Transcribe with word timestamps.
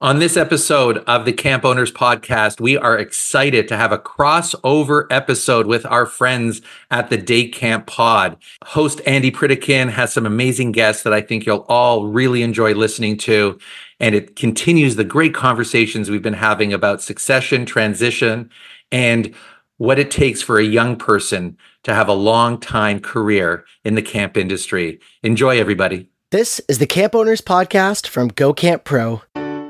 On 0.00 0.20
this 0.20 0.36
episode 0.36 0.98
of 1.08 1.24
the 1.24 1.32
Camp 1.32 1.64
Owners 1.64 1.90
Podcast, 1.90 2.60
we 2.60 2.76
are 2.76 2.96
excited 2.96 3.66
to 3.66 3.76
have 3.76 3.90
a 3.90 3.98
crossover 3.98 5.08
episode 5.10 5.66
with 5.66 5.84
our 5.86 6.06
friends 6.06 6.62
at 6.88 7.10
the 7.10 7.16
Day 7.16 7.48
Camp 7.48 7.88
Pod. 7.88 8.36
Host 8.64 9.00
Andy 9.06 9.32
Pritikin 9.32 9.90
has 9.90 10.12
some 10.12 10.24
amazing 10.24 10.70
guests 10.70 11.02
that 11.02 11.12
I 11.12 11.20
think 11.20 11.44
you'll 11.46 11.66
all 11.68 12.06
really 12.06 12.44
enjoy 12.44 12.74
listening 12.74 13.16
to. 13.16 13.58
And 13.98 14.14
it 14.14 14.36
continues 14.36 14.94
the 14.94 15.02
great 15.02 15.34
conversations 15.34 16.08
we've 16.08 16.22
been 16.22 16.32
having 16.32 16.72
about 16.72 17.02
succession, 17.02 17.66
transition, 17.66 18.50
and 18.92 19.34
what 19.78 19.98
it 19.98 20.12
takes 20.12 20.40
for 20.40 20.60
a 20.60 20.64
young 20.64 20.94
person 20.94 21.56
to 21.82 21.92
have 21.92 22.06
a 22.06 22.12
long 22.12 22.60
time 22.60 23.00
career 23.00 23.64
in 23.84 23.96
the 23.96 24.02
camp 24.02 24.36
industry. 24.36 25.00
Enjoy, 25.24 25.58
everybody. 25.58 26.08
This 26.30 26.60
is 26.68 26.78
the 26.78 26.86
Camp 26.86 27.14
Owners 27.14 27.40
Podcast 27.40 28.06
from 28.06 28.28
Go 28.28 28.52
Camp 28.52 28.84
Pro 28.84 29.22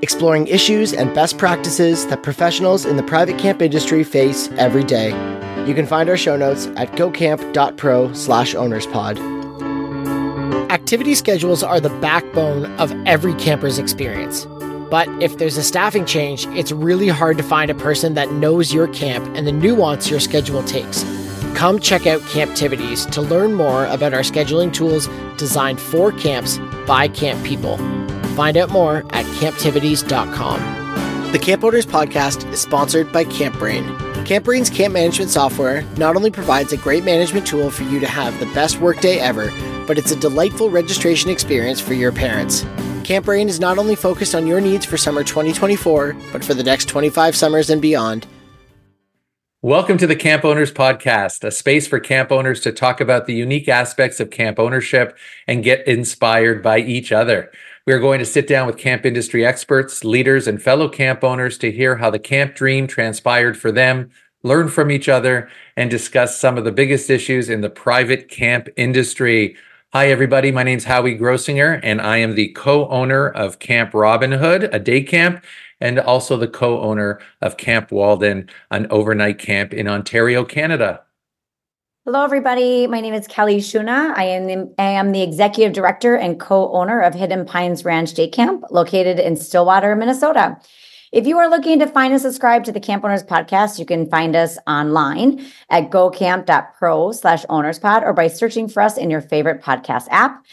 exploring 0.03 0.47
issues 0.47 0.93
and 0.93 1.15
best 1.15 1.39
practices 1.39 2.07
that 2.07 2.23
professionals 2.23 2.85
in 2.85 2.97
the 2.97 3.03
private 3.03 3.39
camp 3.39 3.63
industry 3.63 4.05
face 4.05 4.49
every 4.53 4.85
day. 4.85 5.09
You 5.67 5.75
can 5.75 5.87
find 5.87 6.09
our 6.09 6.17
show 6.17 6.37
notes 6.37 6.67
at 6.77 6.93
gocamp.pro 6.93 8.13
slash 8.13 8.55
ownerspod. 8.55 9.19
Activity 10.71 11.15
schedules 11.15 11.63
are 11.63 11.81
the 11.81 11.91
backbone 12.01 12.67
of 12.79 12.93
every 13.07 13.35
camper's 13.35 13.79
experience. 13.79 14.47
But 14.91 15.09
if 15.23 15.37
there's 15.37 15.59
a 15.59 15.63
staffing 15.63 16.07
change, 16.07 16.47
it's 16.49 16.73
really 16.73 17.09
hard 17.09 17.37
to 17.37 17.45
find 17.45 17.71
a 17.71 17.75
person 17.75 18.15
that 18.15 18.33
knows 18.33 18.73
your 18.73 18.89
camp 18.89 19.27
and 19.37 19.47
the 19.47 19.53
nuance 19.53 20.11
your 20.11 20.21
schedule 20.21 20.63
takes. 20.63 21.05
Come 21.59 21.81
check 21.81 22.07
out 22.07 22.21
Camptivities 22.21 23.11
to 23.11 23.21
learn 23.21 23.53
more 23.53 23.87
about 23.87 24.15
our 24.15 24.21
scheduling 24.21 24.73
tools 24.73 25.09
designed 25.37 25.81
for 25.81 26.13
camps 26.13 26.59
by 26.87 27.09
camp 27.09 27.45
people. 27.45 27.79
Find 28.37 28.57
out 28.57 28.71
more 28.71 28.99
at 29.11 29.27
camptivities.com. 29.41 31.33
The 31.33 31.39
Camp 31.41 31.65
Owners 31.65 31.85
podcast 31.85 32.49
is 32.53 32.61
sponsored 32.61 33.11
by 33.11 33.25
CampBrain. 33.25 33.85
CampBrain's 34.25 34.71
camp 34.71 34.95
management 34.95 35.33
software 35.33 35.83
not 35.97 36.15
only 36.15 36.31
provides 36.31 36.73
a 36.73 36.77
great 36.77 37.03
management 37.03 37.45
tool 37.45 37.73
for 37.73 37.83
you 37.83 37.99
to 37.99 38.07
have 38.07 38.39
the 38.39 38.47
best 38.55 38.79
workday 38.79 39.19
ever, 39.19 39.51
but 39.85 39.99
it's 39.99 40.13
a 40.13 40.17
delightful 40.17 40.71
registration 40.71 41.29
experience 41.29 41.81
for 41.81 41.95
your 41.95 42.13
parents. 42.13 42.63
CampBrain 43.03 43.49
is 43.49 43.59
not 43.59 43.79
only 43.79 43.97
focused 43.97 44.37
on 44.37 44.47
your 44.47 44.61
needs 44.61 44.85
for 44.87 44.97
summer 44.97 45.25
2024, 45.25 46.17
but 46.31 46.45
for 46.45 46.55
the 46.55 46.63
next 46.63 46.85
25 46.85 47.35
summers 47.35 47.69
and 47.69 47.83
beyond. 47.83 48.29
Welcome 49.63 49.99
to 49.99 50.07
the 50.07 50.15
Camp 50.15 50.45
Owners 50.45 50.71
Podcast, 50.71 51.43
a 51.43 51.51
space 51.51 51.89
for 51.89 51.99
camp 51.99 52.31
owners 52.31 52.61
to 52.61 52.71
talk 52.71 53.01
about 53.01 53.27
the 53.27 53.35
unique 53.35 53.69
aspects 53.69 54.21
of 54.21 54.31
camp 54.31 54.57
ownership 54.61 55.19
and 55.49 55.65
get 55.65 55.85
inspired 55.85 56.63
by 56.63 56.79
each 56.79 57.11
other. 57.11 57.51
We 57.85 57.93
are 57.93 57.99
going 57.99 58.21
to 58.21 58.25
sit 58.25 58.47
down 58.47 58.69
with 58.69 58.79
camp 58.79 59.05
industry 59.05 59.45
experts, 59.45 60.05
leaders, 60.05 60.47
and 60.47 60.63
fellow 60.63 60.89
camp 60.89 61.25
owners 61.25 61.59
to 61.59 61.73
hear 61.73 61.97
how 61.97 62.09
the 62.09 62.21
camp 62.21 62.55
dream 62.55 62.87
transpired 62.87 63.59
for 63.59 63.73
them, 63.73 64.13
learn 64.45 64.69
from 64.69 64.93
each 64.93 65.09
other, 65.09 65.51
and 65.77 65.91
discuss 65.91 66.39
some 66.39 66.57
of 66.57 66.63
the 66.63 66.71
biggest 66.71 67.11
issues 67.11 67.49
in 67.49 67.61
the 67.61 67.69
private 67.69 68.29
camp 68.29 68.69
industry. 68.77 69.57
Hi, 69.93 70.09
everybody. 70.11 70.53
My 70.53 70.63
name 70.63 70.79
is 70.79 70.85
Howie 70.85 71.19
Grossinger, 71.19 71.81
and 71.83 72.01
I 72.01 72.19
am 72.19 72.37
the 72.37 72.51
co 72.51 72.87
owner 72.91 73.29
of 73.31 73.59
Camp 73.59 73.93
Robin 73.93 74.31
Hood, 74.31 74.69
a 74.73 74.79
day 74.79 75.03
camp, 75.03 75.45
and 75.81 75.99
also 75.99 76.37
the 76.37 76.49
co 76.49 76.81
owner 76.81 77.21
of 77.41 77.57
Camp 77.57 77.91
Walden, 77.91 78.49
an 78.71 78.87
overnight 78.91 79.39
camp 79.39 79.73
in 79.73 79.89
Ontario, 79.89 80.45
Canada. 80.45 81.03
Hello, 82.05 82.25
everybody. 82.25 82.87
My 82.87 83.01
name 83.01 83.13
is 83.13 83.27
Kelly 83.27 83.59
Shuna. 83.59 84.17
I 84.17 84.25
am, 84.25 84.47
the, 84.47 84.75
I 84.79 84.91
am 84.93 85.13
the 85.13 85.21
executive 85.21 85.75
director 85.75 86.17
and 86.17 86.41
co 86.41 86.73
owner 86.73 87.01
of 87.01 87.15
Hidden 87.15 87.45
Pines 87.45 87.85
Ranch 87.85 88.15
Day 88.15 88.29
Camp, 88.29 88.65
located 88.71 89.19
in 89.19 89.37
Stillwater, 89.37 89.95
Minnesota. 89.95 90.59
If 91.11 91.27
you 91.27 91.39
are 91.39 91.49
looking 91.49 91.79
to 91.79 91.87
find 91.87 92.13
and 92.13 92.21
subscribe 92.21 92.65
to 92.65 92.73
the 92.73 92.81
Camp 92.81 93.03
Owners 93.03 93.23
Podcast, 93.23 93.79
you 93.79 93.87
can 93.87 94.09
find 94.11 94.37
us 94.37 94.59
online 94.67 95.45
at 95.71 95.91
gocamp.pro 95.91 97.13
slash 97.13 97.47
ownerspod 97.47 98.03
or 98.03 98.13
by 98.13 98.29
searching 98.29 98.69
for 98.69 98.83
us 98.83 98.99
in 98.99 99.11
your 99.11 99.23
favorite 99.23 99.63
podcast 99.63 100.07
app. 100.11 100.45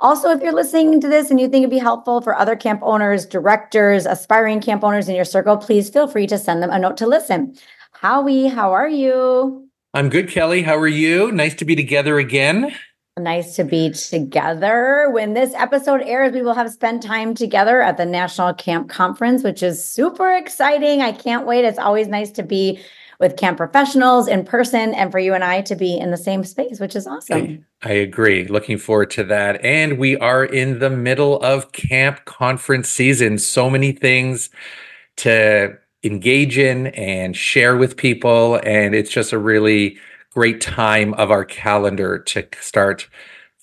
Also, 0.00 0.30
if 0.30 0.40
you're 0.40 0.52
listening 0.52 1.00
to 1.00 1.08
this 1.08 1.28
and 1.28 1.40
you 1.40 1.48
think 1.48 1.62
it'd 1.62 1.70
be 1.70 1.78
helpful 1.78 2.20
for 2.20 2.36
other 2.36 2.54
camp 2.54 2.80
owners, 2.84 3.26
directors, 3.26 4.06
aspiring 4.06 4.60
camp 4.60 4.84
owners 4.84 5.08
in 5.08 5.16
your 5.16 5.24
circle, 5.24 5.56
please 5.56 5.90
feel 5.90 6.06
free 6.06 6.26
to 6.26 6.38
send 6.38 6.62
them 6.62 6.70
a 6.70 6.78
note 6.78 6.96
to 6.98 7.06
listen. 7.06 7.56
Howie, 7.92 8.46
how 8.46 8.72
are 8.72 8.88
you? 8.88 9.68
I'm 9.94 10.08
good, 10.08 10.28
Kelly. 10.28 10.62
How 10.62 10.76
are 10.76 10.86
you? 10.86 11.32
Nice 11.32 11.56
to 11.56 11.64
be 11.64 11.74
together 11.74 12.18
again. 12.18 12.72
Nice 13.18 13.56
to 13.56 13.64
be 13.64 13.90
together. 13.90 15.10
When 15.10 15.34
this 15.34 15.52
episode 15.54 16.02
airs, 16.02 16.32
we 16.32 16.42
will 16.42 16.54
have 16.54 16.70
spent 16.70 17.02
time 17.02 17.34
together 17.34 17.82
at 17.82 17.96
the 17.96 18.06
National 18.06 18.54
Camp 18.54 18.88
Conference, 18.88 19.42
which 19.42 19.64
is 19.64 19.84
super 19.84 20.32
exciting. 20.32 21.02
I 21.02 21.10
can't 21.10 21.44
wait. 21.44 21.64
It's 21.64 21.80
always 21.80 22.06
nice 22.06 22.30
to 22.32 22.44
be 22.44 22.80
with 23.18 23.36
camp 23.36 23.56
professionals 23.56 24.28
in 24.28 24.44
person 24.44 24.94
and 24.94 25.10
for 25.10 25.18
you 25.18 25.34
and 25.34 25.42
I 25.42 25.62
to 25.62 25.74
be 25.74 25.98
in 25.98 26.10
the 26.10 26.16
same 26.16 26.44
space, 26.44 26.78
which 26.78 26.94
is 26.94 27.06
awesome. 27.06 27.64
I, 27.82 27.90
I 27.90 27.92
agree. 27.92 28.46
Looking 28.46 28.78
forward 28.78 29.10
to 29.12 29.24
that. 29.24 29.64
And 29.64 29.98
we 29.98 30.16
are 30.18 30.44
in 30.44 30.78
the 30.78 30.90
middle 30.90 31.40
of 31.40 31.72
camp 31.72 32.24
conference 32.26 32.88
season. 32.88 33.38
So 33.38 33.68
many 33.68 33.92
things 33.92 34.50
to 35.16 35.76
engage 36.04 36.58
in 36.58 36.88
and 36.88 37.36
share 37.36 37.76
with 37.76 37.96
people. 37.96 38.60
And 38.62 38.94
it's 38.94 39.10
just 39.10 39.32
a 39.32 39.38
really 39.38 39.98
great 40.32 40.60
time 40.60 41.14
of 41.14 41.32
our 41.32 41.44
calendar 41.44 42.18
to 42.20 42.46
start 42.60 43.08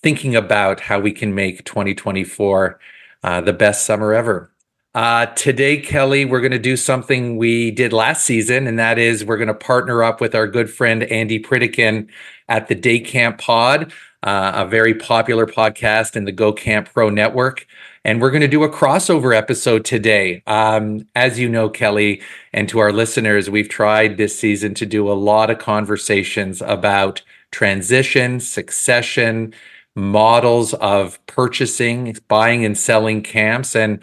thinking 0.01 0.35
about 0.35 0.81
how 0.81 0.99
we 0.99 1.13
can 1.13 1.33
make 1.33 1.63
2024 1.63 2.79
uh, 3.23 3.41
the 3.41 3.53
best 3.53 3.85
summer 3.85 4.13
ever. 4.13 4.51
Uh, 4.95 5.25
today, 5.25 5.78
Kelly, 5.78 6.23
we're 6.23 6.39
going 6.39 6.53
to 6.53 6.57
do 6.57 6.78
something 6.78 7.35
we 7.35 7.69
did 7.69 7.91
last 7.91 8.23
season, 8.23 8.66
and 8.66 8.79
that 8.79 8.97
is 8.97 9.25
we're 9.25 9.35
going 9.35 9.50
to 9.50 9.53
partner 9.53 10.01
up 10.01 10.22
with 10.22 10.33
our 10.33 10.47
good 10.47 10.69
friend 10.69 11.03
Andy 11.03 11.38
Pritikin 11.38 12.07
at 12.47 12.69
the 12.69 12.75
Day 12.75 13.01
Camp 13.01 13.38
Pod, 13.38 13.91
uh, 14.23 14.53
a 14.56 14.66
very 14.66 14.94
popular 14.94 15.45
podcast 15.45 16.16
in 16.16 16.23
the 16.23 16.31
Go 16.31 16.53
Camp 16.53 16.89
Pro 16.94 17.09
network. 17.09 17.67
And 18.06 18.22
we're 18.22 18.31
going 18.31 18.39
to 18.39 18.47
do 18.47 18.63
a 18.63 18.69
crossover 18.69 19.35
episode 19.35 19.83
today. 19.83 20.41
Um, 20.47 21.06
as 21.13 21.38
you 21.38 21.50
know, 21.50 21.67
Kelly, 21.67 22.22
and 22.53 22.69
to 22.69 22.79
our 22.79 22.94
listeners, 22.94 23.50
we've 23.50 23.67
tried 23.67 24.16
this 24.16 24.39
season 24.39 24.75
to 24.75 24.85
do 24.85 25.12
a 25.12 25.13
lot 25.13 25.50
of 25.50 25.59
conversations 25.59 26.62
about 26.62 27.22
transition, 27.51 28.39
succession, 28.39 29.53
models 29.94 30.73
of 30.75 31.19
purchasing, 31.25 32.16
buying, 32.29 32.63
and 32.63 32.77
selling 32.77 33.22
camps. 33.22 33.75
And 33.75 34.00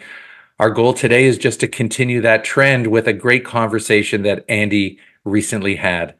our 0.63 0.69
goal 0.69 0.93
today 0.93 1.25
is 1.25 1.37
just 1.37 1.59
to 1.59 1.67
continue 1.67 2.21
that 2.21 2.45
trend 2.45 2.87
with 2.87 3.05
a 3.05 3.11
great 3.11 3.43
conversation 3.43 4.21
that 4.21 4.45
Andy 4.47 4.97
recently 5.25 5.75
had. 5.75 6.15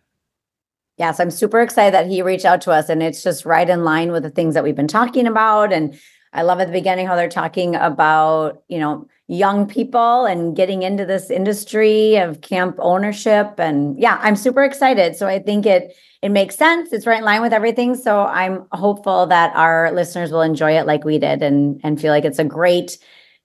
Yes, 0.98 1.22
I'm 1.22 1.32
super 1.32 1.62
excited 1.62 1.94
that 1.94 2.08
he 2.08 2.22
reached 2.22 2.44
out 2.44 2.60
to 2.64 2.72
us, 2.72 2.90
and 2.90 3.02
it's 3.02 3.24
just 3.24 3.46
right 3.46 3.70
in 3.70 3.86
line 3.86 4.12
with 4.12 4.24
the 4.24 4.30
things 4.30 4.54
that 4.56 4.64
we've 4.66 4.76
been 4.76 4.86
talking 4.86 5.28
about 5.28 5.72
and 5.72 5.98
I 6.34 6.42
love 6.42 6.60
at 6.60 6.68
the 6.68 6.74
beginning 6.74 7.06
how 7.06 7.16
they're 7.16 7.30
talking 7.30 7.76
about, 7.76 8.64
you 8.68 8.80
know, 8.80 9.08
young 9.28 9.68
people 9.68 10.26
and 10.26 10.56
getting 10.56 10.82
into 10.82 11.06
this 11.06 11.30
industry 11.30 12.18
of 12.18 12.42
camp 12.42 12.76
ownership. 12.80 13.60
And 13.60 13.98
yeah, 14.00 14.20
I'm 14.22 14.36
super 14.36 14.64
excited. 14.64 15.16
So 15.16 15.28
I 15.28 15.40
think 15.40 15.66
it 15.66 15.96
it 16.24 16.30
makes 16.30 16.56
sense. 16.56 16.92
It's 16.92 17.06
right 17.06 17.20
in 17.20 17.24
line 17.24 17.42
with 17.42 17.54
everything. 17.54 17.96
So 17.96 18.26
I'm 18.26 18.66
hopeful 18.72 19.28
that 19.28 19.56
our 19.56 19.92
listeners 19.92 20.32
will 20.32 20.42
enjoy 20.42 20.78
it 20.78 20.88
like 20.88 21.06
we 21.06 21.20
did 21.20 21.44
and 21.44 21.80
and 21.84 22.02
feel 22.02 22.12
like 22.12 22.26
it's 22.26 22.40
a 22.40 22.44
great, 22.44 22.98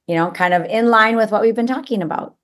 you 0.09 0.15
know, 0.15 0.31
kind 0.31 0.55
of 0.55 0.65
in 0.65 0.89
line 0.89 1.17
with 1.17 1.31
what 1.31 1.43
we've 1.43 1.55
been 1.55 1.67
talking 1.67 2.03
about. 2.03 2.35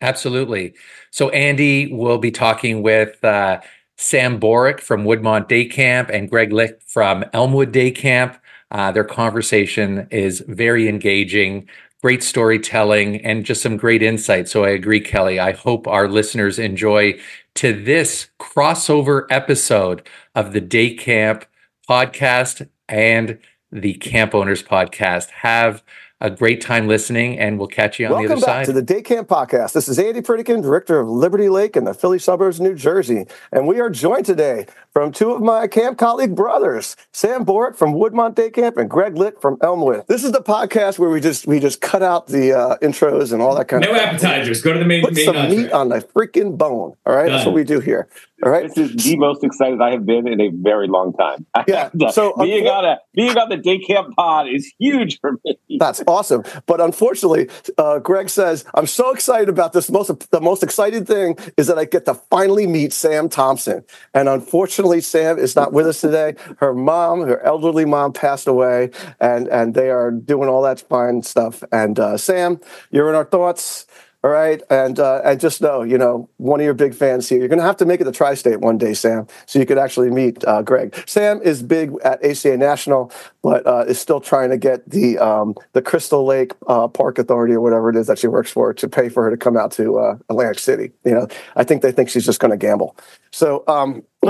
Absolutely. 0.00 0.74
So 1.10 1.28
Andy 1.28 1.92
will 1.92 2.18
be 2.18 2.30
talking 2.30 2.82
with 2.82 3.22
uh, 3.22 3.60
Sam 3.98 4.40
Borek 4.40 4.80
from 4.80 5.04
Woodmont 5.04 5.46
Day 5.46 5.66
Camp 5.66 6.08
and 6.08 6.30
Gregg 6.30 6.52
Licht 6.52 6.82
from 6.82 7.24
Elmwood 7.34 7.70
Day 7.70 7.90
Camp. 7.90 8.38
Uh, 8.70 8.90
their 8.90 9.04
conversation 9.04 10.08
is 10.10 10.42
very 10.48 10.88
engaging, 10.88 11.68
great 12.02 12.22
storytelling, 12.22 13.22
and 13.24 13.44
just 13.44 13.60
some 13.60 13.76
great 13.76 14.02
insight. 14.02 14.48
So 14.48 14.64
I 14.64 14.70
agree, 14.70 15.00
Kelly. 15.00 15.38
I 15.38 15.52
hope 15.52 15.86
our 15.86 16.08
listeners 16.08 16.58
enjoy 16.58 17.18
to 17.56 17.72
this 17.84 18.28
crossover 18.40 19.26
episode 19.28 20.08
of 20.34 20.54
the 20.54 20.60
Day 20.62 20.94
Camp 20.94 21.44
podcast 21.88 22.66
and 22.88 23.38
the 23.70 23.94
Camp 23.94 24.34
Owners 24.34 24.62
podcast. 24.62 25.28
Have 25.30 25.82
a 26.22 26.30
great 26.30 26.60
time 26.60 26.86
listening, 26.86 27.38
and 27.38 27.58
we'll 27.58 27.66
catch 27.66 27.98
you 27.98 28.04
on 28.06 28.12
Welcome 28.12 28.28
the 28.28 28.32
other 28.34 28.40
back 28.46 28.56
side. 28.60 28.66
to 28.66 28.72
the 28.72 28.82
Day 28.82 29.00
Camp 29.00 29.26
Podcast. 29.26 29.72
This 29.72 29.88
is 29.88 29.98
Andy 29.98 30.20
Pritikin, 30.20 30.60
Director 30.62 31.00
of 31.00 31.08
Liberty 31.08 31.48
Lake 31.48 31.76
in 31.76 31.84
the 31.84 31.94
Philly 31.94 32.18
suburbs, 32.18 32.60
New 32.60 32.74
Jersey. 32.74 33.24
And 33.52 33.66
we 33.66 33.80
are 33.80 33.88
joined 33.88 34.26
today 34.26 34.66
from 34.92 35.12
two 35.12 35.30
of 35.32 35.40
my 35.40 35.66
camp 35.66 35.96
colleague 35.96 36.34
brothers, 36.36 36.94
Sam 37.12 37.46
Borek 37.46 37.74
from 37.74 37.94
Woodmont 37.94 38.34
Day 38.34 38.50
Camp 38.50 38.76
and 38.76 38.90
Gregg 38.90 39.16
Licht 39.16 39.40
from 39.40 39.56
Elmwood. 39.62 40.06
This 40.08 40.22
is 40.22 40.32
the 40.32 40.42
podcast 40.42 40.98
where 40.98 41.08
we 41.08 41.20
just 41.22 41.46
we 41.46 41.58
just 41.58 41.80
cut 41.80 42.02
out 42.02 42.26
the 42.26 42.52
uh, 42.52 42.76
intros 42.78 43.32
and 43.32 43.40
all 43.40 43.54
that 43.56 43.68
kind 43.68 43.82
no 43.82 43.90
of 43.90 43.96
No 43.96 44.02
appetizers. 44.02 44.60
Go 44.60 44.74
to 44.74 44.78
the 44.78 44.84
main 44.84 45.02
Put 45.02 45.14
main 45.14 45.24
some 45.24 45.36
entree. 45.36 45.56
meat 45.56 45.72
on 45.72 45.88
the 45.88 46.00
freaking 46.00 46.58
bone. 46.58 46.94
All 47.06 47.14
right. 47.16 47.26
Done. 47.28 47.32
That's 47.32 47.46
what 47.46 47.54
we 47.54 47.64
do 47.64 47.80
here. 47.80 48.08
All 48.42 48.50
right. 48.50 48.72
This 48.74 48.90
is 48.90 49.04
the 49.04 49.16
most 49.16 49.44
excited 49.44 49.80
I 49.82 49.90
have 49.90 50.06
been 50.06 50.26
in 50.26 50.40
a 50.40 50.48
very 50.48 50.88
long 50.88 51.12
time. 51.12 51.46
Yeah. 51.68 51.90
So 52.10 52.34
being 52.36 52.66
on 52.66 52.84
a 52.84 52.98
being 53.14 53.36
on 53.36 53.48
the 53.48 53.56
day 53.56 53.78
camp 53.78 54.16
pod 54.16 54.48
is 54.48 54.72
huge 54.78 55.20
for 55.20 55.32
me. 55.44 55.56
That's 55.78 56.02
awesome. 56.06 56.42
But 56.66 56.80
unfortunately, 56.80 57.48
uh, 57.78 57.98
Gregg 57.98 58.28
says, 58.28 58.64
I'm 58.74 58.86
so 58.86 59.12
excited 59.12 59.48
about 59.48 59.72
this. 59.72 59.90
Most 59.90 60.30
the 60.30 60.40
most 60.40 60.62
exciting 60.62 61.04
thing 61.04 61.36
is 61.56 61.66
that 61.68 61.78
I 61.78 61.84
get 61.84 62.06
to 62.06 62.14
finally 62.14 62.66
meet 62.66 62.92
Sam 62.92 63.28
Thompson. 63.28 63.84
And 64.14 64.28
unfortunately, 64.28 65.00
Sam 65.00 65.38
is 65.38 65.54
not 65.54 65.72
with 65.72 65.86
us 65.86 66.00
today. 66.00 66.34
Her 66.58 66.74
mom, 66.74 67.20
her 67.20 67.40
elderly 67.42 67.84
mom, 67.84 68.12
passed 68.12 68.48
away, 68.48 68.90
and 69.20 69.46
and 69.48 69.74
they 69.74 69.90
are 69.90 70.10
doing 70.10 70.48
all 70.48 70.62
that 70.62 70.80
fine 70.80 71.22
stuff. 71.22 71.62
And 71.70 71.98
uh, 72.00 72.16
Sam, 72.16 72.60
you're 72.90 73.10
in 73.10 73.14
our 73.14 73.26
thoughts. 73.26 73.86
All 74.22 74.30
right, 74.30 74.62
and 74.68 75.00
uh, 75.00 75.22
and 75.24 75.40
just 75.40 75.62
know, 75.62 75.82
you 75.82 75.96
know, 75.96 76.28
one 76.36 76.60
of 76.60 76.64
your 76.64 76.74
big 76.74 76.94
fans 76.94 77.26
here. 77.26 77.38
You're 77.38 77.48
going 77.48 77.58
to 77.58 77.64
have 77.64 77.78
to 77.78 77.86
make 77.86 78.02
it 78.02 78.04
to 78.04 78.12
Tri-State 78.12 78.60
one 78.60 78.76
day, 78.76 78.92
Sam, 78.92 79.26
so 79.46 79.58
you 79.58 79.64
could 79.64 79.78
actually 79.78 80.10
meet 80.10 80.44
uh, 80.46 80.60
Gregg. 80.60 81.02
Sam 81.06 81.40
is 81.40 81.62
big 81.62 81.92
at 82.04 82.22
ACA 82.22 82.58
National, 82.58 83.10
but 83.42 83.66
uh, 83.66 83.86
is 83.88 83.98
still 83.98 84.20
trying 84.20 84.50
to 84.50 84.58
get 84.58 84.88
the 84.90 85.16
um, 85.16 85.54
the 85.72 85.80
Crystal 85.80 86.26
Lake 86.26 86.52
uh, 86.66 86.86
Park 86.86 87.18
Authority 87.18 87.54
or 87.54 87.62
whatever 87.62 87.88
it 87.88 87.96
is 87.96 88.08
that 88.08 88.18
she 88.18 88.26
works 88.26 88.50
for 88.50 88.74
to 88.74 88.88
pay 88.90 89.08
for 89.08 89.24
her 89.24 89.30
to 89.30 89.38
come 89.38 89.56
out 89.56 89.72
to 89.72 89.98
uh, 89.98 90.18
Atlantic 90.28 90.58
City. 90.58 90.92
You 91.02 91.14
know, 91.14 91.26
I 91.56 91.64
think 91.64 91.80
they 91.80 91.90
think 91.90 92.10
she's 92.10 92.26
just 92.26 92.40
going 92.40 92.50
to 92.50 92.58
gamble. 92.58 92.96
So. 93.30 93.64
Um, 93.66 94.02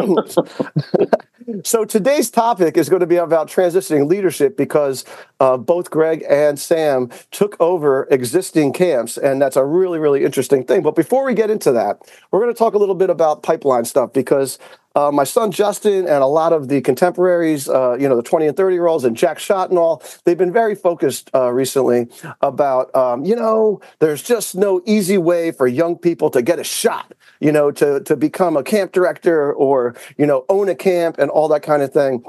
so 1.64 1.85
today's 1.85 2.31
topic 2.31 2.76
is 2.76 2.88
going 2.88 3.00
to 3.00 3.06
be 3.06 3.17
about 3.17 3.49
transitioning 3.49 4.08
leadership 4.08 4.56
because 4.56 5.05
uh, 5.41 5.56
both 5.56 5.91
Gregg 5.91 6.25
and 6.29 6.58
Sam 6.58 7.11
took 7.31 7.56
over 7.61 8.06
existing 8.11 8.73
camps, 8.73 9.17
and 9.17 9.41
that's 9.41 9.56
a 9.56 9.64
really, 9.64 9.99
really 9.99 10.25
interesting 10.25 10.64
thing. 10.64 10.82
But 10.82 10.94
before 10.94 11.25
we 11.25 11.35
get 11.35 11.50
into 11.50 11.73
that, 11.73 12.00
we're 12.31 12.41
going 12.41 12.52
to 12.52 12.58
talk 12.58 12.75
a 12.75 12.79
little 12.79 12.94
bit 12.94 13.11
about 13.11 13.43
pipeline 13.43 13.85
stuff 13.85 14.12
because 14.12 14.58
uh, 14.95 15.11
my 15.13 15.25
son 15.25 15.53
Justin 15.53 16.09
and 16.09 16.23
a 16.23 16.27
lot 16.27 16.53
of 16.53 16.69
the 16.69 16.81
contemporaries, 16.81 17.69
uh, 17.69 17.97
you 17.99 18.09
know, 18.09 18.17
the 18.17 18.23
20 18.23 18.49
and 18.49 18.57
30 18.57 18.75
year 18.75 18.87
olds 18.87 19.05
and 19.05 19.17
Jack 19.17 19.39
Shot 19.39 19.71
and 19.71 19.79
all, 19.79 20.03
they've 20.25 20.39
been 20.39 20.53
very 20.53 20.75
focused 20.75 21.31
uh, 21.35 21.51
recently 21.53 22.09
about, 22.41 22.95
um, 22.95 23.25
you 23.25 23.37
know, 23.37 23.81
there's 24.01 24.23
just 24.23 24.55
no 24.55 24.83
easy 24.87 25.17
way 25.17 25.53
for 25.53 25.67
young 25.67 25.97
people 25.97 26.29
to 26.31 26.43
get 26.43 26.59
a 26.59 26.65
shot, 26.65 27.15
you 27.41 27.53
know, 27.53 27.71
to, 27.71 28.01
to 28.01 28.17
become 28.17 28.57
a 28.57 28.65
camp 28.65 28.91
director 28.93 29.53
or, 29.53 29.95
you 30.19 30.27
know, 30.27 30.45
own 30.49 30.69
a 30.69 30.75
camp 30.75 31.19
and 31.19 31.31
all 31.31 31.47
that 31.49 31.63
kind 31.63 31.83
of 31.83 31.93
thing. 31.93 32.25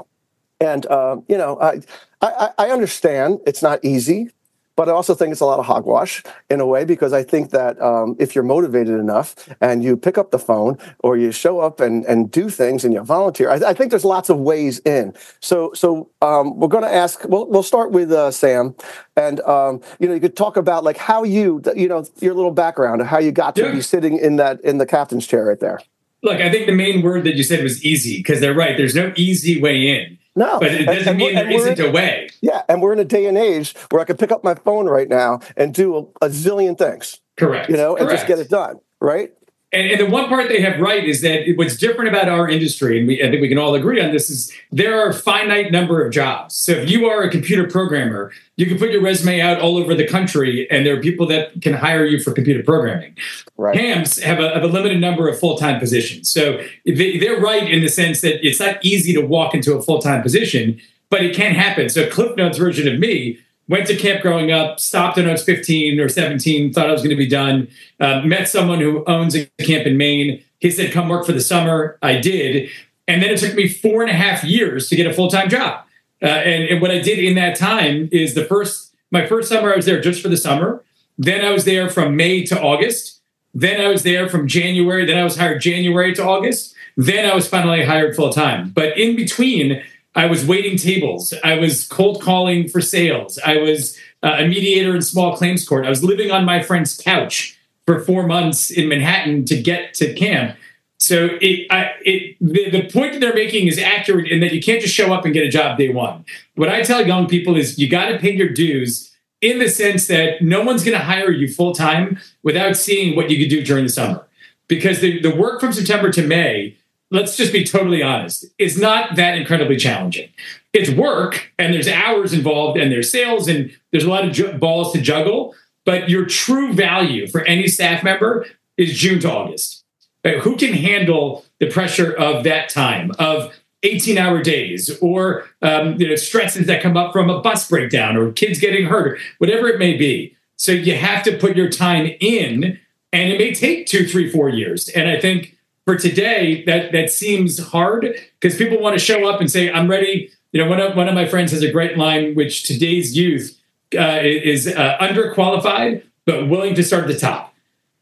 And, 0.60 0.86
um, 0.86 1.24
you 1.28 1.36
know, 1.36 1.58
I, 1.60 1.80
I, 2.20 2.50
I 2.58 2.70
understand 2.70 3.40
it's 3.44 3.62
not 3.62 3.84
easy 3.84 4.30
but 4.76 4.88
I 4.88 4.92
also 4.92 5.14
think 5.14 5.32
it's 5.32 5.40
a 5.40 5.46
lot 5.46 5.58
of 5.58 5.66
hogwash 5.66 6.22
in 6.50 6.60
a 6.60 6.66
way 6.66 6.84
because 6.84 7.12
I 7.12 7.22
think 7.22 7.50
that 7.50 7.80
um, 7.80 8.16
if 8.18 8.34
you're 8.34 8.44
motivated 8.44 8.98
enough 8.98 9.34
and 9.60 9.84
you 9.84 9.96
pick 9.96 10.16
up 10.16 10.30
the 10.30 10.38
phone 10.38 10.78
or 11.00 11.16
you 11.16 11.32
show 11.32 11.60
up 11.60 11.80
and, 11.80 12.04
and 12.06 12.30
do 12.30 12.48
things 12.48 12.84
and 12.84 12.94
you 12.94 13.00
volunteer, 13.02 13.50
I, 13.50 13.56
I 13.70 13.74
think 13.74 13.90
there's 13.90 14.04
lots 14.04 14.30
of 14.30 14.38
ways 14.38 14.78
in. 14.80 15.14
So 15.40 15.72
so 15.74 16.10
um, 16.22 16.58
we're 16.58 16.68
going 16.68 16.84
to 16.84 16.92
ask. 16.92 17.24
We'll 17.24 17.46
we'll 17.48 17.62
start 17.62 17.92
with 17.92 18.10
uh, 18.12 18.30
Sam, 18.30 18.74
and 19.16 19.40
um, 19.40 19.80
you 19.98 20.08
know 20.08 20.14
you 20.14 20.20
could 20.20 20.36
talk 20.36 20.56
about 20.56 20.84
like 20.84 20.96
how 20.96 21.24
you 21.24 21.62
you 21.76 21.88
know 21.88 22.04
your 22.20 22.34
little 22.34 22.52
background, 22.52 23.00
and 23.00 23.08
how 23.08 23.18
you 23.18 23.32
got 23.32 23.54
to 23.56 23.62
yeah. 23.62 23.72
be 23.72 23.80
sitting 23.80 24.18
in 24.18 24.36
that 24.36 24.60
in 24.62 24.78
the 24.78 24.86
captain's 24.86 25.26
chair 25.26 25.44
right 25.44 25.60
there. 25.60 25.80
Look, 26.22 26.40
I 26.40 26.50
think 26.50 26.66
the 26.66 26.72
main 26.72 27.02
word 27.02 27.24
that 27.24 27.34
you 27.34 27.42
said 27.42 27.62
was 27.64 27.84
easy 27.84 28.18
because 28.18 28.40
they're 28.40 28.54
right. 28.54 28.76
There's 28.76 28.94
no 28.94 29.12
easy 29.16 29.60
way 29.60 29.88
in. 29.88 30.18
No, 30.34 30.58
but 30.60 30.72
it 30.72 30.86
doesn't 30.86 31.08
and, 31.08 31.18
mean 31.18 31.34
there 31.34 31.50
isn't 31.50 31.78
in, 31.78 31.86
a 31.86 31.90
way. 31.90 32.28
Yeah, 32.40 32.62
and 32.68 32.80
we're 32.80 32.92
in 32.94 32.98
a 32.98 33.04
day 33.04 33.26
and 33.26 33.36
age 33.36 33.74
where 33.90 34.00
I 34.00 34.04
can 34.04 34.16
pick 34.16 34.32
up 34.32 34.42
my 34.42 34.54
phone 34.54 34.86
right 34.86 35.08
now 35.08 35.40
and 35.56 35.74
do 35.74 35.96
a, 35.96 36.26
a 36.26 36.28
zillion 36.30 36.76
things. 36.78 37.20
Correct. 37.36 37.68
You 37.68 37.76
know, 37.76 37.94
Correct. 37.94 38.00
and 38.00 38.10
just 38.10 38.26
get 38.26 38.38
it 38.38 38.48
done. 38.48 38.80
Right. 39.00 39.32
And, 39.72 39.90
and, 39.90 40.00
the 40.00 40.06
one 40.06 40.28
part 40.28 40.48
they 40.48 40.60
have 40.60 40.78
right 40.80 41.02
is 41.02 41.22
that 41.22 41.44
what's 41.56 41.76
different 41.76 42.10
about 42.10 42.28
our 42.28 42.46
industry, 42.46 42.98
and 42.98 43.08
we, 43.08 43.22
I 43.22 43.30
think 43.30 43.40
we 43.40 43.48
can 43.48 43.56
all 43.56 43.74
agree 43.74 44.02
on 44.02 44.12
this, 44.12 44.28
is 44.28 44.52
there 44.70 45.00
are 45.00 45.08
a 45.08 45.14
finite 45.14 45.72
number 45.72 46.04
of 46.04 46.12
jobs. 46.12 46.54
So 46.56 46.72
if 46.72 46.90
you 46.90 47.06
are 47.06 47.22
a 47.22 47.30
computer 47.30 47.66
programmer, 47.66 48.32
you 48.56 48.66
can 48.66 48.78
put 48.78 48.90
your 48.90 49.00
resume 49.00 49.40
out 49.40 49.60
all 49.60 49.78
over 49.78 49.94
the 49.94 50.06
country, 50.06 50.70
and 50.70 50.84
there 50.84 50.94
are 50.98 51.00
people 51.00 51.26
that 51.28 51.62
can 51.62 51.72
hire 51.72 52.04
you 52.04 52.20
for 52.20 52.32
computer 52.32 52.62
programming. 52.62 53.16
Right. 53.56 53.74
CAMPs 53.74 54.20
have 54.20 54.40
a, 54.40 54.50
have 54.50 54.62
a 54.62 54.66
limited 54.66 55.00
number 55.00 55.26
of 55.26 55.38
full 55.38 55.56
time 55.56 55.80
positions. 55.80 56.30
So 56.30 56.62
they, 56.84 57.16
they're 57.18 57.40
right 57.40 57.68
in 57.70 57.80
the 57.80 57.88
sense 57.88 58.20
that 58.20 58.46
it's 58.46 58.60
not 58.60 58.84
easy 58.84 59.14
to 59.14 59.22
walk 59.22 59.54
into 59.54 59.74
a 59.74 59.80
full 59.80 60.02
time 60.02 60.22
position, 60.22 60.80
but 61.08 61.24
it 61.24 61.34
can 61.34 61.54
happen. 61.54 61.88
So 61.88 62.10
Cliff 62.10 62.36
Notes 62.36 62.58
version 62.58 62.92
of 62.92 62.98
me 62.98 63.38
went 63.72 63.86
to 63.86 63.96
camp 63.96 64.20
growing 64.20 64.52
up, 64.52 64.78
stopped 64.78 65.16
when 65.16 65.26
I 65.26 65.32
was 65.32 65.42
15 65.42 65.98
or 65.98 66.06
17, 66.06 66.74
thought 66.74 66.90
I 66.90 66.92
was 66.92 67.00
going 67.00 67.10
to 67.10 67.16
be 67.16 67.26
done, 67.26 67.68
uh, 67.98 68.20
met 68.20 68.46
someone 68.46 68.80
who 68.80 69.02
owns 69.06 69.34
a 69.34 69.46
camp 69.62 69.86
in 69.86 69.96
Maine. 69.96 70.44
He 70.58 70.70
said, 70.70 70.92
come 70.92 71.08
work 71.08 71.24
for 71.24 71.32
the 71.32 71.40
summer. 71.40 71.98
I 72.02 72.18
did. 72.18 72.68
And 73.08 73.22
then 73.22 73.30
it 73.30 73.38
took 73.38 73.54
me 73.54 73.68
four 73.68 74.02
and 74.02 74.10
a 74.10 74.14
half 74.14 74.44
years 74.44 74.90
to 74.90 74.96
get 74.96 75.06
a 75.06 75.14
full 75.14 75.28
time 75.28 75.48
job. 75.48 75.86
Uh, 76.20 76.26
and, 76.26 76.64
and 76.64 76.82
what 76.82 76.90
I 76.90 77.00
did 77.00 77.18
in 77.18 77.34
that 77.36 77.56
time 77.56 78.10
is 78.12 78.34
the 78.34 78.44
first, 78.44 78.94
my 79.10 79.26
first 79.26 79.48
summer, 79.48 79.72
I 79.72 79.76
was 79.76 79.86
there 79.86 80.02
just 80.02 80.20
for 80.20 80.28
the 80.28 80.36
summer. 80.36 80.84
Then 81.16 81.42
I 81.42 81.50
was 81.50 81.64
there 81.64 81.88
from 81.88 82.14
May 82.14 82.44
to 82.44 82.60
August. 82.60 83.22
Then 83.54 83.80
I 83.80 83.88
was 83.88 84.02
there 84.02 84.28
from 84.28 84.46
January. 84.46 85.06
Then 85.06 85.16
I 85.18 85.24
was 85.24 85.38
hired 85.38 85.62
January 85.62 86.14
to 86.14 86.22
August. 86.22 86.74
Then 86.98 87.24
I 87.24 87.34
was 87.34 87.48
finally 87.48 87.86
hired 87.86 88.14
full 88.14 88.34
time. 88.34 88.68
But 88.68 88.98
in 88.98 89.16
between, 89.16 89.82
I 90.14 90.26
was 90.26 90.46
waiting 90.46 90.76
tables. 90.76 91.32
I 91.42 91.58
was 91.58 91.86
cold 91.86 92.20
calling 92.20 92.68
for 92.68 92.80
sales. 92.80 93.38
I 93.44 93.58
was 93.58 93.96
uh, 94.22 94.36
a 94.38 94.46
mediator 94.46 94.94
in 94.94 95.02
small 95.02 95.36
claims 95.36 95.66
court. 95.66 95.86
I 95.86 95.88
was 95.88 96.04
living 96.04 96.30
on 96.30 96.44
my 96.44 96.62
friend's 96.62 96.96
couch 96.96 97.58
for 97.86 98.00
four 98.00 98.26
months 98.26 98.70
in 98.70 98.88
Manhattan 98.88 99.44
to 99.46 99.60
get 99.60 99.94
to 99.94 100.12
camp. 100.14 100.56
So 100.98 101.30
it, 101.40 101.66
I, 101.70 101.92
it, 102.04 102.36
the, 102.40 102.70
the 102.70 102.88
point 102.88 103.14
that 103.14 103.20
they're 103.20 103.34
making 103.34 103.66
is 103.66 103.78
accurate 103.78 104.30
in 104.30 104.40
that 104.40 104.52
you 104.52 104.62
can't 104.62 104.80
just 104.80 104.94
show 104.94 105.12
up 105.12 105.24
and 105.24 105.34
get 105.34 105.44
a 105.44 105.48
job 105.48 105.78
day 105.78 105.88
one. 105.88 106.24
What 106.54 106.68
I 106.68 106.82
tell 106.82 107.04
young 107.04 107.26
people 107.26 107.56
is 107.56 107.78
you 107.78 107.88
got 107.88 108.10
to 108.10 108.18
pay 108.18 108.32
your 108.32 108.50
dues 108.50 109.12
in 109.40 109.58
the 109.58 109.68
sense 109.68 110.06
that 110.06 110.42
no 110.42 110.62
one's 110.62 110.84
going 110.84 110.96
to 110.96 111.04
hire 111.04 111.32
you 111.32 111.52
full 111.52 111.74
time 111.74 112.20
without 112.44 112.76
seeing 112.76 113.16
what 113.16 113.30
you 113.30 113.38
could 113.38 113.50
do 113.50 113.64
during 113.64 113.84
the 113.84 113.90
summer. 113.90 114.24
Because 114.68 115.00
the, 115.00 115.20
the 115.20 115.34
work 115.34 115.60
from 115.60 115.72
September 115.72 116.12
to 116.12 116.24
May 116.24 116.76
let's 117.12 117.36
just 117.36 117.52
be 117.52 117.62
totally 117.62 118.02
honest, 118.02 118.46
it's 118.58 118.78
not 118.78 119.16
that 119.16 119.36
incredibly 119.36 119.76
challenging. 119.76 120.30
It's 120.72 120.90
work 120.90 121.52
and 121.58 121.72
there's 121.72 121.86
hours 121.86 122.32
involved 122.32 122.80
and 122.80 122.90
there's 122.90 123.12
sales 123.12 123.46
and 123.46 123.70
there's 123.90 124.04
a 124.04 124.08
lot 124.08 124.24
of 124.24 124.32
ju- 124.32 124.52
balls 124.54 124.92
to 124.94 125.00
juggle. 125.00 125.54
But 125.84 126.08
your 126.08 126.24
true 126.24 126.72
value 126.72 127.26
for 127.28 127.42
any 127.42 127.68
staff 127.68 128.02
member 128.02 128.46
is 128.76 128.96
June 128.96 129.20
to 129.20 129.30
August. 129.30 129.84
Right? 130.24 130.38
Who 130.38 130.56
can 130.56 130.72
handle 130.72 131.44
the 131.60 131.68
pressure 131.68 132.12
of 132.12 132.44
that 132.44 132.68
time, 132.68 133.10
of 133.18 133.52
18 133.82 134.16
hour 134.16 134.40
days, 134.42 134.96
or 135.00 135.44
um, 135.60 136.00
you 136.00 136.08
know, 136.08 136.14
stresses 136.14 136.66
that 136.68 136.82
come 136.82 136.96
up 136.96 137.12
from 137.12 137.28
a 137.28 137.40
bus 137.40 137.68
breakdown 137.68 138.16
or 138.16 138.32
kids 138.32 138.58
getting 138.58 138.86
hurt, 138.86 139.06
or 139.06 139.18
whatever 139.38 139.68
it 139.68 139.78
may 139.78 139.96
be? 139.96 140.36
So 140.56 140.70
you 140.70 140.96
have 140.96 141.24
to 141.24 141.36
put 141.36 141.56
your 141.56 141.68
time 141.68 142.12
in, 142.20 142.78
and 143.12 143.32
it 143.32 143.38
may 143.38 143.52
take 143.52 143.86
two, 143.86 144.06
three, 144.06 144.30
four 144.30 144.48
years. 144.48 144.88
And 144.90 145.08
I 145.08 145.20
think 145.20 145.51
for 145.84 145.96
today, 145.96 146.64
that 146.64 146.92
that 146.92 147.10
seems 147.10 147.58
hard 147.58 148.14
because 148.40 148.56
people 148.56 148.80
want 148.80 148.94
to 148.98 149.04
show 149.04 149.28
up 149.28 149.40
and 149.40 149.50
say, 149.50 149.70
"I'm 149.70 149.88
ready." 149.88 150.30
You 150.52 150.62
know, 150.62 150.68
one 150.68 150.80
of 150.80 150.96
one 150.96 151.08
of 151.08 151.14
my 151.14 151.26
friends 151.26 151.52
has 151.52 151.62
a 151.62 151.72
great 151.72 151.96
line, 151.96 152.34
which 152.34 152.64
today's 152.64 153.16
youth 153.16 153.58
uh, 153.94 154.20
is 154.22 154.66
uh, 154.66 154.96
underqualified 154.98 156.02
but 156.24 156.48
willing 156.48 156.74
to 156.74 156.82
start 156.82 157.02
at 157.04 157.08
the 157.08 157.18
top. 157.18 157.54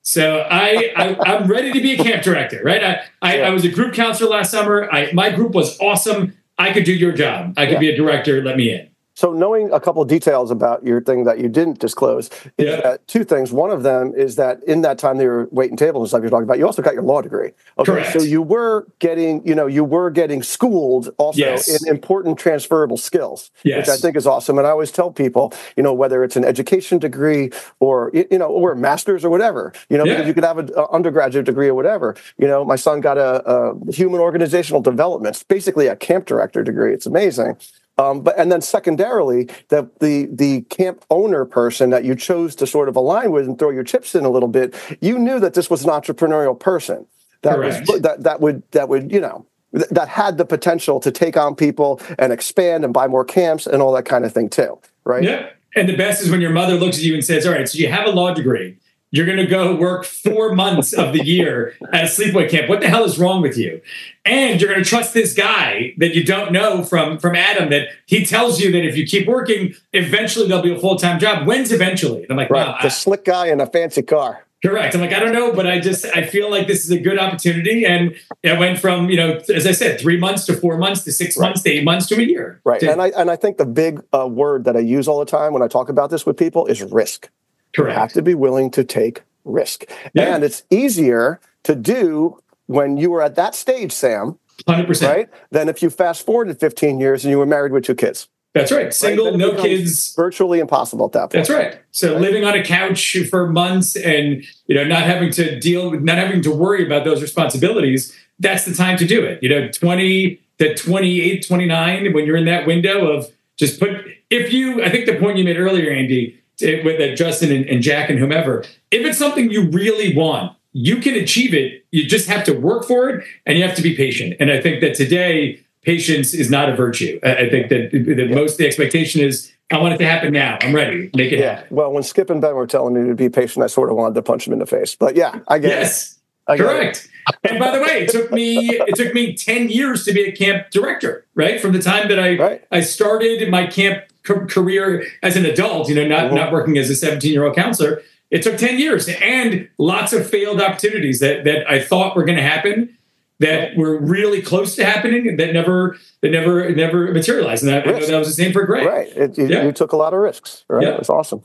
So 0.02 0.46
I, 0.50 0.92
I 0.96 1.34
am 1.37 1.46
ready 1.46 1.72
to 1.72 1.80
be 1.80 1.92
a 1.92 2.02
camp 2.02 2.22
director, 2.22 2.60
right? 2.64 2.82
I, 2.82 3.02
I, 3.22 3.42
I 3.42 3.50
was 3.50 3.64
a 3.64 3.68
group 3.68 3.94
counselor 3.94 4.30
last 4.30 4.50
summer. 4.50 4.90
I, 4.90 5.12
my 5.12 5.30
group 5.30 5.52
was 5.52 5.78
awesome. 5.80 6.37
I 6.58 6.72
could 6.72 6.84
do 6.84 6.92
your 6.92 7.12
job. 7.12 7.54
I 7.56 7.66
could 7.66 7.75
yeah. 7.75 7.80
be 7.80 7.90
a 7.90 7.96
director. 7.96 8.42
Let 8.42 8.56
me 8.56 8.72
in. 8.72 8.88
So, 9.20 9.34
knowing 9.34 9.70
a 9.70 9.78
couple 9.78 10.00
of 10.00 10.08
details 10.08 10.50
about 10.50 10.82
your 10.82 11.02
thing 11.02 11.24
that 11.24 11.38
you 11.38 11.50
didn't 11.50 11.78
disclose 11.78 12.30
is 12.56 12.70
yeah. 12.70 12.80
that 12.80 13.06
two 13.06 13.22
things. 13.22 13.52
One 13.52 13.70
of 13.70 13.82
them 13.82 14.14
is 14.16 14.36
that 14.36 14.64
in 14.64 14.80
that 14.80 14.96
time 14.96 15.18
they 15.18 15.26
were 15.26 15.46
waiting 15.50 15.76
tables 15.76 16.04
and 16.04 16.08
stuff 16.08 16.22
you're 16.22 16.30
talking 16.30 16.44
about, 16.44 16.56
you 16.56 16.64
also 16.64 16.80
got 16.80 16.94
your 16.94 17.02
law 17.02 17.20
degree. 17.20 17.50
Okay, 17.76 17.92
Correct. 17.92 18.14
so 18.14 18.22
you 18.22 18.40
were 18.40 18.86
getting, 18.98 19.46
you 19.46 19.54
know, 19.54 19.66
you 19.66 19.84
were 19.84 20.08
getting 20.08 20.42
schooled 20.42 21.10
also 21.18 21.38
yes. 21.38 21.68
in 21.68 21.86
important 21.86 22.38
transferable 22.38 22.96
skills, 22.96 23.50
yes. 23.62 23.80
which 23.86 23.94
I 23.94 23.98
think 23.98 24.16
is 24.16 24.26
awesome. 24.26 24.56
And 24.56 24.66
I 24.66 24.70
always 24.70 24.90
tell 24.90 25.10
people, 25.10 25.52
you 25.76 25.82
know, 25.82 25.92
whether 25.92 26.24
it's 26.24 26.36
an 26.36 26.46
education 26.46 26.98
degree 26.98 27.50
or 27.78 28.10
you 28.14 28.38
know, 28.38 28.48
or 28.48 28.72
a 28.72 28.76
master's 28.76 29.22
or 29.22 29.28
whatever, 29.28 29.74
you 29.90 29.98
know, 29.98 30.04
yeah. 30.06 30.14
because 30.14 30.28
you 30.28 30.32
could 30.32 30.44
have 30.44 30.56
an 30.56 30.70
uh, 30.74 30.86
undergraduate 30.92 31.44
degree 31.44 31.68
or 31.68 31.74
whatever. 31.74 32.16
You 32.38 32.46
know, 32.46 32.64
my 32.64 32.76
son 32.76 33.02
got 33.02 33.18
a, 33.18 33.46
a 33.46 33.92
human 33.92 34.18
organizational 34.18 34.80
development, 34.80 35.36
it's 35.36 35.42
basically 35.42 35.88
a 35.88 35.96
camp 35.96 36.24
director 36.24 36.62
degree. 36.62 36.94
It's 36.94 37.04
amazing. 37.04 37.58
Um, 37.99 38.23
but 38.23 38.38
and 38.38 38.50
then 38.50 38.62
secondarily, 38.62 39.49
the 39.68 39.90
the 40.00 40.28
the 40.32 40.62
camp 40.62 41.04
owner 41.11 41.44
person 41.44 41.90
that 41.90 42.04
you 42.04 42.14
chose 42.14 42.54
to 42.56 42.66
sort 42.66 42.88
of 42.88 42.97
align 42.97 43.30
with 43.30 43.47
and 43.47 43.59
throw 43.59 43.70
your 43.70 43.85
chips 43.85 44.14
in 44.14 44.25
a 44.25 44.30
little 44.30 44.49
bit, 44.49 44.75
you 45.00 45.18
knew 45.18 45.38
that 45.40 45.54
this 45.54 45.68
was 45.68 45.85
an 45.85 45.90
entrepreneurial 45.90 46.59
person 46.59 47.06
that 47.42 47.56
Correct. 47.56 47.88
was 47.88 48.00
that 48.00 48.23
that 48.23 48.40
would 48.40 48.62
that 48.73 48.88
would 48.88 49.12
you 49.12 49.20
know 49.20 49.47
that 49.73 50.09
had 50.09 50.38
the 50.38 50.44
potential 50.44 50.99
to 51.00 51.11
take 51.11 51.37
on 51.37 51.54
people 51.54 52.00
and 52.18 52.32
expand 52.32 52.85
and 52.85 52.92
buy 52.92 53.06
more 53.06 53.25
camps 53.25 53.66
and 53.66 53.82
all 53.82 53.92
that 53.92 54.04
kind 54.04 54.25
of 54.25 54.32
thing 54.32 54.49
too, 54.49 54.78
right? 55.04 55.23
Yeah. 55.23 55.50
And 55.76 55.88
the 55.88 55.97
best 55.97 56.23
is 56.23 56.30
when 56.30 56.40
your 56.40 56.50
mother 56.50 56.75
looks 56.75 56.99
at 56.99 57.04
you 57.04 57.14
and 57.14 57.25
says, 57.25 57.47
"All 57.47 57.52
right, 57.52 57.68
so 57.68 57.78
you 57.78 57.88
have 57.88 58.06
a 58.06 58.11
law 58.11 58.35
degree." 58.35 58.76
You're 59.12 59.26
going 59.26 59.38
to 59.38 59.46
go 59.46 59.74
work 59.74 60.04
four 60.04 60.54
months 60.54 60.92
of 60.92 61.12
the 61.12 61.24
year 61.24 61.74
at 61.92 62.04
a 62.04 62.06
sleepaway 62.06 62.48
camp. 62.48 62.68
What 62.68 62.80
the 62.80 62.88
hell 62.88 63.04
is 63.04 63.18
wrong 63.18 63.42
with 63.42 63.56
you? 63.58 63.80
And 64.24 64.60
you're 64.60 64.70
going 64.70 64.82
to 64.82 64.88
trust 64.88 65.14
this 65.14 65.34
guy 65.34 65.94
that 65.98 66.14
you 66.14 66.24
don't 66.24 66.52
know 66.52 66.84
from 66.84 67.18
from 67.18 67.34
Adam 67.34 67.70
that 67.70 67.88
he 68.06 68.24
tells 68.24 68.60
you 68.60 68.70
that 68.72 68.84
if 68.84 68.96
you 68.96 69.06
keep 69.06 69.26
working, 69.26 69.74
eventually 69.92 70.46
there'll 70.46 70.62
be 70.62 70.74
a 70.74 70.78
full 70.78 70.96
time 70.96 71.18
job. 71.18 71.46
When's 71.46 71.72
eventually? 71.72 72.22
And 72.22 72.30
I'm 72.32 72.36
like, 72.36 72.50
right. 72.50 72.66
wow, 72.68 72.76
the 72.80 72.86
I- 72.86 72.90
slick 72.90 73.24
guy 73.24 73.46
in 73.48 73.60
a 73.60 73.66
fancy 73.66 74.02
car. 74.02 74.44
Correct. 74.62 74.94
I'm 74.94 75.00
like, 75.00 75.14
I 75.14 75.20
don't 75.20 75.32
know, 75.32 75.54
but 75.54 75.66
I 75.66 75.80
just 75.80 76.04
I 76.14 76.22
feel 76.26 76.50
like 76.50 76.66
this 76.66 76.84
is 76.84 76.90
a 76.90 76.98
good 76.98 77.18
opportunity, 77.18 77.86
and 77.86 78.14
it 78.42 78.58
went 78.58 78.78
from 78.78 79.08
you 79.08 79.16
know, 79.16 79.40
as 79.54 79.66
I 79.66 79.72
said, 79.72 79.98
three 79.98 80.18
months 80.18 80.44
to 80.46 80.52
four 80.54 80.76
months 80.76 81.02
to 81.04 81.12
six 81.12 81.34
Right. 81.38 81.46
months 81.46 81.62
to 81.62 81.70
eight 81.70 81.82
months 81.82 82.06
to 82.08 82.16
a 82.16 82.22
year. 82.22 82.60
Right. 82.62 82.78
To- 82.80 82.92
And 82.92 83.00
I 83.00 83.08
and 83.16 83.30
I 83.30 83.36
think 83.36 83.56
the 83.56 83.64
big 83.64 84.02
uh, 84.12 84.28
word 84.28 84.64
that 84.64 84.76
I 84.76 84.80
use 84.80 85.08
all 85.08 85.18
the 85.18 85.24
time 85.24 85.54
when 85.54 85.62
I 85.62 85.66
talk 85.66 85.88
about 85.88 86.10
this 86.10 86.26
with 86.26 86.36
people 86.36 86.66
is 86.66 86.82
risk. 86.82 87.30
You 87.76 87.84
have 87.86 88.12
to 88.12 88.22
be 88.22 88.34
willing 88.34 88.70
to 88.72 88.84
take 88.84 89.22
risk. 89.44 89.84
Yeah. 90.14 90.34
And 90.34 90.44
it's 90.44 90.62
easier 90.70 91.40
to 91.64 91.74
do 91.74 92.40
when 92.66 92.96
you 92.96 93.10
were 93.10 93.22
at 93.22 93.34
that 93.36 93.54
stage, 93.54 93.92
Sam, 93.92 94.38
Hundred 94.68 94.86
percent. 94.86 95.16
right? 95.16 95.28
Than 95.50 95.68
if 95.68 95.82
you 95.82 95.90
fast 95.90 96.24
forwarded 96.26 96.60
15 96.60 97.00
years 97.00 97.24
and 97.24 97.30
you 97.30 97.38
were 97.38 97.46
married 97.46 97.72
with 97.72 97.84
two 97.84 97.94
kids. 97.94 98.28
That's 98.52 98.72
right. 98.72 98.92
Single, 98.92 99.28
it 99.28 99.36
no 99.36 99.54
kids. 99.54 100.12
Virtually 100.16 100.58
impossible 100.58 101.06
at 101.06 101.12
that 101.12 101.20
point. 101.20 101.32
That's 101.32 101.50
right. 101.50 101.78
So 101.92 102.12
Right. 102.14 102.20
living 102.20 102.44
on 102.44 102.54
a 102.54 102.64
couch 102.64 103.16
for 103.30 103.46
months 103.48 103.94
and 103.96 104.42
you 104.66 104.74
know 104.74 104.82
not 104.84 105.02
having 105.04 105.30
to 105.32 105.58
deal 105.60 105.90
with 105.90 106.02
not 106.02 106.18
having 106.18 106.42
to 106.42 106.50
worry 106.50 106.84
about 106.84 107.04
those 107.04 107.22
responsibilities, 107.22 108.12
that's 108.40 108.64
the 108.64 108.74
time 108.74 108.96
to 108.98 109.06
do 109.06 109.22
it. 109.24 109.40
You 109.42 109.48
know, 109.50 109.68
20 109.68 110.40
to 110.58 110.74
28, 110.74 111.46
29 111.46 112.12
when 112.12 112.26
you're 112.26 112.36
in 112.36 112.44
that 112.46 112.66
window 112.66 113.06
of 113.06 113.30
just 113.56 113.78
put 113.78 113.90
if 114.30 114.52
you 114.52 114.82
I 114.82 114.90
think 114.90 115.06
the 115.06 115.16
point 115.16 115.38
you 115.38 115.44
made 115.44 115.56
earlier 115.56 115.92
Andy 115.92 116.39
to, 116.60 116.82
with 116.82 117.00
uh, 117.00 117.14
Justin 117.14 117.52
and, 117.52 117.66
and 117.66 117.82
Jack 117.82 118.08
and 118.10 118.18
whomever, 118.18 118.60
if 118.90 119.04
it's 119.04 119.18
something 119.18 119.50
you 119.50 119.68
really 119.70 120.16
want, 120.16 120.56
you 120.72 120.96
can 120.96 121.14
achieve 121.14 121.52
it. 121.52 121.84
You 121.90 122.06
just 122.06 122.28
have 122.28 122.44
to 122.44 122.52
work 122.52 122.84
for 122.86 123.08
it 123.10 123.24
and 123.44 123.58
you 123.58 123.64
have 123.66 123.76
to 123.76 123.82
be 123.82 123.96
patient. 123.96 124.36
And 124.38 124.50
I 124.50 124.60
think 124.60 124.80
that 124.82 124.94
today 124.94 125.60
patience 125.82 126.32
is 126.34 126.50
not 126.50 126.68
a 126.68 126.76
virtue. 126.76 127.18
I, 127.22 127.48
think 127.48 127.68
that 127.70 127.90
the 127.92 128.28
most 128.34 128.58
the 128.58 128.66
expectation 128.66 129.20
is 129.20 129.52
I 129.72 129.78
want 129.78 129.94
it 129.94 129.98
to 129.98 130.04
happen 130.06 130.32
now. 130.32 130.58
I'm 130.60 130.74
ready. 130.74 131.10
Make 131.14 131.32
it 131.32 131.38
Yeah. 131.40 131.56
happen. 131.56 131.76
Well, 131.76 131.92
when 131.92 132.02
Skip 132.02 132.30
and 132.30 132.40
Ben 132.40 132.54
were 132.54 132.66
telling 132.66 132.94
me 132.94 133.08
to 133.08 133.14
be 133.14 133.28
patient, 133.28 133.64
I 133.64 133.66
sort 133.68 133.90
of 133.90 133.96
wanted 133.96 134.14
to 134.14 134.22
punch 134.22 134.46
him 134.46 134.52
in 134.52 134.58
the 134.58 134.66
face. 134.66 134.94
But 134.94 135.16
yeah, 135.16 135.40
I 135.48 135.58
guess. 135.58 135.70
Yes. 135.70 136.16
I 136.46 136.54
it. 136.54 136.58
Correct. 136.58 137.08
And 137.44 137.58
by 137.60 137.76
the 137.76 137.82
way, 137.82 138.02
it 138.04 138.10
took 138.10 138.32
me 138.32 138.70
it 138.70 138.94
took 138.96 139.14
me 139.14 139.34
10 139.36 139.68
years 139.68 140.04
to 140.04 140.12
be 140.12 140.24
a 140.24 140.32
camp 140.32 140.70
director, 140.70 141.26
right? 141.34 141.60
From 141.60 141.72
the 141.72 141.80
time 141.80 142.08
that 142.08 142.18
I 142.18 142.36
Right. 142.36 142.64
I 142.72 142.80
started 142.80 143.48
my 143.50 143.66
camp 143.66 144.04
ca- 144.04 144.09
career 144.46 145.04
as 145.22 145.37
an 145.37 145.44
adult, 145.46 145.88
you 145.88 145.94
know, 145.94 146.06
not 146.06 146.30
Mhm. 146.30 146.34
not 146.34 146.52
working 146.52 146.78
as 146.78 146.88
a 146.90 146.94
17-year-old 146.94 147.54
counselor. 147.54 148.02
It 148.30 148.42
took 148.42 148.56
10 148.56 148.78
years 148.78 149.08
and 149.08 149.68
lots 149.78 150.12
of 150.12 150.28
failed 150.28 150.60
opportunities 150.60 151.20
that 151.20 151.44
that 151.44 151.68
I 151.70 151.80
thought 151.80 152.16
were 152.16 152.25
going 152.25 152.37
to 152.38 152.42
happen 152.44 152.96
that 153.40 153.75
were 153.76 153.99
really 153.99 154.42
close 154.42 154.76
to 154.76 154.84
happening 154.84 155.37
that 155.37 155.52
never 155.52 155.96
that 156.22 156.30
never 156.30 156.70
never 156.75 157.12
materialized. 157.12 157.64
And 157.64 157.75
I, 157.75 157.80
I 157.80 157.84
know 157.99 158.06
that 158.06 158.18
was 158.18 158.28
the 158.28 158.42
same 158.42 158.52
for 158.52 158.64
Gregg. 158.64 158.87
Right. 158.87 159.08
It, 159.16 159.38
you, 159.38 159.46
Yeah. 159.46 159.64
you 159.64 159.72
took 159.72 159.92
a 159.92 159.96
lot 159.96 160.12
of 160.14 160.20
risks. 160.20 160.64
Right. 160.68 160.82
Yeah. 160.87 160.92
It 160.94 160.99
was 160.99 161.08
awesome. 161.10 161.42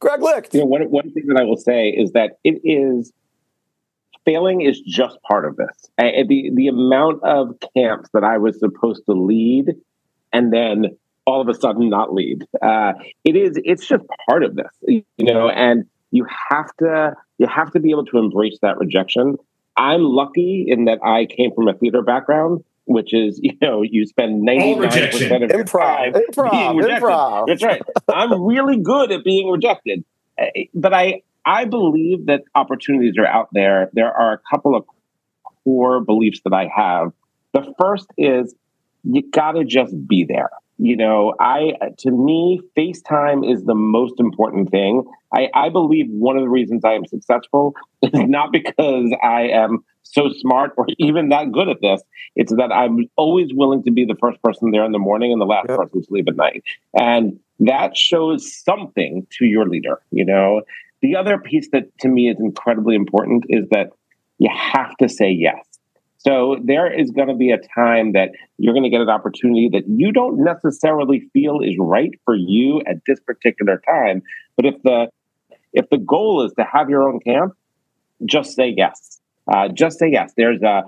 Gregg 0.00 0.22
Licht. 0.22 0.54
You 0.54 0.60
know, 0.60 0.66
one, 0.66 0.82
one 0.90 1.10
thing 1.12 1.26
that 1.28 1.36
I 1.38 1.44
will 1.44 1.56
say 1.56 1.88
is 1.88 2.12
that 2.12 2.38
it 2.44 2.60
is 2.64 3.12
failing 4.24 4.60
is 4.62 4.80
just 4.80 5.20
part 5.22 5.44
of 5.44 5.56
this. 5.56 5.90
I, 5.98 6.24
the 6.28 6.50
the 6.54 6.68
amount 6.68 7.22
of 7.22 7.56
camps 7.76 8.08
that 8.14 8.24
I 8.24 8.38
was 8.38 8.58
supposed 8.58 9.04
to 9.06 9.12
lead, 9.12 9.74
and 10.32 10.52
then 10.52 10.96
all 11.26 11.40
of 11.40 11.48
a 11.48 11.54
sudden 11.54 11.88
not 11.88 12.12
lead. 12.12 12.46
Uh, 12.60 12.92
it 13.24 13.36
is 13.36 13.58
it's 13.64 13.86
just 13.86 14.04
part 14.28 14.42
of 14.42 14.54
this, 14.56 14.66
you 14.82 15.04
know. 15.18 15.48
And 15.48 15.84
you 16.10 16.26
have 16.50 16.74
to 16.78 17.14
you 17.38 17.46
have 17.46 17.70
to 17.72 17.80
be 17.80 17.90
able 17.90 18.04
to 18.06 18.18
embrace 18.18 18.58
that 18.62 18.78
rejection. 18.78 19.36
I'm 19.76 20.02
lucky 20.02 20.66
in 20.68 20.84
that 20.84 20.98
I 21.04 21.26
came 21.26 21.52
from 21.54 21.66
a 21.68 21.74
theater 21.74 22.02
background, 22.02 22.62
which 22.84 23.12
is 23.14 23.40
you 23.42 23.52
know 23.60 23.82
you 23.82 24.06
spend 24.06 24.42
ninety 24.42 24.74
nine 24.74 24.90
percent 24.90 25.42
of 25.44 25.50
your 25.50 25.64
Improv. 25.64 25.80
time 25.96 26.12
Improv. 26.12 26.50
being 26.50 26.76
rejected. 26.76 27.02
Improv. 27.04 27.46
That's 27.48 27.62
right. 27.62 27.82
I'm 28.08 28.42
really 28.44 28.78
good 28.80 29.10
at 29.12 29.24
being 29.24 29.48
rejected, 29.50 30.04
Uh, 30.40 30.46
but 30.74 30.92
I 30.92 31.22
I 31.46 31.64
believe 31.66 32.26
that 32.26 32.42
opportunities 32.54 33.14
are 33.18 33.26
out 33.26 33.48
there. 33.52 33.90
There 33.92 34.10
are 34.12 34.32
a 34.34 34.38
couple 34.50 34.74
of 34.74 34.84
core 35.64 36.00
beliefs 36.00 36.40
that 36.44 36.52
I 36.52 36.68
have. 36.74 37.12
The 37.52 37.74
first 37.80 38.06
is 38.16 38.54
you 39.04 39.22
got 39.30 39.52
to 39.52 39.64
just 39.64 39.94
be 40.08 40.24
there. 40.24 40.50
You 40.78 40.96
know, 40.96 41.34
I 41.40 41.72
to 41.98 42.10
me, 42.10 42.60
FaceTime 42.76 43.50
is 43.50 43.64
the 43.64 43.74
most 43.74 44.14
important 44.18 44.70
thing. 44.70 45.04
I, 45.32 45.48
I 45.54 45.68
believe 45.68 46.06
one 46.08 46.36
of 46.36 46.42
the 46.42 46.48
reasons 46.48 46.84
I 46.84 46.92
am 46.92 47.06
successful 47.06 47.74
is 48.02 48.10
not 48.12 48.52
because 48.52 49.14
I 49.22 49.42
am 49.48 49.84
so 50.02 50.30
smart 50.40 50.72
or 50.76 50.86
even 50.98 51.28
that 51.28 51.52
good 51.52 51.68
at 51.68 51.80
this. 51.80 52.02
It's 52.34 52.54
that 52.56 52.72
I'm 52.72 53.08
always 53.16 53.48
willing 53.52 53.82
to 53.84 53.90
be 53.90 54.04
the 54.04 54.16
first 54.20 54.42
person 54.42 54.70
there 54.72 54.84
in 54.84 54.92
the 54.92 54.98
morning 54.98 55.32
and 55.32 55.40
the 55.40 55.46
last 55.46 55.68
Yep. 55.68 55.78
person 55.78 56.02
to 56.02 56.06
leave 56.10 56.28
at 56.28 56.36
night. 56.36 56.64
And 56.98 57.38
that 57.60 57.96
shows 57.96 58.52
something 58.64 59.26
to 59.38 59.44
your 59.44 59.68
leader, 59.68 60.00
you 60.10 60.24
know. 60.24 60.62
The 61.02 61.16
other 61.16 61.38
piece 61.38 61.68
that 61.72 61.96
to 62.00 62.08
me 62.08 62.28
is 62.28 62.36
incredibly 62.40 62.96
important 62.96 63.44
is 63.48 63.68
that 63.70 63.90
you 64.38 64.50
have 64.52 64.96
to 64.96 65.08
say 65.08 65.30
yes. 65.30 65.64
So 66.26 66.56
there 66.64 66.92
is 66.92 67.10
going 67.10 67.28
to 67.28 67.34
be 67.34 67.50
a 67.50 67.58
time 67.74 68.12
that 68.12 68.30
you're 68.56 68.72
going 68.72 68.84
to 68.84 68.90
get 68.90 69.02
an 69.02 69.10
opportunity 69.10 69.68
that 69.72 69.84
you 69.86 70.10
don't 70.10 70.42
necessarily 70.42 71.28
feel 71.32 71.60
is 71.60 71.76
right 71.78 72.12
for 72.24 72.34
you 72.34 72.80
at 72.86 72.96
this 73.06 73.20
particular 73.20 73.82
time. 73.86 74.22
But 74.56 74.66
if 74.66 74.82
the 74.82 75.08
if 75.72 75.90
the 75.90 75.98
goal 75.98 76.44
is 76.46 76.52
to 76.54 76.64
have 76.64 76.88
your 76.88 77.02
own 77.08 77.20
camp, 77.20 77.54
just 78.24 78.54
say 78.54 78.72
yes. 78.74 79.20
Uh, 79.52 79.68
just 79.68 79.98
say 79.98 80.08
yes. 80.10 80.32
There's 80.36 80.62
a. 80.62 80.84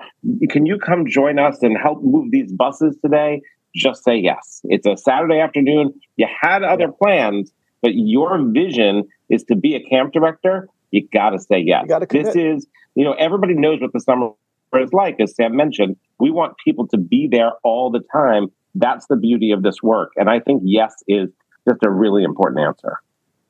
Can 0.48 0.64
you 0.64 0.78
come 0.78 1.06
join 1.06 1.38
us 1.38 1.62
and 1.62 1.76
help 1.76 2.02
move 2.02 2.30
these 2.30 2.52
buses 2.52 2.96
today? 3.04 3.42
Just 3.74 4.04
say 4.04 4.16
yes. 4.16 4.62
It's 4.64 4.86
a 4.86 4.96
Saturday 4.96 5.40
afternoon. 5.40 5.92
You 6.16 6.26
had 6.40 6.62
other 6.62 6.88
plans, 6.88 7.52
but 7.82 7.90
your 7.94 8.42
vision 8.42 9.04
is 9.28 9.44
to 9.44 9.56
be 9.56 9.74
a 9.74 9.82
camp 9.82 10.14
director. 10.14 10.68
You 10.92 11.06
got 11.12 11.30
to 11.30 11.38
say 11.38 11.58
yes. 11.58 11.84
This 12.24 12.34
is, 12.36 12.66
you 12.94 13.04
know, 13.04 13.12
everybody 13.12 13.52
knows 13.52 13.82
what 13.82 13.92
the 13.92 14.00
summer 14.00 14.30
is 14.74 14.92
like, 14.92 15.16
as 15.20 15.34
Sam 15.34 15.56
mentioned. 15.56 15.96
We 16.18 16.30
want 16.30 16.54
people 16.64 16.86
to 16.88 16.96
be 16.98 17.28
there 17.30 17.52
all 17.62 17.90
the 17.90 18.02
time. 18.12 18.48
That's 18.74 19.06
the 19.06 19.16
beauty 19.16 19.50
of 19.50 19.62
this 19.62 19.82
work, 19.82 20.12
and 20.16 20.28
I 20.28 20.40
think 20.40 20.62
yes 20.64 20.94
is 21.08 21.30
just 21.68 21.82
a 21.82 21.90
really 21.90 22.22
important 22.22 22.60
answer. 22.60 22.98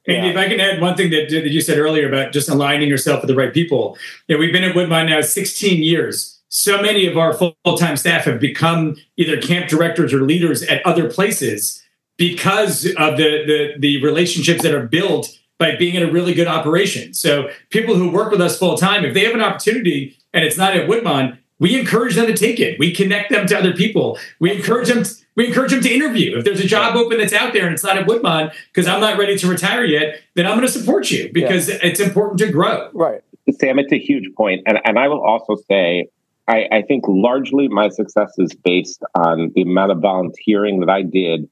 And 0.07 0.25
Yeah. 0.25 0.31
if 0.31 0.37
I 0.37 0.49
can 0.49 0.61
add 0.61 0.81
one 0.81 0.97
thing 0.97 1.11
that, 1.11 1.29
that 1.31 1.51
you 1.51 1.61
said 1.61 1.79
earlier 1.79 2.09
about 2.09 2.33
just 2.33 2.49
aligning 2.49 2.89
yourself 2.89 3.23
with 3.23 3.29
the 3.29 3.35
right 3.35 3.53
people, 3.53 3.99
you 4.29 4.35
know, 4.37 4.41
we've 4.41 4.53
been 4.53 4.63
at 4.63 4.75
Woodmont 4.75 5.09
now 5.09 5.21
16 5.21 5.83
years. 5.83 6.41
So 6.49 6.81
many 6.81 7.07
of 7.07 7.19
our 7.19 7.35
full 7.35 7.57
time 7.77 7.97
staff 7.97 8.25
have 8.25 8.39
become 8.39 8.97
either 9.17 9.41
camp 9.41 9.69
directors 9.69 10.15
or 10.15 10.23
leaders 10.23 10.63
at 10.63 10.85
other 10.87 11.11
places 11.11 11.83
because 12.17 12.87
of 12.97 13.17
the, 13.17 13.45
the 13.47 13.75
the 13.79 14.03
relationships 14.03 14.63
that 14.63 14.73
are 14.73 14.87
built 14.87 15.37
by 15.59 15.77
being 15.77 15.95
in 15.95 16.03
a 16.03 16.11
really 16.11 16.35
good 16.35 16.47
operation. 16.47 17.15
So 17.15 17.49
people 17.71 17.95
who 17.95 18.11
work 18.11 18.31
with 18.31 18.41
us 18.41 18.59
full 18.59 18.77
time, 18.77 19.05
if 19.05 19.15
they 19.15 19.25
have 19.25 19.35
an 19.35 19.41
opportunity 19.41 20.17
and 20.33 20.45
it's 20.45 20.59
not 20.59 20.77
at 20.77 20.89
Woodmont, 20.89 21.39
we 21.59 21.79
encourage 21.79 22.15
them 22.15 22.27
to 22.27 22.35
take 22.35 22.61
it. 22.61 22.79
We 22.79 22.93
connect 22.93 23.31
them 23.31 23.47
to 23.47 23.59
other 23.59 23.73
people. 23.73 24.19
We 24.39 24.53
encourage 24.55 24.89
them. 24.89 25.05
We 25.37 25.47
encourage 25.47 25.71
them 25.71 25.81
to 25.83 25.93
interview. 25.93 26.37
If 26.37 26.45
there's 26.45 26.61
a 26.61 26.67
job 26.67 26.97
open 26.97 27.19
that's 27.19 27.33
out 27.33 27.53
there 27.55 27.65
and 27.65 27.73
it's 27.73 27.85
not 27.85 27.97
at 27.97 28.07
Woodmont 28.07 28.53
because 28.67 28.87
I'm 28.87 29.01
not 29.01 29.19
ready 29.19 29.39
to 29.39 29.47
retire 29.47 29.85
yet, 29.85 30.21
then 30.35 30.47
I'm 30.47 30.57
going 30.57 30.67
to 30.67 30.73
support 30.73 31.11
you 31.11 31.31
because 31.33 31.69
it's 31.69 32.01
important 32.01 32.39
to 32.41 32.51
grow. 32.51 32.91
Right. 32.93 33.23
Sam, 33.59 33.79
it's 33.79 33.93
a 33.93 33.99
huge 33.99 34.35
point, 34.35 34.63
and 34.67 34.79
and 34.85 34.99
I 34.99 35.09
will 35.09 35.25
also 35.25 35.55
say, 35.69 36.09
I, 36.49 36.67
I 36.71 36.83
think 36.83 37.05
largely 37.07 37.69
my 37.69 37.89
success 37.89 38.33
is 38.39 38.53
based 38.55 39.03
on 39.15 39.53
the 39.55 39.63
amount 39.63 39.93
of 39.93 40.01
volunteering 40.01 40.81
that 40.81 40.91
I 40.91 41.03
did 41.03 41.49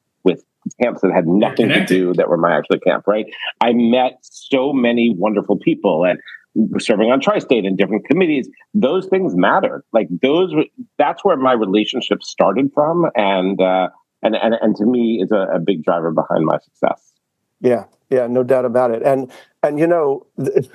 camps 0.80 1.00
that 1.02 1.12
had 1.12 1.26
nothing 1.26 1.68
to 1.68 1.84
do 1.84 2.12
that 2.14 2.28
were 2.28 2.36
my 2.36 2.56
actual 2.56 2.78
camp. 2.78 3.06
Right, 3.06 3.26
I 3.60 3.72
met 3.72 4.18
so 4.22 4.72
many 4.72 5.14
wonderful 5.16 5.58
people, 5.58 6.04
and 6.04 6.18
serving 6.78 7.10
on 7.10 7.20
tri-state 7.20 7.64
and 7.64 7.76
different 7.76 8.06
committees. 8.06 8.48
Those 8.74 9.06
things 9.06 9.34
matter. 9.34 9.84
Like 9.92 10.08
those, 10.22 10.54
that's 10.98 11.24
where 11.24 11.36
my 11.36 11.52
relationship 11.52 12.22
started 12.22 12.70
from, 12.74 13.06
and 13.14 13.60
uh, 13.60 13.88
and 14.22 14.36
and 14.36 14.54
and 14.60 14.76
to 14.76 14.84
me 14.84 15.20
is 15.22 15.32
a, 15.32 15.56
a 15.56 15.58
big 15.60 15.82
driver 15.84 16.12
behind 16.12 16.44
my 16.44 16.58
success. 16.58 17.12
Yeah, 17.60 17.84
yeah, 18.10 18.26
no 18.26 18.42
doubt 18.42 18.64
about 18.64 18.90
it. 18.90 19.02
And 19.02 19.32
and 19.62 19.78
you 19.78 19.86
know, 19.86 20.26
the, 20.36 20.68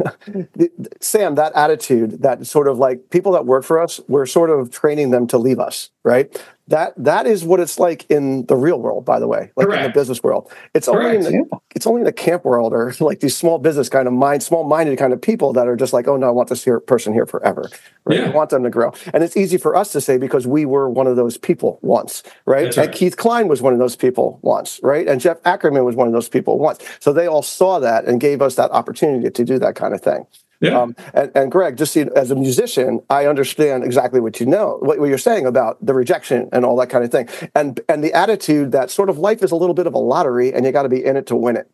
the, 0.56 0.90
Sam, 1.00 1.36
that 1.36 1.54
attitude, 1.54 2.24
that 2.24 2.46
sort 2.48 2.68
of 2.68 2.78
like 2.78 3.10
people 3.10 3.32
that 3.34 3.46
work 3.46 3.64
for 3.64 3.80
us, 3.80 4.00
we're 4.08 4.26
sort 4.26 4.50
of 4.50 4.72
training 4.72 5.12
them 5.12 5.28
to 5.28 5.38
leave 5.38 5.60
us, 5.60 5.92
right? 6.10 6.42
that 6.70 6.94
that 6.98 7.26
is 7.26 7.44
what 7.44 7.60
it's 7.60 7.80
like 7.80 8.10
in 8.12 8.46
the 8.46 8.56
real 8.56 8.80
world 8.80 9.04
by 9.04 9.20
the 9.20 9.28
way 9.28 9.52
like 9.56 9.68
Correct. 9.68 9.86
in 9.86 9.92
the 9.92 9.94
business 9.94 10.22
world. 10.22 10.52
It's 10.76 10.88
only 10.88 11.16
in 11.16 11.24
Correct, 11.24 11.50
the, 11.50 11.58
it's 11.76 11.88
only 11.88 12.02
in 12.02 12.06
the 12.06 12.14
camp 12.14 12.46
world 12.46 12.74
or 12.74 12.94
like 13.00 13.20
these 13.20 13.36
small 13.36 13.58
business 13.58 13.90
kind 13.90 14.08
of 14.08 14.14
mind 14.14 14.44
small 14.44 14.64
minded 14.64 14.98
kind 14.98 15.12
of 15.12 15.22
people 15.22 15.52
that 15.54 15.68
are 15.68 15.76
just 15.76 15.94
like 15.94 16.08
oh 16.08 16.16
no 16.16 16.28
i 16.28 16.32
want 16.32 16.50
this 16.50 16.64
here 16.64 16.80
person 16.80 17.12
here 17.12 17.26
forever 17.26 17.70
right? 18.06 18.20
Yeah. 18.20 18.28
i 18.28 18.30
want 18.30 18.52
them 18.52 18.64
to 18.64 18.70
grow. 18.70 18.94
And 19.14 19.24
it's 19.24 19.36
easy 19.36 19.58
for 19.58 19.76
us 19.76 19.92
to 19.94 20.02
say 20.02 20.18
because 20.18 20.46
we 20.48 20.66
were 20.66 20.90
one 20.90 21.08
of 21.08 21.16
those 21.16 21.38
people 21.38 21.80
once 21.82 22.24
right? 22.46 22.66
That's 22.66 22.78
and 22.78 22.88
right. 22.88 22.96
keith 22.96 23.18
klein 23.18 23.48
was 23.48 23.62
one 23.62 23.74
of 23.74 23.80
those 23.80 23.96
people 23.96 24.40
once 24.44 24.80
right? 24.84 25.08
And 25.08 25.20
jeff 25.20 25.38
ackerman 25.46 25.84
was 25.84 25.96
one 25.96 26.08
of 26.08 26.14
those 26.14 26.30
people 26.30 26.60
once. 26.60 26.80
So 27.00 27.12
they 27.12 27.28
all 27.28 27.42
saw 27.42 27.80
that 27.80 28.06
and 28.06 28.22
gave 28.22 28.42
us 28.42 28.56
that 28.56 28.72
opportunity 28.72 29.30
to 29.30 29.44
do 29.44 29.58
that 29.60 29.76
kind 29.76 29.94
of 29.94 30.02
thing 30.02 30.26
Yeah. 30.62 30.82
um, 30.82 30.96
and, 31.14 31.32
and 31.36 31.52
Gregg, 31.52 31.78
just 31.78 31.94
so 31.94 32.02
you- 32.02 32.12
as 32.16 32.32
a 32.32 32.36
musician, 32.36 33.02
I 33.10 33.26
understand 33.28 33.84
exactly 33.84 34.20
what 34.20 34.40
you 34.40 34.46
know, 34.46 34.78
what, 34.82 35.00
what 35.00 35.08
you're 35.08 35.18
saying 35.18 35.46
about 35.46 35.84
the 35.86 35.94
rejection 35.94 36.50
and 36.52 36.66
all 36.66 36.76
that 36.78 36.90
kind 36.90 37.04
of 37.04 37.12
thing, 37.12 37.30
and 37.56 37.80
and 37.88 38.04
the 38.04 38.14
attitude 38.14 38.72
that 38.74 38.92
sort 38.92 39.10
of 39.10 39.18
life 39.18 39.42
is 39.42 39.52
a 39.52 39.56
little 39.56 39.74
bit 39.74 39.88
of 39.88 39.94
a 39.94 40.00
lottery, 40.00 40.54
and 40.54 40.66
you 40.66 40.72
got 40.72 40.84
to 40.84 40.90
be 40.90 41.04
in 41.04 41.16
it 41.16 41.28
to 41.28 41.36
win 41.36 41.56
it, 41.56 41.72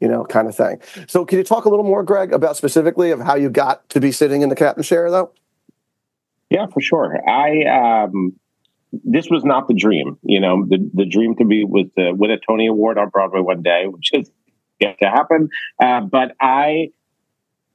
you 0.00 0.08
know, 0.08 0.24
kind 0.24 0.48
of 0.48 0.54
thing. 0.56 0.80
So, 1.06 1.24
can 1.26 1.36
you 1.38 1.44
talk 1.44 1.66
a 1.66 1.68
little 1.68 1.84
more, 1.84 2.02
Gregg, 2.02 2.32
about 2.32 2.56
specifically 2.56 3.10
of 3.10 3.20
how 3.20 3.34
you 3.34 3.50
got 3.50 3.86
to 3.90 4.00
be 4.00 4.10
sitting 4.10 4.40
in 4.42 4.48
the 4.48 4.56
captain's 4.56 4.88
chair, 4.88 5.10
though? 5.10 5.30
Yeah, 6.48 6.66
for 6.72 6.80
sure. 6.80 7.18
I 7.28 8.04
um, 8.06 8.34
this 9.04 9.28
was 9.28 9.44
not 9.44 9.68
the 9.68 9.74
dream. 9.74 10.18
You 10.22 10.40
know, 10.40 10.64
the 10.66 10.78
the 10.94 11.04
dream 11.04 11.36
to 11.36 11.44
be 11.44 11.64
with 11.64 11.94
to 11.96 12.12
win 12.12 12.30
a 12.30 12.38
Tony 12.38 12.68
Award 12.68 12.96
on 12.96 13.10
Broadway 13.10 13.40
one 13.40 13.62
day, 13.62 13.86
which 13.86 14.10
is 14.14 14.30
yet 14.80 14.96
to 15.02 15.08
happen. 15.08 15.48
Uh, 15.82 16.00
but 16.02 16.34
I, 16.40 16.90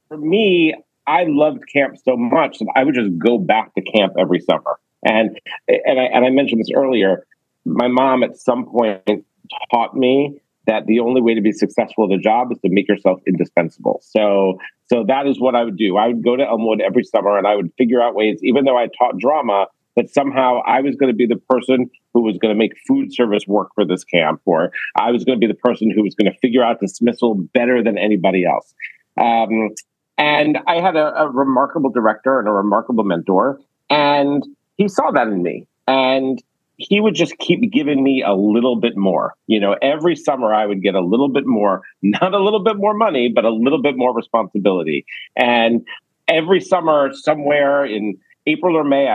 for 0.09 0.17
me, 0.17 0.73
I 1.07 1.23
loved 1.27 1.63
camp 1.71 1.95
so 2.03 2.17
much 2.17 2.59
that 2.59 2.67
I 2.75 2.83
would 2.83 2.95
just 2.95 3.17
go 3.17 3.37
back 3.37 3.73
to 3.75 3.81
camp 3.81 4.13
every 4.19 4.39
summer. 4.39 4.79
And 5.03 5.39
and 5.67 5.99
I 5.99 6.03
and 6.03 6.25
I 6.25 6.29
mentioned 6.29 6.59
this 6.59 6.71
earlier. 6.75 7.25
My 7.65 7.87
mom 7.87 8.23
at 8.23 8.37
some 8.37 8.65
point 8.65 9.25
taught 9.71 9.95
me 9.95 10.41
that 10.67 10.85
the 10.85 10.99
only 10.99 11.21
way 11.21 11.33
to 11.33 11.41
be 11.41 11.51
successful 11.51 12.05
at 12.05 12.11
a 12.11 12.21
job 12.21 12.51
is 12.51 12.59
to 12.59 12.69
make 12.69 12.87
yourself 12.87 13.21
indispensable. 13.25 14.01
So 14.03 14.59
so 14.87 15.05
that 15.07 15.25
is 15.25 15.39
what 15.39 15.55
I 15.55 15.63
would 15.63 15.77
do. 15.77 15.97
I 15.97 16.07
would 16.07 16.23
go 16.23 16.35
to 16.35 16.43
Elmwood 16.43 16.81
every 16.81 17.03
summer 17.03 17.37
and 17.37 17.47
I 17.47 17.55
would 17.55 17.71
figure 17.77 18.01
out 18.01 18.13
ways, 18.13 18.39
even 18.43 18.65
though 18.65 18.77
I 18.77 18.87
taught 18.97 19.17
drama, 19.17 19.67
that 19.95 20.09
somehow 20.09 20.61
I 20.65 20.81
was 20.81 20.95
going 20.95 21.11
to 21.11 21.15
be 21.15 21.25
the 21.25 21.41
person 21.49 21.89
who 22.13 22.21
was 22.23 22.37
going 22.37 22.53
to 22.53 22.57
make 22.57 22.73
food 22.87 23.13
service 23.13 23.43
work 23.47 23.69
for 23.73 23.85
this 23.85 24.03
camp, 24.03 24.41
or 24.45 24.71
I 24.95 25.11
was 25.11 25.23
going 25.23 25.39
to 25.39 25.39
be 25.39 25.51
the 25.51 25.57
person 25.57 25.91
who 25.91 26.03
was 26.03 26.15
going 26.15 26.31
to 26.31 26.37
figure 26.39 26.63
out 26.63 26.79
dismissal 26.79 27.35
better 27.53 27.83
than 27.83 27.97
anybody 27.97 28.45
else. 28.45 28.73
Um, 29.19 29.71
and 30.19 30.59
I 30.67 30.81
had 30.81 30.97
a, 30.97 31.21
a 31.21 31.29
remarkable 31.29 31.89
director 31.89 32.39
and 32.39 32.47
a 32.47 32.51
remarkable 32.51 33.05
mentor, 33.05 33.59
and 33.89 34.45
he 34.77 34.89
saw 34.89 35.11
that 35.11 35.27
in 35.27 35.41
me. 35.41 35.65
And 35.87 36.43
he 36.75 37.01
would 37.01 37.15
just 37.15 37.37
keep 37.39 37.59
giving 37.71 38.03
me 38.03 38.23
a 38.25 38.33
little 38.33 38.75
bit 38.75 38.95
more. 38.95 39.33
You 39.47 39.59
know, 39.59 39.75
every 39.81 40.15
summer 40.15 40.53
I 40.53 40.65
would 40.65 40.83
get 40.83 40.93
a 40.93 41.01
little 41.01 41.29
bit 41.29 41.45
more, 41.45 41.81
not 42.01 42.33
a 42.33 42.39
little 42.39 42.63
bit 42.63 42.75
more 42.77 42.93
money, 42.93 43.31
but 43.33 43.45
a 43.45 43.49
little 43.49 43.81
bit 43.81 43.97
more 43.97 44.13
responsibility. 44.13 45.05
And 45.35 45.85
every 46.27 46.59
summer, 46.61 47.11
somewhere 47.13 47.85
in 47.85 48.17
April 48.45 48.75
or 48.75 48.83
May, 48.83 49.07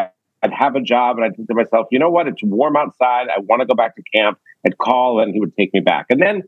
I'd 0.43 0.53
have 0.53 0.75
a 0.75 0.81
job 0.81 1.17
and 1.17 1.25
I'd 1.27 1.37
think 1.37 1.49
to 1.49 1.55
myself, 1.55 1.87
you 1.91 1.99
know 1.99 2.11
what? 2.11 2.29
It's 2.29 2.43
warm 2.43 2.77
outside. 2.77 3.29
I 3.29 3.41
want 3.41 3.61
to 3.61 3.67
go 3.67 3.75
back 3.75 3.95
to 3.97 4.03
camp. 4.15 4.39
I'd 4.67 4.79
call 4.79 5.21
and 5.21 5.33
he 5.33 5.41
would 5.41 5.57
take 5.57 5.73
me 5.73 5.81
back. 5.81 6.07
And 6.11 6.21
then 6.21 6.43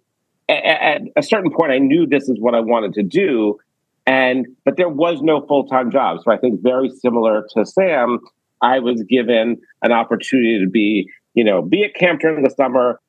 at 0.49 1.03
a 1.17 1.23
certain 1.23 1.51
point, 1.51 1.73
I 1.73 1.79
knew 1.79 2.07
this 2.07 2.29
is 2.29 2.39
what 2.39 2.55
I 2.55 2.61
wanted 2.61 2.95
to 2.95 3.03
do. 3.03 3.59
And, 4.07 4.47
but 4.65 4.77
there 4.77 4.89
was 4.89 5.21
no 5.21 5.45
full 5.47 5.67
time 5.67 5.91
job. 5.91 6.19
So 6.25 6.33
I 6.33 6.37
think 6.37 6.63
very 6.63 6.91
similar 6.91 7.47
to 7.55 7.67
Sam, 7.67 8.21
I 8.63 8.79
was 8.79 9.03
given 9.09 9.59
an 9.83 9.93
opportunity 9.93 10.61
to 10.65 10.71
be, 10.71 11.09
you 11.35 11.45
know, 11.45 11.63
be 11.63 11.85
at 11.85 11.95
camp 11.95 12.21
during 12.21 12.43
the 12.43 12.51
summer, 12.51 13.01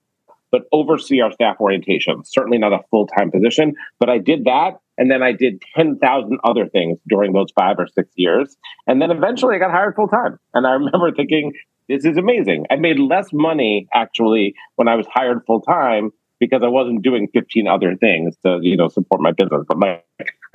but 0.51 0.63
oversee 0.72 1.22
our 1.22 1.32
staff 1.32 1.58
orientation. 1.60 2.24
Certainly 2.25 2.58
not 2.58 2.74
a 2.74 2.80
full 2.89 3.08
time 3.08 3.32
position, 3.32 3.74
but 4.00 4.10
I 4.10 4.18
did 4.18 4.46
that. 4.46 4.80
And 4.98 5.12
then 5.12 5.22
I 5.22 5.32
did 5.32 5.62
10,000 5.75 6.39
other 6.44 6.68
things 6.68 6.98
during 7.08 7.34
those 7.34 7.51
five 7.56 7.75
or 7.77 7.88
six 7.88 8.10
years. 8.16 8.58
And 8.88 9.01
then 9.01 9.12
eventually 9.12 9.56
I 9.56 9.60
got 9.60 9.72
hired 9.72 9.96
full 9.96 10.08
time. 10.08 10.39
And 10.54 10.66
I 10.66 10.72
remember 10.74 11.12
thinking, 11.13 11.54
this 11.88 12.04
is 12.04 12.18
amazing. 12.18 12.66
I 12.70 12.75
made 12.75 13.00
less 13.00 13.32
money 13.32 13.88
actually 13.94 14.56
when 14.75 14.88
I 14.88 14.96
was 14.96 15.06
hired 15.08 15.42
full 15.46 15.62
time 15.62 16.12
because 16.39 16.62
I 16.63 16.68
wasn't 16.68 17.01
doing 17.01 17.27
15 17.34 17.68
other 17.68 17.96
things 17.96 18.36
to, 18.46 18.60
you 18.62 18.75
know, 18.75 18.89
support 18.89 19.22
my 19.22 19.32
business. 19.32 19.63
But 19.68 19.80
like 19.80 20.06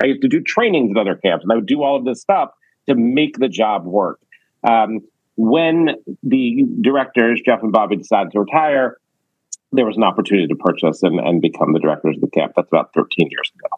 I 0.00 0.06
used 0.06 0.22
to 0.22 0.28
do 0.28 0.40
trainings 0.40 0.92
at 0.96 1.00
other 1.00 1.16
camps 1.16 1.42
and 1.42 1.52
I 1.52 1.56
would 1.56 1.66
do 1.66 1.82
all 1.82 1.96
of 1.96 2.04
this 2.04 2.20
stuff 2.20 2.50
to 2.88 2.94
make 2.94 3.38
the 3.38 3.48
job 3.48 3.84
work. 3.84 4.20
Um, 4.68 5.00
when 5.36 5.96
the 6.22 6.64
directors, 6.80 7.40
Jeff 7.44 7.62
and 7.62 7.72
Bobby, 7.72 7.96
decided 7.96 8.32
to 8.32 8.40
retire, 8.40 8.98
there 9.72 9.86
was 9.86 9.96
an 9.96 10.02
opportunity 10.02 10.46
to 10.46 10.54
purchase 10.54 11.02
and, 11.02 11.18
and 11.18 11.40
become 11.40 11.72
the 11.72 11.78
directors 11.78 12.16
of 12.16 12.20
the 12.20 12.30
camp. 12.30 12.52
That's 12.54 12.68
about 12.68 12.92
13 12.94 13.28
years 13.30 13.50
ago. 13.54 13.68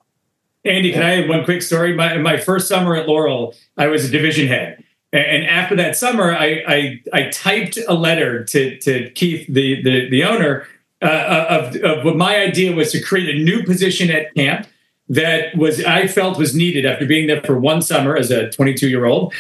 Andy, 0.64 0.92
can 0.92 1.02
I 1.02 1.10
have 1.16 1.28
one 1.28 1.44
quick 1.44 1.62
story? 1.62 1.94
My 1.94 2.16
my 2.16 2.38
first 2.38 2.68
summer 2.68 2.96
at 2.96 3.06
Laurel, 3.06 3.54
I 3.76 3.86
was 3.88 4.06
a 4.06 4.10
division 4.10 4.48
head. 4.48 4.82
And 5.12 5.44
after 5.46 5.76
that 5.76 5.94
summer, 5.94 6.34
I 6.34 6.62
I, 6.66 7.00
I 7.12 7.28
typed 7.28 7.78
a 7.86 7.94
letter 7.94 8.44
to 8.44 8.78
to 8.78 9.10
Keith, 9.10 9.46
the 9.46 9.82
the, 9.82 10.08
the 10.08 10.24
owner, 10.24 10.66
uh, 11.02 11.46
of, 11.50 11.76
of 11.76 12.04
what 12.04 12.16
my 12.16 12.38
idea 12.38 12.72
was 12.72 12.92
to 12.92 13.00
create 13.00 13.28
a 13.28 13.38
new 13.38 13.62
position 13.62 14.10
at 14.10 14.34
camp 14.34 14.66
that 15.08 15.56
was 15.56 15.84
I 15.84 16.06
felt 16.06 16.38
was 16.38 16.54
needed 16.54 16.86
after 16.86 17.06
being 17.06 17.26
there 17.26 17.42
for 17.42 17.58
one 17.58 17.82
summer 17.82 18.16
as 18.16 18.30
a 18.30 18.50
22 18.50 18.88
year 18.88 19.04
old. 19.04 19.34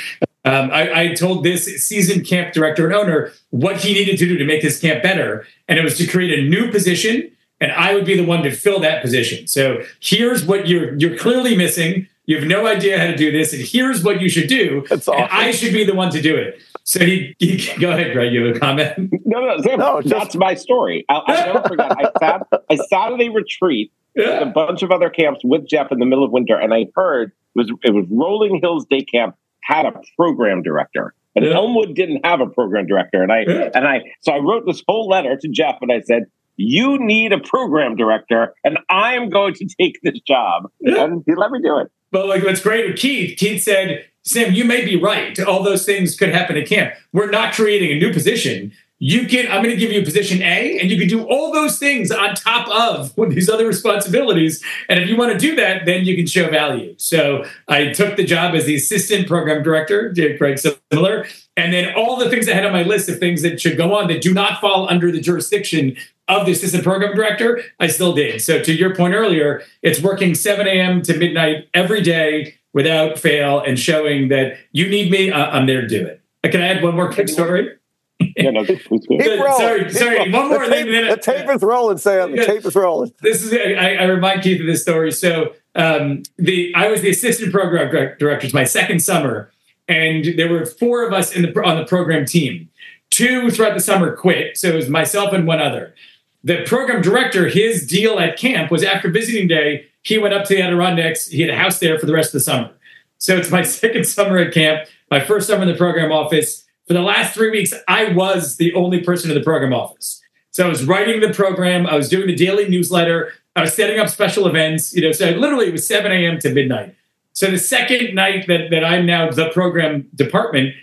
Um, 0.46 0.70
I, 0.70 1.04
I 1.04 1.14
told 1.14 1.42
this 1.42 1.64
seasoned 1.86 2.26
camp 2.26 2.52
director 2.52 2.84
and 2.84 2.94
owner 2.94 3.32
what 3.48 3.78
he 3.78 3.94
needed 3.94 4.18
to 4.18 4.26
do 4.26 4.36
to 4.36 4.44
make 4.44 4.60
his 4.62 4.78
camp 4.78 5.02
better, 5.02 5.46
and 5.68 5.78
it 5.78 5.82
was 5.82 5.96
to 5.98 6.06
create 6.06 6.38
a 6.38 6.42
new 6.42 6.70
position, 6.70 7.30
and 7.62 7.72
I 7.72 7.94
would 7.94 8.04
be 8.04 8.14
the 8.14 8.26
one 8.26 8.42
to 8.42 8.50
fill 8.50 8.78
that 8.80 9.00
position. 9.00 9.46
So 9.46 9.82
here's 10.00 10.44
what 10.44 10.68
you're 10.68 10.96
you're 10.96 11.16
clearly 11.16 11.56
missing. 11.56 12.08
You 12.26 12.38
have 12.38 12.46
no 12.46 12.66
idea 12.66 12.98
how 12.98 13.06
to 13.06 13.16
do 13.16 13.32
this, 13.32 13.52
and 13.54 13.62
here's 13.62 14.02
what 14.04 14.20
you 14.20 14.28
should 14.28 14.48
do. 14.48 14.84
That's 14.88 15.08
and 15.08 15.16
awesome. 15.16 15.28
I 15.36 15.50
should 15.50 15.72
be 15.72 15.84
the 15.84 15.94
one 15.94 16.10
to 16.10 16.20
do 16.20 16.36
it. 16.36 16.60
So 16.82 17.04
he, 17.04 17.34
he 17.38 17.70
go 17.80 17.92
ahead, 17.92 18.12
Gregg. 18.12 18.32
You 18.32 18.46
have 18.46 18.56
a 18.56 18.60
comment? 18.60 18.92
No, 19.24 19.40
no, 19.40 19.58
Sam, 19.62 19.78
No, 19.78 20.02
just- 20.02 20.14
that's 20.14 20.34
my 20.36 20.54
story. 20.54 21.06
I'll, 21.08 21.22
I'll 21.26 21.46
never 21.54 21.68
forget. 21.68 21.92
I 21.92 22.10
sat 22.18 22.46
I 22.70 22.76
sat 22.76 23.12
at 23.12 23.20
a 23.20 23.28
retreat 23.30 23.92
with 24.14 24.42
a 24.42 24.46
bunch 24.46 24.82
of 24.82 24.90
other 24.90 25.10
camps 25.10 25.40
with 25.44 25.66
Jeff 25.66 25.90
in 25.92 25.98
the 25.98 26.06
middle 26.06 26.24
of 26.24 26.30
winter, 26.32 26.56
and 26.58 26.72
I 26.72 26.86
heard 26.94 27.32
it 27.54 27.58
was 27.58 27.70
it 27.82 27.92
was 27.94 28.06
Rolling 28.10 28.60
Hills 28.62 28.86
Day 28.86 29.02
Camp 29.02 29.36
had 29.62 29.86
a 29.86 29.92
program 30.16 30.62
director, 30.62 31.14
and 31.34 31.44
Yeah. 31.44 31.52
Elmwood 31.54 31.94
didn't 31.94 32.24
have 32.26 32.40
a 32.40 32.46
program 32.46 32.86
director, 32.86 33.22
and 33.22 33.32
I 33.32 33.44
Yeah. 33.46 33.70
and 33.74 33.86
I 33.86 34.02
so 34.20 34.32
I 34.32 34.38
wrote 34.38 34.64
this 34.66 34.82
whole 34.88 35.08
letter 35.08 35.36
to 35.36 35.48
Jeff, 35.48 35.76
and 35.80 35.92
I 35.92 36.00
said. 36.00 36.24
You 36.56 36.98
need 37.00 37.32
a 37.32 37.40
program 37.40 37.96
director, 37.96 38.54
and 38.62 38.78
I 38.88 39.14
am 39.14 39.28
going 39.28 39.54
to 39.54 39.66
take 39.80 40.00
this 40.04 40.20
job. 40.20 40.70
Yeah. 40.78 41.02
And 41.02 41.24
he 41.26 41.34
let 41.34 41.50
me 41.50 41.58
do 41.60 41.78
it. 41.80 41.90
But 42.12 42.28
like 42.28 42.44
what's 42.44 42.60
great 42.60 42.86
with 42.88 42.96
Keith, 42.96 43.36
Keith 43.36 43.60
said, 43.60 44.04
Sam, 44.22 44.52
you 44.54 44.64
may 44.64 44.84
be 44.84 44.94
right. 44.94 45.36
All 45.40 45.64
those 45.64 45.84
things 45.84 46.14
could 46.14 46.28
happen 46.28 46.56
at 46.56 46.68
camp. 46.68 46.94
We're 47.12 47.28
not 47.28 47.54
creating 47.54 47.90
a 47.96 47.98
new 47.98 48.12
position. 48.12 48.70
You 49.06 49.26
can, 49.26 49.52
I'm 49.52 49.62
going 49.62 49.74
to 49.74 49.76
give 49.76 49.92
you 49.92 50.00
a 50.00 50.04
position 50.04 50.40
A, 50.40 50.78
and 50.80 50.90
you 50.90 50.98
can 50.98 51.06
do 51.06 51.26
all 51.26 51.52
those 51.52 51.78
things 51.78 52.10
on 52.10 52.34
top 52.34 52.66
of 52.68 53.14
these 53.34 53.50
other 53.50 53.66
responsibilities. 53.66 54.64
And 54.88 54.98
if 54.98 55.10
you 55.10 55.16
want 55.18 55.30
to 55.30 55.38
do 55.38 55.54
that, 55.56 55.84
then 55.84 56.06
you 56.06 56.16
can 56.16 56.26
show 56.26 56.48
value. 56.48 56.94
So 56.96 57.44
I 57.68 57.92
took 57.92 58.16
the 58.16 58.24
job 58.24 58.54
as 58.54 58.64
the 58.64 58.76
assistant 58.76 59.28
program 59.28 59.62
director, 59.62 60.10
did 60.10 60.38
Craig 60.38 60.58
Similar, 60.58 61.26
and 61.54 61.70
then 61.70 61.94
all 61.94 62.16
the 62.16 62.30
things 62.30 62.48
I 62.48 62.54
had 62.54 62.64
on 62.64 62.72
my 62.72 62.82
list 62.82 63.10
of 63.10 63.18
things 63.18 63.42
that 63.42 63.60
should 63.60 63.76
go 63.76 63.94
on 63.94 64.08
that 64.08 64.22
do 64.22 64.32
not 64.32 64.58
fall 64.58 64.88
under 64.88 65.12
the 65.12 65.20
jurisdiction 65.20 65.98
of 66.26 66.46
the 66.46 66.52
assistant 66.52 66.82
program 66.82 67.14
director, 67.14 67.62
I 67.78 67.88
still 67.88 68.14
did. 68.14 68.40
So 68.40 68.62
to 68.62 68.72
your 68.72 68.96
point 68.96 69.12
earlier, 69.12 69.62
it's 69.82 70.00
working 70.00 70.34
7 70.34 70.66
a.m. 70.66 71.02
to 71.02 71.18
midnight 71.18 71.68
every 71.74 72.00
day 72.00 72.54
without 72.72 73.18
fail 73.18 73.60
and 73.60 73.78
showing 73.78 74.28
that 74.28 74.56
you 74.72 74.88
need 74.88 75.10
me, 75.10 75.30
I'm 75.30 75.66
there 75.66 75.82
to 75.82 75.88
do 75.88 76.06
it. 76.06 76.22
Can 76.50 76.62
I 76.62 76.68
add 76.68 76.82
one 76.82 76.96
more 76.96 77.12
quick 77.12 77.28
story? 77.28 77.76
You 78.20 78.52
know, 78.52 78.64
please 78.64 78.78
do. 78.86 78.98
Keep 79.08 79.20
Good. 79.22 79.40
rolling. 79.40 79.58
Sorry, 79.58 79.80
Keep 79.84 79.90
sorry. 79.92 80.16
rolling. 80.16 80.32
One 80.32 80.48
more 80.48 80.64
the 80.64 80.70
thing, 80.70 80.84
tape, 80.86 80.92
then- 80.92 81.08
the 81.10 81.16
tape 81.16 81.48
is 81.50 81.62
rolling, 81.62 81.98
Sam. 81.98 82.30
The 82.30 82.36
Yeah. 82.38 82.44
tape 82.46 82.64
is 82.64 82.74
rolling. 82.74 83.12
this 83.22 83.42
is 83.42 83.52
I, 83.52 83.94
I 83.96 84.04
remind 84.04 84.42
Keith 84.42 84.60
of 84.60 84.66
this 84.66 84.82
story. 84.82 85.10
So 85.12 85.52
um, 85.74 86.22
the 86.38 86.72
I 86.74 86.88
was 86.88 87.00
the 87.02 87.10
assistant 87.10 87.52
program 87.52 87.90
director. 87.90 88.30
It's 88.30 88.54
my 88.54 88.64
second 88.64 89.00
summer, 89.00 89.50
and 89.88 90.24
there 90.38 90.48
were 90.48 90.64
four 90.64 91.06
of 91.06 91.12
us 91.12 91.34
in 91.34 91.42
the 91.42 91.62
on 91.62 91.76
the 91.76 91.84
program 91.84 92.24
team. 92.24 92.68
Two 93.10 93.50
throughout 93.50 93.74
the 93.74 93.80
summer 93.80 94.14
quit, 94.16 94.56
so 94.56 94.68
it 94.68 94.74
was 94.74 94.88
myself 94.88 95.32
and 95.32 95.46
one 95.46 95.60
other. 95.60 95.94
The 96.42 96.62
program 96.66 97.00
director, 97.02 97.48
his 97.48 97.86
deal 97.86 98.18
at 98.18 98.36
camp 98.38 98.70
was 98.70 98.82
after 98.84 99.08
visiting 99.10 99.48
day, 99.48 99.86
he 100.02 100.18
went 100.18 100.34
up 100.34 100.44
to 100.46 100.54
the 100.54 100.62
Adirondacks. 100.62 101.28
He 101.28 101.40
had 101.40 101.50
a 101.50 101.56
house 101.56 101.78
there 101.78 101.98
for 101.98 102.06
the 102.06 102.12
rest 102.12 102.28
of 102.28 102.32
the 102.34 102.40
summer. 102.40 102.70
So 103.18 103.36
it's 103.36 103.50
my 103.50 103.62
second 103.80 104.04
summer 104.06 104.38
at 104.38 104.52
camp, 104.52 104.88
my 105.10 105.20
first 105.20 105.46
summer 105.46 105.62
in 105.62 105.68
the 105.68 105.74
program 105.76 106.12
office. 106.12 106.63
For 106.86 106.92
the 106.92 107.00
last 107.00 107.34
three 107.34 107.50
weeks, 107.50 107.72
I 107.88 108.12
was 108.12 108.56
the 108.56 108.74
only 108.74 109.00
person 109.00 109.30
in 109.30 109.36
the 109.36 109.42
program 109.42 109.72
office. 109.72 110.20
So 110.50 110.66
I 110.66 110.68
was 110.68 110.84
writing 110.84 111.20
the 111.20 111.32
program, 111.32 111.86
I 111.86 111.96
was 111.96 112.08
doing 112.08 112.26
the 112.26 112.34
daily 112.34 112.68
newsletter, 112.68 113.32
I 113.56 113.62
was 113.62 113.74
setting 113.74 113.98
up 113.98 114.08
special 114.08 114.46
events. 114.46 114.94
You 114.94 115.02
know, 115.02 115.12
so 115.12 115.30
literally 115.30 115.66
it 115.66 115.72
was 115.72 115.86
7 115.86 116.10
a.m. 116.10 116.38
to 116.40 116.52
midnight. 116.52 116.94
So 117.32 117.50
the 117.50 117.58
second 117.58 118.14
night 118.14 118.46
that, 118.46 118.70
that 118.70 118.84
I'm 118.84 119.06
now 119.06 119.30
the 119.30 119.50
program 119.50 120.08
department, 120.14 120.74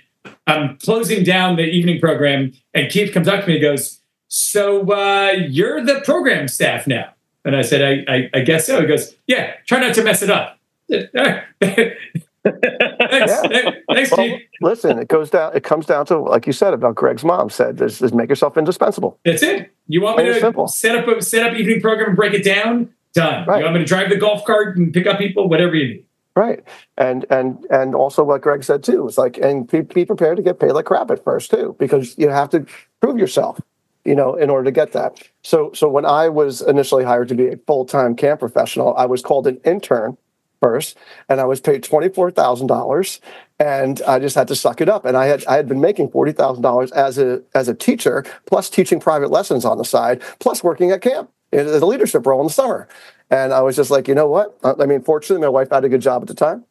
I'm 0.47 0.77
closing 0.77 1.23
down 1.23 1.55
the 1.55 1.63
evening 1.63 1.99
program, 1.99 2.53
and 2.73 2.91
Keith 2.91 3.13
comes 3.13 3.27
up 3.27 3.41
to 3.41 3.47
me 3.47 3.53
and 3.53 3.61
goes, 3.61 4.01
"So 4.27 4.91
uh, 4.91 5.31
you're 5.31 5.83
the 5.83 6.01
program 6.03 6.47
staff 6.47 6.87
now?" 6.87 7.13
And 7.43 7.55
I 7.55 7.61
said, 7.61 8.05
I, 8.07 8.13
I, 8.13 8.29
I, 8.33 8.41
guess 8.41 8.67
so. 8.67 8.81
He 8.81 8.87
goes, 8.87 9.15
Yeah, 9.27 9.53
try 9.65 9.79
not 9.79 9.95
to 9.95 10.03
mess 10.03 10.21
it 10.21 10.29
up. 10.29 10.59
Thanks, 12.43 13.31
yeah. 13.51 13.71
Thanks, 13.91 14.11
well, 14.11 14.39
listen, 14.61 14.97
it 14.97 15.07
goes 15.07 15.29
down. 15.29 15.55
It 15.55 15.63
comes 15.63 15.85
down 15.85 16.05
to, 16.07 16.19
like 16.19 16.47
you 16.47 16.53
said 16.53 16.73
about 16.73 16.95
Gregg's 16.95 17.23
mom 17.23 17.49
said, 17.49 17.79
is, 17.81 18.01
is 18.01 18.13
make 18.13 18.29
yourself 18.29 18.57
indispensable. 18.57 19.19
That's 19.23 19.43
it. 19.43 19.71
You 19.87 20.01
want 20.01 20.17
me 20.17 20.25
to 20.25 20.39
simple. 20.39 20.67
set 20.67 20.95
up 20.95 21.07
a 21.07 21.21
set 21.21 21.51
up 21.51 21.57
evening 21.57 21.81
program 21.81 22.09
and 22.09 22.15
break 22.15 22.33
it 22.33 22.43
down? 22.43 22.89
Done. 23.13 23.45
Right. 23.45 23.59
You 23.59 23.65
want 23.65 23.75
me 23.75 23.79
to 23.81 23.85
drive 23.85 24.09
the 24.09 24.17
golf 24.17 24.45
cart 24.45 24.77
and 24.77 24.93
pick 24.93 25.05
up 25.05 25.19
people? 25.19 25.49
Whatever 25.49 25.75
you 25.75 25.87
need. 25.87 26.05
Right, 26.33 26.63
and 26.97 27.25
and 27.29 27.65
and 27.69 27.93
also 27.93 28.23
what 28.23 28.41
Gregg 28.41 28.63
said 28.63 28.83
too 28.83 29.05
is 29.05 29.17
like, 29.17 29.37
and 29.37 29.69
be, 29.69 29.81
be 29.81 30.05
prepared 30.05 30.37
to 30.37 30.43
get 30.43 30.61
paid 30.61 30.71
like 30.71 30.85
crap 30.85 31.11
at 31.11 31.21
first 31.23 31.51
too, 31.51 31.75
because 31.77 32.17
you 32.17 32.29
have 32.29 32.49
to 32.51 32.65
prove 33.01 33.17
yourself 33.17 33.59
you 34.05 34.15
know, 34.15 34.35
in 34.35 34.49
order 34.49 34.63
to 34.63 34.71
get 34.71 34.93
that. 34.93 35.21
So, 35.43 35.71
so 35.73 35.87
when 35.87 36.05
I 36.05 36.29
was 36.29 36.61
initially 36.61 37.03
hired 37.03 37.27
to 37.29 37.35
be 37.35 37.47
a 37.49 37.57
full 37.67 37.85
time 37.85 38.15
camp 38.15 38.39
professional, 38.39 38.95
I 38.95 39.05
was 39.05 39.21
called 39.21 39.47
an 39.47 39.59
intern 39.63 40.17
first, 40.61 40.97
and 41.27 41.41
I 41.41 41.45
was 41.45 41.59
paid 41.59 41.83
twenty 41.83 42.09
four 42.09 42.31
thousand 42.31 42.67
dollars, 42.67 43.19
and 43.59 44.01
I 44.07 44.19
just 44.19 44.35
had 44.35 44.47
to 44.47 44.55
suck 44.55 44.79
it 44.79 44.87
up. 44.87 45.03
And 45.03 45.17
I 45.17 45.25
had 45.25 45.45
I 45.45 45.55
had 45.55 45.67
been 45.67 45.81
making 45.81 46.11
forty 46.11 46.31
thousand 46.31 46.61
dollars 46.61 46.91
as 46.91 47.17
a 47.17 47.41
as 47.53 47.67
a 47.67 47.73
teacher, 47.73 48.23
plus 48.45 48.69
teaching 48.69 48.99
private 48.99 49.31
lessons 49.31 49.65
on 49.65 49.77
the 49.77 49.85
side, 49.85 50.21
plus 50.39 50.63
working 50.63 50.91
at 50.91 51.01
camp 51.01 51.29
in 51.51 51.67
a 51.67 51.85
leadership 51.85 52.25
role 52.25 52.39
in 52.39 52.47
the 52.47 52.53
summer. 52.53 52.87
And 53.29 53.53
I 53.53 53.61
was 53.61 53.75
just 53.75 53.91
like, 53.91 54.07
you 54.07 54.15
know 54.15 54.27
what? 54.27 54.57
I 54.63 54.85
mean, 54.85 55.01
fortunately, 55.01 55.41
my 55.41 55.49
wife 55.49 55.69
had 55.71 55.83
a 55.83 55.89
good 55.89 56.01
job 56.01 56.21
at 56.21 56.27
the 56.27 56.33
time. 56.33 56.65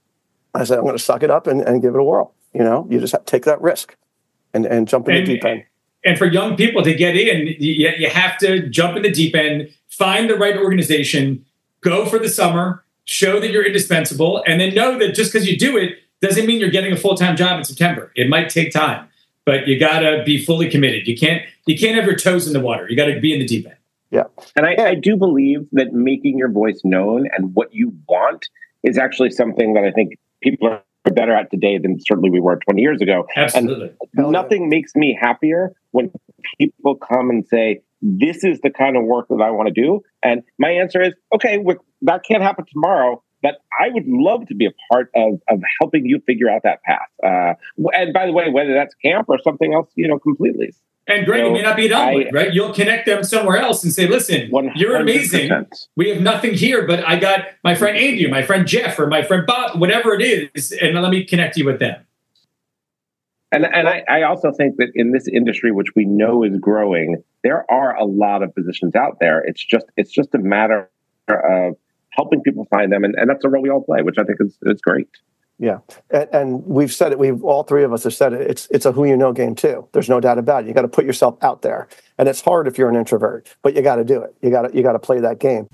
I 0.55 0.64
said, 0.64 0.79
I'm 0.79 0.85
going 0.85 0.96
to 0.96 1.03
suck 1.03 1.22
it 1.22 1.31
up 1.31 1.46
and, 1.46 1.61
and 1.62 1.81
give 1.81 1.94
it 1.94 2.00
a 2.00 2.05
whirl. 2.05 2.35
You 2.53 2.64
know, 2.64 2.87
you 2.90 3.00
just 3.00 3.12
have 3.12 3.24
to 3.24 3.31
take 3.31 3.44
that 3.44 3.61
risk 3.62 3.96
and, 4.53 4.66
and 4.66 4.87
jump 4.87 5.09
in 5.09 5.16
and, 5.16 5.26
the 5.26 5.35
deep 5.35 5.44
end 5.44 5.64
and 6.05 6.18
for 6.18 6.26
young 6.26 6.57
people 6.57 6.83
to 6.83 6.94
get 6.94 7.16
in, 7.16 7.55
you, 7.59 7.92
you 7.98 8.09
have 8.09 8.38
to 8.38 8.68
jump 8.68 8.96
in 8.96 9.03
the 9.03 9.11
deep 9.11 9.35
end, 9.35 9.68
find 9.88 10.31
the 10.31 10.37
right 10.37 10.57
organization, 10.57 11.44
go 11.83 12.07
for 12.07 12.18
the 12.18 12.29
summer, 12.29 12.85
show 13.10 13.40
that 13.40 13.50
you're 13.50 13.66
indispensable, 13.66 14.40
and 14.46 14.60
then 14.60 14.72
know 14.72 14.96
that 14.96 15.16
just 15.16 15.32
because 15.32 15.48
you 15.48 15.58
do 15.58 15.76
it 15.76 15.98
doesn't 16.22 16.46
mean 16.46 16.60
you're 16.60 16.70
getting 16.70 16.92
a 16.92 16.96
full 16.96 17.16
time 17.16 17.36
job 17.36 17.58
in 17.58 17.64
September. 17.64 18.12
It 18.14 18.28
might 18.28 18.48
take 18.48 18.72
time, 18.72 19.08
but 19.44 19.66
you 19.66 19.80
got 19.80 20.00
to 20.00 20.22
be 20.24 20.42
fully 20.42 20.70
committed. 20.70 21.08
You 21.08 21.16
can't 21.16 21.42
you 21.66 21.76
can't 21.76 21.96
have 21.96 22.06
your 22.06 22.16
toes 22.16 22.46
in 22.46 22.52
the 22.52 22.60
water. 22.60 22.88
You 22.88 22.96
got 22.96 23.06
to 23.06 23.20
be 23.20 23.32
in 23.32 23.40
the 23.40 23.46
deep 23.46 23.66
end. 23.66 23.76
Yeah, 24.12 24.24
and 24.54 24.64
I, 24.64 24.90
I 24.90 24.94
do 24.94 25.16
believe 25.16 25.66
that 25.72 25.92
making 25.92 26.38
your 26.38 26.50
voice 26.50 26.80
known 26.84 27.28
and 27.36 27.54
what 27.54 27.74
you 27.74 27.92
want 28.08 28.48
is 28.84 28.96
actually 28.96 29.30
something 29.30 29.74
that 29.74 29.84
I 29.84 29.90
think 29.90 30.16
people 30.40 30.68
are 30.68 30.82
better 31.12 31.34
at 31.34 31.50
today 31.50 31.78
than 31.78 31.98
certainly 32.00 32.30
we 32.30 32.40
were 32.40 32.56
20 32.56 32.80
years 32.80 33.00
ago. 33.02 33.26
Absolutely. 33.36 33.92
And 34.14 34.30
nothing 34.30 34.68
makes 34.68 34.94
me 34.94 35.18
happier 35.20 35.72
when 35.90 36.10
people 36.58 36.96
come 36.96 37.30
and 37.30 37.46
say, 37.46 37.82
this 38.02 38.44
is 38.44 38.60
the 38.60 38.70
kind 38.70 38.96
of 38.96 39.04
work 39.04 39.28
that 39.28 39.42
I 39.42 39.50
want 39.50 39.68
to 39.68 39.74
do. 39.74 40.02
And 40.22 40.42
my 40.58 40.70
answer 40.70 41.02
is, 41.02 41.14
okay, 41.34 41.62
that 42.02 42.22
can't 42.26 42.42
happen 42.42 42.64
tomorrow, 42.72 43.22
but 43.42 43.56
I 43.78 43.88
would 43.90 44.06
love 44.06 44.46
to 44.48 44.54
be 44.54 44.66
a 44.66 44.72
part 44.90 45.10
of, 45.14 45.40
of 45.48 45.60
helping 45.80 46.06
you 46.06 46.20
figure 46.26 46.48
out 46.48 46.62
that 46.64 46.82
path. 46.82 47.08
Uh, 47.22 47.54
and 47.92 48.12
by 48.12 48.26
the 48.26 48.32
way, 48.32 48.50
whether 48.50 48.74
that's 48.74 48.94
camp 48.96 49.26
or 49.28 49.38
something 49.42 49.74
else, 49.74 49.90
you 49.94 50.08
know, 50.08 50.18
completely. 50.18 50.74
And 51.06 51.26
Gregg, 51.26 51.40
so 51.40 51.46
it 51.46 51.52
may 51.52 51.62
not 51.62 51.76
be 51.76 51.88
done 51.88 52.14
with, 52.14 52.32
right? 52.32 52.52
You'll 52.52 52.72
connect 52.72 53.06
them 53.06 53.24
somewhere 53.24 53.56
else 53.56 53.82
and 53.82 53.92
say, 53.92 54.06
listen, 54.06 54.50
100%. 54.50 54.72
you're 54.76 54.96
amazing. 54.96 55.50
We 55.96 56.10
have 56.10 56.20
nothing 56.20 56.54
here, 56.54 56.86
but 56.86 57.06
I 57.06 57.18
got 57.18 57.46
my 57.64 57.74
friend 57.74 57.96
Andy, 57.96 58.28
my 58.28 58.42
friend 58.42 58.66
Jeff, 58.66 58.98
or 58.98 59.06
my 59.06 59.22
friend 59.22 59.44
Bob, 59.46 59.80
whatever 59.80 60.14
it 60.14 60.22
is, 60.22 60.72
and 60.72 61.00
let 61.00 61.10
me 61.10 61.24
connect 61.24 61.56
you 61.56 61.64
with 61.64 61.80
them. 61.80 62.04
And, 63.50 63.64
and 63.64 63.88
I, 63.88 64.04
I 64.08 64.22
also 64.22 64.52
think 64.52 64.76
that 64.76 64.90
in 64.94 65.10
this 65.10 65.26
industry, 65.26 65.72
which 65.72 65.88
we 65.96 66.04
know 66.04 66.44
is 66.44 66.56
growing, 66.58 67.22
there 67.42 67.70
are 67.70 67.96
a 67.96 68.05
lot 68.05 68.42
of 68.42 68.55
positions 68.55 68.94
out 68.94 69.18
there. 69.20 69.40
It's 69.40 69.64
just 69.64 69.87
it's 69.96 70.12
just 70.12 70.35
a 70.35 70.38
matter 70.38 70.90
of 71.29 71.76
helping 72.11 72.42
people 72.42 72.66
find 72.70 72.92
them, 72.92 73.05
and, 73.05 73.14
and 73.14 73.31
that's 73.31 73.44
a 73.44 73.48
role 73.48 73.62
we 73.62 73.70
all 73.70 73.83
play, 73.83 74.03
which 74.03 74.18
I 74.18 74.24
think 74.24 74.38
is 74.40 74.59
is 74.62 74.81
great. 74.81 75.09
Yeah, 75.59 75.81
and, 76.11 76.29
and, 76.33 76.64
we've 76.64 76.92
said 76.92 77.12
it. 77.12 77.18
We've 77.18 77.44
all 77.44 77.64
three 77.64 77.85
of 77.85 77.92
us 77.92 78.05
have 78.05 78.14
said 78.14 78.33
it. 78.33 78.50
It's 78.50 78.66
it's 78.70 78.87
a 78.87 78.92
who 78.92 79.05
you 79.05 79.16
know 79.16 79.33
game 79.33 79.55
too. 79.55 79.87
There's 79.92 80.09
no 80.09 80.18
doubt 80.18 80.38
about 80.38 80.64
it. 80.64 80.68
You 80.68 80.74
got 80.74 80.83
to 80.83 80.88
put 80.88 81.05
yourself 81.05 81.37
out 81.42 81.61
there, 81.61 81.88
and 82.16 82.29
it's 82.29 82.40
hard 82.40 82.66
if 82.66 82.79
you're 82.79 82.88
an 82.88 82.96
introvert, 82.96 83.55
but 83.62 83.74
you 83.76 83.83
got 83.83 83.96
to 83.96 84.05
do 84.05 84.22
it. 84.22 84.35
You 84.40 84.50
got 84.50 84.62
to 84.62 84.76
you 84.76 84.83
got 84.83 84.92
to 84.92 84.98
play 84.98 85.20
that 85.20 85.38
game. 85.38 85.68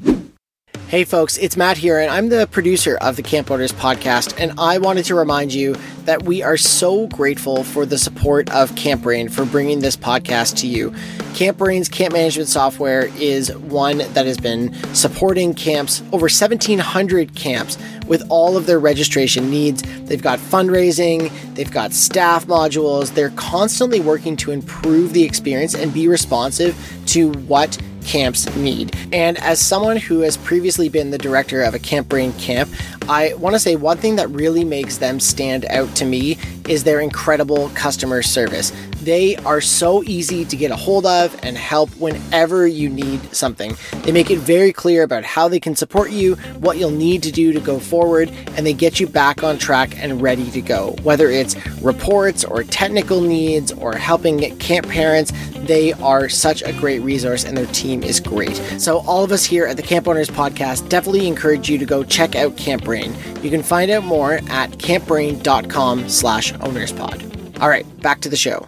Hey 0.88 1.02
folks, 1.02 1.36
it's 1.36 1.56
Matt 1.56 1.78
here, 1.78 1.98
and 1.98 2.08
I'm 2.08 2.28
the 2.28 2.46
producer 2.46 2.96
of 2.98 3.16
the 3.16 3.22
Camp 3.24 3.50
Owners 3.50 3.72
podcast. 3.72 4.38
And 4.38 4.52
I 4.56 4.78
wanted 4.78 5.04
to 5.06 5.16
remind 5.16 5.52
you 5.52 5.74
that 6.04 6.22
we 6.22 6.44
are 6.44 6.56
so 6.56 7.08
grateful 7.08 7.64
for 7.64 7.84
the 7.84 7.98
support 7.98 8.48
of 8.50 8.70
CampBrain 8.76 9.32
for 9.32 9.44
bringing 9.44 9.80
this 9.80 9.96
podcast 9.96 10.58
to 10.58 10.68
you. 10.68 10.92
CampBrain's 11.34 11.88
camp 11.88 12.12
management 12.12 12.48
software 12.48 13.10
is 13.16 13.52
one 13.56 13.98
that 13.98 14.26
has 14.26 14.38
been 14.38 14.72
supporting 14.94 15.54
camps, 15.54 16.02
over 16.12 16.26
1,700 16.26 17.34
camps, 17.34 17.78
with 18.06 18.24
all 18.28 18.56
of 18.56 18.66
their 18.66 18.78
registration 18.78 19.50
needs. 19.50 19.82
They've 20.04 20.22
got 20.22 20.38
fundraising, 20.38 21.32
they've 21.56 21.68
got 21.68 21.94
staff 21.94 22.46
modules. 22.46 23.12
They're 23.12 23.30
constantly 23.30 23.98
working 23.98 24.36
to 24.36 24.52
improve 24.52 25.14
the 25.14 25.24
experience 25.24 25.74
and 25.74 25.92
be 25.92 26.06
responsive 26.06 26.78
to 27.06 27.32
what 27.32 27.76
camps 28.06 28.54
need. 28.56 28.96
And 29.12 29.36
as 29.38 29.60
someone 29.60 29.96
who 29.96 30.20
has 30.20 30.36
previously 30.36 30.88
been 30.88 31.10
the 31.10 31.18
director 31.18 31.62
of 31.62 31.74
a 31.74 31.78
Camp 31.78 32.08
Brain 32.08 32.32
camp, 32.34 32.70
I 33.08 33.34
want 33.34 33.54
to 33.54 33.60
say 33.60 33.76
one 33.76 33.98
thing 33.98 34.16
that 34.16 34.30
really 34.30 34.64
makes 34.64 34.98
them 34.98 35.20
stand 35.20 35.64
out 35.66 35.94
to 35.96 36.04
me 36.04 36.38
is 36.68 36.84
their 36.84 37.00
incredible 37.00 37.68
customer 37.70 38.22
service. 38.22 38.72
They 39.06 39.36
are 39.36 39.60
so 39.60 40.02
easy 40.02 40.44
to 40.44 40.56
get 40.56 40.72
a 40.72 40.76
hold 40.76 41.06
of 41.06 41.38
and 41.44 41.56
help 41.56 41.90
whenever 41.90 42.66
you 42.66 42.88
need 42.88 43.32
something. 43.32 43.76
They 44.02 44.10
make 44.10 44.32
it 44.32 44.40
very 44.40 44.72
clear 44.72 45.04
about 45.04 45.22
how 45.22 45.46
they 45.46 45.60
can 45.60 45.76
support 45.76 46.10
you, 46.10 46.34
what 46.58 46.76
you'll 46.76 46.90
need 46.90 47.22
to 47.22 47.30
do 47.30 47.52
to 47.52 47.60
go 47.60 47.78
forward, 47.78 48.30
and 48.56 48.66
they 48.66 48.72
get 48.72 48.98
you 48.98 49.06
back 49.06 49.44
on 49.44 49.58
track 49.58 49.96
and 49.96 50.20
ready 50.20 50.50
to 50.50 50.60
go. 50.60 50.96
Whether 51.04 51.30
it's 51.30 51.54
reports 51.80 52.44
or 52.44 52.64
technical 52.64 53.20
needs 53.20 53.70
or 53.70 53.94
helping 53.94 54.40
camp 54.58 54.88
parents, 54.88 55.32
they 55.54 55.92
are 55.92 56.28
such 56.28 56.62
a 56.62 56.72
great 56.72 56.98
resource 56.98 57.44
and 57.44 57.56
their 57.56 57.66
team 57.66 58.02
is 58.02 58.18
great. 58.18 58.56
So, 58.80 59.04
all 59.06 59.22
of 59.22 59.30
us 59.30 59.44
here 59.44 59.66
at 59.66 59.76
the 59.76 59.84
Camp 59.84 60.08
Owners 60.08 60.30
Podcast 60.30 60.88
definitely 60.88 61.28
encourage 61.28 61.70
you 61.70 61.78
to 61.78 61.86
go 61.86 62.02
check 62.02 62.34
out 62.34 62.56
Camp 62.56 62.82
Brain. 62.82 63.14
You 63.40 63.50
can 63.50 63.62
find 63.62 63.88
out 63.88 64.02
more 64.02 64.40
at 64.48 64.72
campbrain.com 64.72 66.08
slash 66.08 66.52
ownerspod. 66.54 67.60
All 67.60 67.68
right, 67.68 67.86
back 68.00 68.20
to 68.22 68.28
the 68.28 68.36
show. 68.36 68.66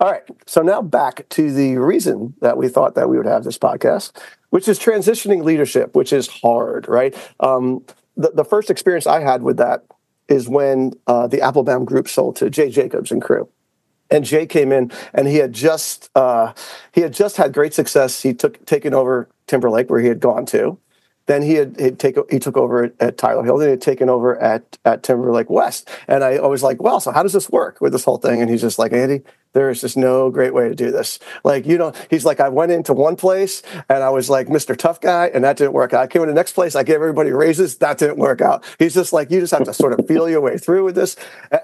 All 0.00 0.10
right. 0.10 0.22
So 0.46 0.62
now 0.62 0.82
back 0.82 1.28
to 1.30 1.52
the 1.52 1.78
reason 1.78 2.34
that 2.40 2.56
we 2.56 2.68
thought 2.68 2.94
that 2.94 3.08
we 3.08 3.16
would 3.16 3.26
have 3.26 3.44
this 3.44 3.58
podcast, 3.58 4.12
which 4.50 4.68
is 4.68 4.78
transitioning 4.78 5.44
leadership, 5.44 5.94
which 5.94 6.12
is 6.12 6.26
hard, 6.28 6.88
right? 6.88 7.16
Um, 7.40 7.84
the, 8.16 8.30
the 8.30 8.44
first 8.44 8.70
experience 8.70 9.06
I 9.06 9.20
had 9.20 9.42
with 9.42 9.56
that 9.58 9.84
is 10.28 10.48
when 10.48 10.92
uh, 11.06 11.26
the 11.26 11.40
Applebaum 11.40 11.84
Group 11.84 12.08
sold 12.08 12.36
to 12.36 12.50
Jay 12.50 12.70
Jacobs 12.70 13.10
and 13.10 13.22
crew. 13.22 13.48
And 14.10 14.24
Jay 14.24 14.46
came 14.46 14.70
in, 14.70 14.92
and 15.14 15.26
he 15.26 15.36
had 15.36 15.52
just 15.54 16.10
uh, 16.14 16.52
he 16.92 17.00
had 17.00 17.14
just 17.14 17.38
had 17.38 17.54
great 17.54 17.72
success. 17.72 18.22
He 18.22 18.34
took 18.34 18.64
taken 18.66 18.92
over 18.92 19.28
Timberlake, 19.46 19.88
where 19.88 20.00
he 20.00 20.08
had 20.08 20.20
gone 20.20 20.44
to, 20.46 20.78
then 21.26 21.42
he 21.42 21.54
had 21.54 21.78
he'd 21.78 21.98
take, 21.98 22.16
he 22.30 22.38
took 22.38 22.56
over 22.56 22.84
at, 22.84 22.92
at 23.00 23.18
Tyler 23.18 23.44
Hill. 23.44 23.58
Then 23.58 23.68
he 23.68 23.70
had 23.70 23.80
taken 23.80 24.08
over 24.08 24.40
at 24.40 24.78
at 24.84 25.02
Timberlake 25.02 25.50
West. 25.50 25.88
And 26.06 26.22
I 26.22 26.40
was 26.40 26.62
like, 26.62 26.82
well, 26.82 27.00
so 27.00 27.12
how 27.12 27.22
does 27.22 27.32
this 27.32 27.50
work 27.50 27.80
with 27.80 27.92
this 27.92 28.04
whole 28.04 28.18
thing? 28.18 28.40
And 28.40 28.50
he's 28.50 28.60
just 28.60 28.78
like, 28.78 28.92
Andy, 28.92 29.22
there 29.54 29.70
is 29.70 29.80
just 29.80 29.96
no 29.96 30.30
great 30.30 30.52
way 30.52 30.68
to 30.68 30.74
do 30.74 30.90
this. 30.90 31.18
Like, 31.42 31.66
you 31.66 31.78
know, 31.78 31.92
he's 32.10 32.24
like, 32.24 32.40
I 32.40 32.48
went 32.50 32.72
into 32.72 32.92
one 32.92 33.16
place 33.16 33.62
and 33.88 34.02
I 34.02 34.10
was 34.10 34.28
like 34.28 34.48
Mr. 34.48 34.76
Tough 34.76 35.00
Guy, 35.00 35.30
and 35.32 35.44
that 35.44 35.56
didn't 35.56 35.72
work 35.72 35.94
out. 35.94 36.02
I 36.02 36.06
came 36.06 36.22
in 36.22 36.28
the 36.28 36.34
next 36.34 36.52
place, 36.52 36.76
I 36.76 36.82
gave 36.82 36.96
everybody 36.96 37.30
raises, 37.30 37.78
that 37.78 37.98
didn't 37.98 38.18
work 38.18 38.40
out. 38.40 38.64
He's 38.78 38.94
just 38.94 39.12
like, 39.12 39.30
you 39.30 39.40
just 39.40 39.52
have 39.52 39.64
to 39.64 39.72
sort 39.72 39.98
of 39.98 40.06
feel 40.06 40.28
your 40.28 40.40
way 40.40 40.58
through 40.58 40.84
with 40.84 40.94
this. 40.94 41.16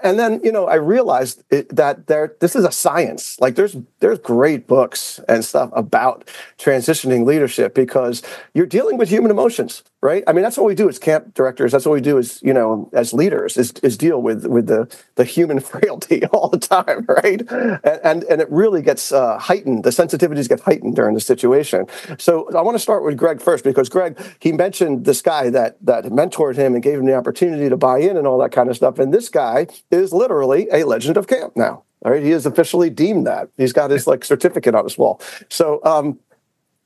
And 0.03 0.17
then, 0.17 0.41
you 0.43 0.51
know, 0.51 0.67
I 0.67 0.75
realized 0.75 1.43
it, 1.51 1.73
that 1.75 2.07
there, 2.07 2.35
this 2.39 2.55
is 2.55 2.65
a 2.65 2.71
science. 2.71 3.39
Like, 3.39 3.55
there's 3.55 3.75
there's 3.99 4.19
great 4.19 4.67
books 4.67 5.19
and 5.27 5.45
stuff 5.45 5.69
about 5.73 6.27
transitioning 6.57 7.25
leadership 7.25 7.75
because 7.75 8.21
you're 8.53 8.65
dealing 8.65 8.97
with 8.97 9.09
human 9.09 9.31
emotions 9.31 9.83
right? 10.01 10.23
I 10.25 10.33
mean, 10.33 10.43
that's 10.43 10.57
what 10.57 10.65
we 10.65 10.75
do 10.75 10.89
as 10.89 10.97
camp 10.97 11.33
directors. 11.33 11.71
That's 11.71 11.85
what 11.85 11.93
we 11.93 12.01
do 12.01 12.17
as 12.17 12.41
you 12.41 12.53
know 12.53 12.89
as 12.93 13.13
leaders 13.13 13.55
is, 13.57 13.71
is 13.83 13.97
deal 13.97 14.21
with 14.21 14.45
with 14.45 14.67
the 14.67 14.93
the 15.15 15.23
human 15.23 15.59
frailty 15.71 16.25
all 16.27 16.49
the 16.49 16.57
time, 16.57 17.05
right? 17.07 17.41
And 17.49 17.99
and, 18.03 18.23
and 18.23 18.41
it 18.41 18.49
really 18.51 18.81
gets 18.81 19.11
uh, 19.11 19.37
heightened. 19.37 19.83
The 19.83 19.91
sensitivities 19.91 20.49
get 20.49 20.59
heightened 20.61 20.95
during 20.95 21.13
the 21.13 21.21
situation. 21.21 21.85
So 22.17 22.49
I 22.55 22.61
want 22.61 22.75
to 22.75 22.79
start 22.79 23.03
with 23.03 23.17
Gregg 23.17 23.41
first 23.41 23.63
because 23.63 23.89
Gregg 23.89 24.19
he 24.39 24.51
mentioned 24.51 25.05
this 25.05 25.21
guy 25.21 25.49
that 25.51 25.77
that 25.85 26.05
mentored 26.05 26.55
him 26.55 26.73
and 26.73 26.83
gave 26.83 26.99
him 26.99 27.05
the 27.05 27.15
opportunity 27.15 27.69
to 27.69 27.77
buy 27.77 27.99
in 27.99 28.17
and 28.17 28.27
all 28.27 28.39
that 28.39 28.51
kind 28.51 28.69
of 28.69 28.75
stuff. 28.75 28.99
And 28.99 29.13
this 29.13 29.29
guy 29.29 29.67
is 29.91 30.11
literally 30.11 30.67
a 30.71 30.83
legend 30.83 31.17
of 31.17 31.27
camp 31.27 31.55
now. 31.55 31.83
All 32.03 32.11
right, 32.11 32.23
he 32.23 32.31
is 32.31 32.47
officially 32.47 32.89
deemed 32.89 33.27
that. 33.27 33.49
He's 33.57 33.73
got 33.73 33.91
his 33.91 34.07
like 34.07 34.25
certificate 34.25 34.73
on 34.73 34.83
his 34.83 34.97
wall. 34.97 35.21
So 35.49 35.79
um, 35.83 36.19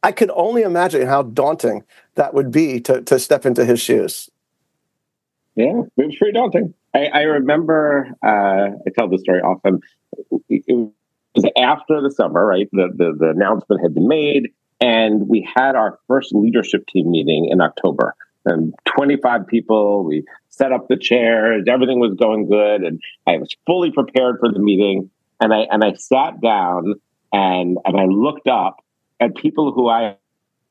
I 0.05 0.11
could 0.11 0.29
only 0.35 0.61
imagine 0.61 1.07
how 1.07 1.23
daunting 1.23 1.83
that 2.13 2.35
would 2.35 2.51
be 2.51 2.79
to, 2.81 3.01
to 3.01 3.17
step 3.17 3.43
into 3.43 3.65
his 3.65 3.81
shoes. 3.81 4.29
Yeah, 5.55 5.81
it 5.97 6.05
was 6.05 6.15
pretty 6.15 6.33
daunting. 6.33 6.75
I, 6.93 7.05
I 7.07 7.21
remember, 7.21 8.11
uh, 8.23 8.27
I 8.85 8.89
tell 8.95 9.07
this 9.09 9.21
story 9.21 9.41
often. 9.41 9.79
It 10.47 10.91
was 11.33 11.45
after 11.57 12.01
the 12.01 12.11
summer, 12.11 12.45
right? 12.45 12.69
The, 12.71 12.89
the, 12.95 13.15
the 13.17 13.29
announcement 13.31 13.81
had 13.81 13.95
been 13.95 14.07
made, 14.07 14.51
and 14.79 15.27
we 15.27 15.49
had 15.55 15.75
our 15.75 15.97
first 16.07 16.35
leadership 16.35 16.85
team 16.85 17.09
meeting 17.09 17.49
in 17.49 17.59
October. 17.59 18.13
And 18.45 18.75
25 18.95 19.47
people, 19.47 20.03
we 20.03 20.23
set 20.49 20.71
up 20.71 20.87
the 20.87 20.97
chairs, 20.97 21.65
everything 21.67 21.99
was 21.99 22.13
going 22.13 22.47
good, 22.47 22.83
and 22.83 23.01
I 23.25 23.37
was 23.37 23.49
fully 23.65 23.89
prepared 23.89 24.37
for 24.39 24.51
the 24.51 24.59
meeting. 24.59 25.09
And 25.41 25.51
I 25.51 25.61
and 25.61 25.83
I 25.83 25.93
sat 25.93 26.39
down 26.41 26.93
and 27.33 27.79
and 27.83 27.99
I 27.99 28.05
looked 28.05 28.47
up 28.47 28.84
at 29.19 29.35
people 29.35 29.71
who 29.71 29.87
I 29.87 30.17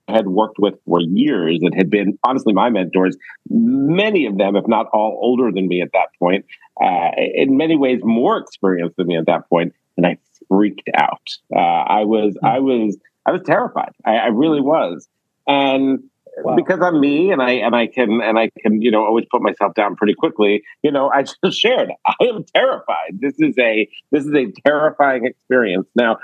had 0.09 0.26
worked 0.26 0.59
with 0.59 0.74
for 0.87 1.00
years 1.00 1.59
and 1.62 1.74
had 1.74 1.90
been 1.90 2.18
honestly 2.24 2.52
my 2.52 2.70
mentors, 2.70 3.16
many 3.48 4.26
of 4.26 4.37
them, 4.37 4.57
if 4.57 4.66
not 4.66 4.87
all, 4.92 5.18
older 5.22 5.50
than 5.50 5.66
me 5.66 5.80
at 5.80 5.92
that 5.92 6.09
point, 6.18 6.44
uh, 6.83 7.11
in 7.16 7.57
many 7.57 7.76
ways 7.76 8.00
more 8.02 8.37
experienced 8.37 8.96
than 8.96 9.07
me 9.07 9.16
at 9.16 9.26
that 9.26 9.48
point, 9.48 9.74
and 9.96 10.07
I 10.07 10.18
freaked 10.48 10.90
out. 10.94 11.28
Uh, 11.54 11.59
I 11.59 12.04
was, 12.04 12.37
I 12.42 12.59
was, 12.59 12.98
I 13.24 13.33
was 13.33 13.42
terrified. 13.46 13.92
I, 14.04 14.16
I 14.16 14.26
really 14.26 14.61
was, 14.61 15.09
and 15.46 16.02
wow. 16.42 16.57
because 16.57 16.80
I'm 16.83 17.00
me, 17.00 17.30
and 17.30 17.40
I 17.40 17.52
and 17.52 17.74
I 17.74 17.87
can 17.87 18.20
and 18.20 18.38
I 18.38 18.50
can 18.61 18.83
you 18.83 18.90
know 18.90 19.04
always 19.04 19.24
put 19.30 19.40
myself 19.40 19.74
down 19.74 19.96
pretty 19.96 20.14
quickly. 20.14 20.62
You 20.83 20.92
know, 20.92 21.11
I 21.11 21.22
just 21.44 21.59
shared. 21.59 21.90
I 22.07 22.24
am 22.24 22.44
terrified. 22.54 23.20
This 23.20 23.35
is 23.38 23.57
a 23.59 23.88
this 24.11 24.24
is 24.24 24.35
a 24.35 24.52
terrifying 24.66 25.24
experience. 25.24 25.87
Now, 25.94 26.18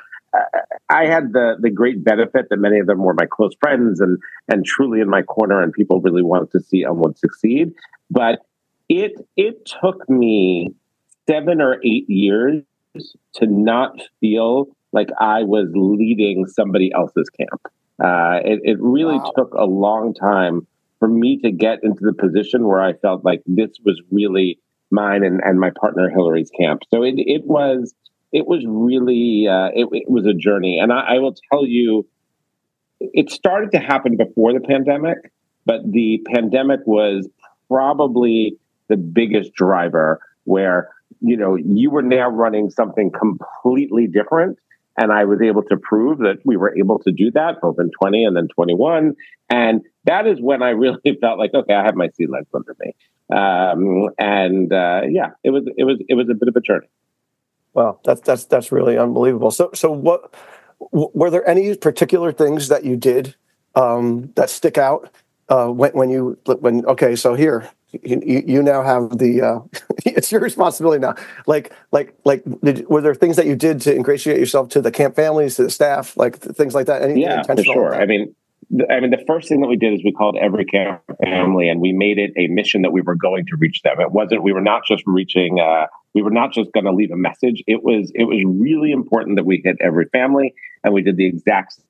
I 0.88 1.07
had 1.07 1.33
the 1.33 1.57
the 1.61 1.71
great 1.71 2.05
benefit 2.05 2.49
that 2.51 2.57
many 2.59 2.79
of 2.79 2.87
them 2.87 2.99
were 2.99 3.14
my 3.14 3.27
close 3.31 3.55
friends 3.61 4.01
and 4.01 4.19
and 4.49 4.64
truly 4.64 5.01
in 5.01 5.09
my 5.09 5.23
corner, 5.23 5.62
and 5.62 5.73
people 5.73 6.01
really 6.01 6.23
wanted 6.23 6.51
to 6.53 6.61
see 6.61 6.85
Elmwood 6.85 7.19
succeed. 7.19 7.73
But 8.11 8.40
it 8.88 9.12
it 9.37 9.64
took 9.66 10.09
me 10.09 10.75
seven 11.29 11.61
or 11.61 11.81
eight 11.85 12.09
years 12.09 12.62
to 13.35 13.47
not 13.47 14.01
feel 14.21 14.77
like 14.93 15.09
I 15.19 15.45
was 15.45 15.69
leading 15.75 16.47
somebody 16.47 16.90
else's 16.93 17.31
camp. 17.31 17.61
Uh, 18.03 18.40
it, 18.45 18.61
it 18.64 18.79
really 18.81 19.19
wow. 19.19 19.33
took 19.37 19.55
a 19.55 19.64
long 19.64 20.14
time 20.14 20.66
for 20.99 21.07
me 21.07 21.38
to 21.38 21.53
get 21.53 21.85
into 21.85 22.03
the 22.03 22.12
position 22.12 22.66
where 22.66 22.81
I 22.81 22.95
felt 22.95 23.25
like 23.25 23.43
this 23.47 23.71
was 23.85 24.01
really 24.11 24.59
mine 24.90 25.23
and, 25.23 25.40
and 25.45 25.61
my 25.61 25.71
partner 25.71 26.11
Hillary's 26.11 26.51
camp. 26.51 26.83
So 26.93 27.03
it, 27.03 27.14
it 27.16 27.45
was 27.45 27.95
it 28.33 28.47
was 28.47 28.64
really 28.66 29.47
uh, 29.49 29.69
it, 29.75 29.88
it, 29.93 30.11
was 30.11 30.27
a 30.27 30.35
journey, 30.35 30.79
and 30.79 30.93
I, 30.93 31.16
I 31.16 31.19
will 31.19 31.35
tell 31.51 31.66
you, 31.66 32.07
it 33.01 33.31
started 33.31 33.73
to 33.73 33.79
happen 33.79 34.16
before 34.16 34.53
the 34.53 34.61
pandemic, 34.61 35.33
but 35.66 35.81
the 35.90 36.23
pandemic 36.33 36.81
was 36.87 37.29
probably 37.69 38.57
the 38.88 38.97
biggest 38.97 39.53
driver 39.55 40.21
where 40.45 40.90
you 41.21 41.37
know 41.37 41.57
you 41.57 41.90
were 41.90 42.03
now 42.03 42.29
running 42.29 42.71
something 42.71 43.11
completely 43.11 44.07
different. 44.07 44.59
And 44.97 45.12
i 45.12 45.25
was 45.25 45.40
able 45.40 45.62
to 45.62 45.77
prove 45.77 46.19
that 46.19 46.38
we 46.45 46.57
were 46.57 46.77
able 46.77 46.99
to 46.99 47.12
do 47.12 47.31
that 47.31 47.61
both 47.62 47.79
in 47.79 47.90
20 47.90 48.25
and 48.25 48.37
then 48.37 48.49
21 48.49 49.14
and 49.49 49.83
that 50.05 50.27
is 50.27 50.40
when 50.43 50.62
i 50.62 50.71
really 50.85 51.16
felt 51.21 51.38
like 51.38 51.55
okay 51.55 51.73
i 51.73 51.85
have 51.85 51.95
my 51.95 52.09
sea 52.16 52.27
legs 52.27 52.49
under 52.53 52.77
me. 52.81 52.93
Um, 53.35 54.11
and 54.19 54.71
uh, 54.73 55.03
yeah 55.09 55.31
it 55.45 55.51
was 55.51 55.62
it 55.77 55.85
was 55.85 56.03
it 56.07 56.14
was 56.14 56.29
a 56.29 56.35
bit 56.35 56.49
of 56.49 56.57
a 56.57 56.61
journey 56.61 56.88
Wow, 57.74 58.00
that's 58.04 58.20
that's 58.22 58.44
that's 58.46 58.72
really 58.72 58.98
unbelievable. 58.98 59.50
So 59.50 59.70
so 59.74 59.90
what 59.90 60.35
were 60.90 61.30
there 61.30 61.48
any 61.48 61.76
particular 61.76 62.33
things 62.33 62.68
that 62.68 62.85
you 62.85 62.96
did 62.96 63.35
um, 63.74 64.33
that 64.35 64.50
stick 64.50 64.78
out 64.78 65.11
uh, 65.48 65.68
when 65.68 65.92
when 65.92 66.11
you 66.11 66.38
when 66.44 66.85
okay 66.87 67.14
so 67.14 67.35
here 67.35 67.70
you, 68.02 68.42
you 68.46 68.62
now 68.62 68.83
have 68.83 69.18
the 69.18 69.42
uh, 69.42 69.61
it's 70.06 70.30
your 70.30 70.40
responsibility 70.40 71.00
now. 71.00 71.14
Like 71.46 71.72
like 71.92 72.14
like 72.24 72.42
did, 72.62 72.88
were 72.88 73.00
there 73.00 73.14
things 73.14 73.37
that 73.37 73.46
you 73.46 73.56
did 73.56 73.80
to 73.83 73.94
ingratiate 73.94 74.38
yourself 74.38 74.68
to 74.70 74.80
the 74.80 74.90
camp 74.90 75.16
families 75.16 75.56
to 75.56 75.64
the 75.64 75.70
staff 75.70 76.16
like 76.16 76.37
things 76.38 76.74
like 76.74 76.87
that? 76.87 77.02
Any, 77.02 77.22
yeah 77.22 77.42
for 77.42 77.62
sure. 77.62 77.94
I 77.94 78.06
mean 78.06 78.35
I 78.88 79.00
mean, 79.00 79.11
the 79.11 79.22
first 79.26 79.48
thing 79.48 79.61
that 79.62 79.66
we 79.66 79.76
did 79.76 79.94
is 79.94 80.00
we 80.04 80.12
called 80.12 80.37
every 80.40 80.64
camp 80.64 81.02
family, 81.22 81.68
and 81.68 81.80
we 81.80 81.92
made 81.92 82.18
it 82.18 82.33
a 82.37 82.46
mission 82.46 82.83
that 82.83 82.92
we 82.92 83.00
were 83.00 83.16
going 83.16 83.46
to 83.46 83.56
reach 83.56 83.83
them. 83.83 84.00
It 84.00 84.12
wasn't 84.12 84.44
we 84.44 84.52
were 84.52 84.61
not 84.61 84.83
just 84.87 85.02
reaching. 85.06 85.59
Uh, 85.59 85.87
we 86.14 86.22
were 86.22 86.30
not 86.30 86.52
just 86.52 86.72
going 86.72 86.85
to 86.85 86.92
leave 86.92 87.11
a 87.11 87.16
message. 87.16 87.64
It 87.66 87.83
was 87.83 88.12
it 88.14 88.24
was 88.24 88.42
really 88.46 88.92
important 88.92 89.37
that 89.37 89.44
we 89.44 89.61
hit 89.64 89.76
every 89.80 90.06
family, 90.12 90.54
and 90.85 90.94
we 90.94 91.02
did 91.02 91.16
the 91.16 91.26
exact 91.26 91.80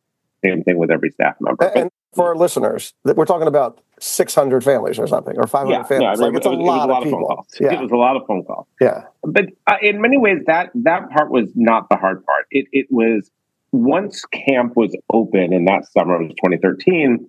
same 0.42 0.62
thing 0.62 0.78
with 0.78 0.90
every 0.90 1.10
staff 1.10 1.36
member. 1.40 1.64
And, 1.64 1.76
and 1.76 1.90
for 2.14 2.28
our 2.28 2.36
listeners, 2.36 2.94
we're 3.04 3.26
talking 3.26 3.46
about 3.46 3.82
600 4.00 4.64
families 4.64 4.98
or 4.98 5.06
something, 5.06 5.36
or 5.36 5.46
500 5.46 5.70
yeah, 5.70 5.82
families. 5.82 6.18
Yeah, 6.18 6.26
like 6.26 6.36
it's 6.36 6.46
a, 6.46 6.50
lot, 6.50 6.88
a 6.88 6.92
lot 6.92 6.98
of, 6.98 7.04
people. 7.04 7.18
phone 7.20 7.28
calls. 7.28 7.46
Yeah. 7.60 7.74
It 7.74 7.80
was 7.80 7.90
a 7.90 7.96
lot 7.96 8.16
of 8.16 8.22
phone 8.26 8.44
calls. 8.44 8.66
Yeah, 8.80 9.04
but 9.22 9.46
uh, 9.66 9.76
in 9.82 10.00
many 10.00 10.16
ways, 10.16 10.38
that 10.46 10.70
that 10.76 11.10
part 11.10 11.30
was 11.30 11.50
not 11.54 11.88
the 11.90 11.96
hard 11.96 12.24
part. 12.24 12.46
It 12.50 12.66
it 12.72 12.86
was 12.90 13.30
once 13.72 14.24
camp 14.26 14.76
was 14.76 14.96
open 15.12 15.52
in 15.52 15.64
that 15.66 15.86
summer, 15.92 16.18
was 16.18 16.30
2013, 16.30 17.28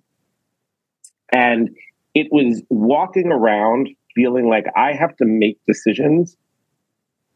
and 1.32 1.70
it 2.14 2.28
was 2.30 2.62
walking 2.68 3.32
around 3.32 3.88
feeling 4.14 4.48
like 4.48 4.66
I 4.76 4.92
have 4.92 5.16
to 5.16 5.24
make 5.24 5.58
decisions 5.66 6.36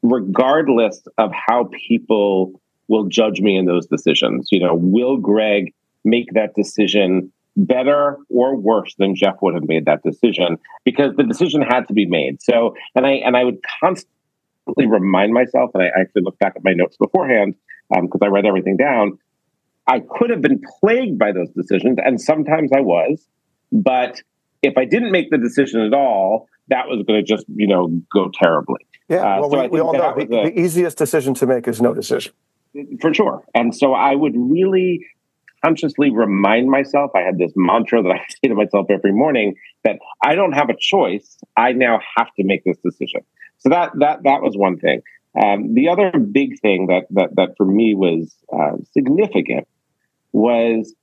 regardless 0.02 1.02
of 1.18 1.30
how 1.32 1.70
people 1.88 2.60
will 2.88 3.06
judge 3.06 3.40
me 3.40 3.56
in 3.56 3.64
those 3.64 3.86
decisions. 3.86 4.48
You 4.50 4.60
know, 4.60 4.74
will 4.74 5.16
Gregg 5.16 5.72
make 6.04 6.32
that 6.34 6.54
decision 6.54 7.32
better 7.56 8.18
or 8.28 8.54
worse 8.56 8.94
than 8.98 9.16
Jeff 9.16 9.36
would 9.40 9.54
have 9.54 9.66
made 9.66 9.86
that 9.86 10.02
decision? 10.02 10.58
Because 10.84 11.16
the 11.16 11.24
decision 11.24 11.62
had 11.62 11.88
to 11.88 11.94
be 11.94 12.06
made. 12.06 12.42
So, 12.42 12.74
and 12.94 13.06
I 13.06 13.12
and 13.12 13.36
I 13.36 13.44
would 13.44 13.58
constantly 13.80 14.86
remind 14.86 15.32
myself, 15.32 15.70
and 15.74 15.82
I 15.82 15.88
actually 15.98 16.22
look 16.22 16.38
back 16.38 16.54
at 16.56 16.64
my 16.64 16.72
notes 16.74 16.96
beforehand 16.96 17.54
because 17.90 18.20
um, 18.22 18.22
I 18.22 18.26
read 18.26 18.46
everything 18.46 18.76
down. 18.76 19.18
I 19.86 20.00
could 20.00 20.30
have 20.30 20.42
been 20.42 20.60
plagued 20.80 21.18
by 21.18 21.32
those 21.32 21.48
decisions, 21.50 21.98
and 22.04 22.20
sometimes 22.20 22.70
I 22.74 22.80
was. 22.80 23.24
But 23.72 24.20
if 24.62 24.76
I 24.76 24.84
didn't 24.84 25.12
make 25.12 25.30
the 25.30 25.38
decision 25.38 25.80
at 25.80 25.94
all, 25.94 26.48
that 26.68 26.88
was 26.88 27.04
going 27.06 27.24
to 27.24 27.26
just, 27.26 27.46
you 27.54 27.68
know, 27.68 27.88
go 28.12 28.30
terribly. 28.32 28.86
Yeah, 29.08 29.18
uh, 29.18 29.40
well, 29.40 29.50
so 29.50 29.62
we, 29.62 29.68
we 29.68 29.80
all 29.80 29.92
know 29.92 30.14
the, 30.16 30.40
a, 30.40 30.50
the 30.50 30.60
easiest 30.60 30.98
decision 30.98 31.34
to 31.34 31.46
make 31.46 31.68
is 31.68 31.80
no 31.80 31.94
decision. 31.94 32.32
For 33.00 33.14
sure. 33.14 33.44
And 33.54 33.74
so 33.74 33.94
I 33.94 34.14
would 34.14 34.34
really 34.36 35.06
consciously 35.64 36.10
remind 36.10 36.68
myself, 36.68 37.12
I 37.14 37.20
had 37.20 37.38
this 37.38 37.52
mantra 37.56 38.02
that 38.02 38.10
I 38.10 38.18
say 38.28 38.48
to 38.48 38.54
myself 38.54 38.86
every 38.90 39.12
morning 39.12 39.54
that 39.84 39.98
I 40.22 40.34
don't 40.34 40.52
have 40.52 40.68
a 40.68 40.76
choice. 40.78 41.38
I 41.56 41.72
now 41.72 42.00
have 42.16 42.28
to 42.36 42.44
make 42.44 42.64
this 42.64 42.76
decision. 42.78 43.22
So 43.58 43.70
that 43.70 43.92
that 44.00 44.22
that 44.24 44.42
was 44.42 44.54
one 44.56 44.78
thing. 44.78 45.00
Um, 45.40 45.74
the 45.74 45.88
other 45.88 46.18
big 46.18 46.60
thing 46.60 46.86
that 46.86 47.06
that 47.10 47.36
that 47.36 47.54
for 47.56 47.66
me 47.66 47.94
was 47.94 48.34
uh, 48.52 48.76
significant 48.92 49.66
was 50.32 50.94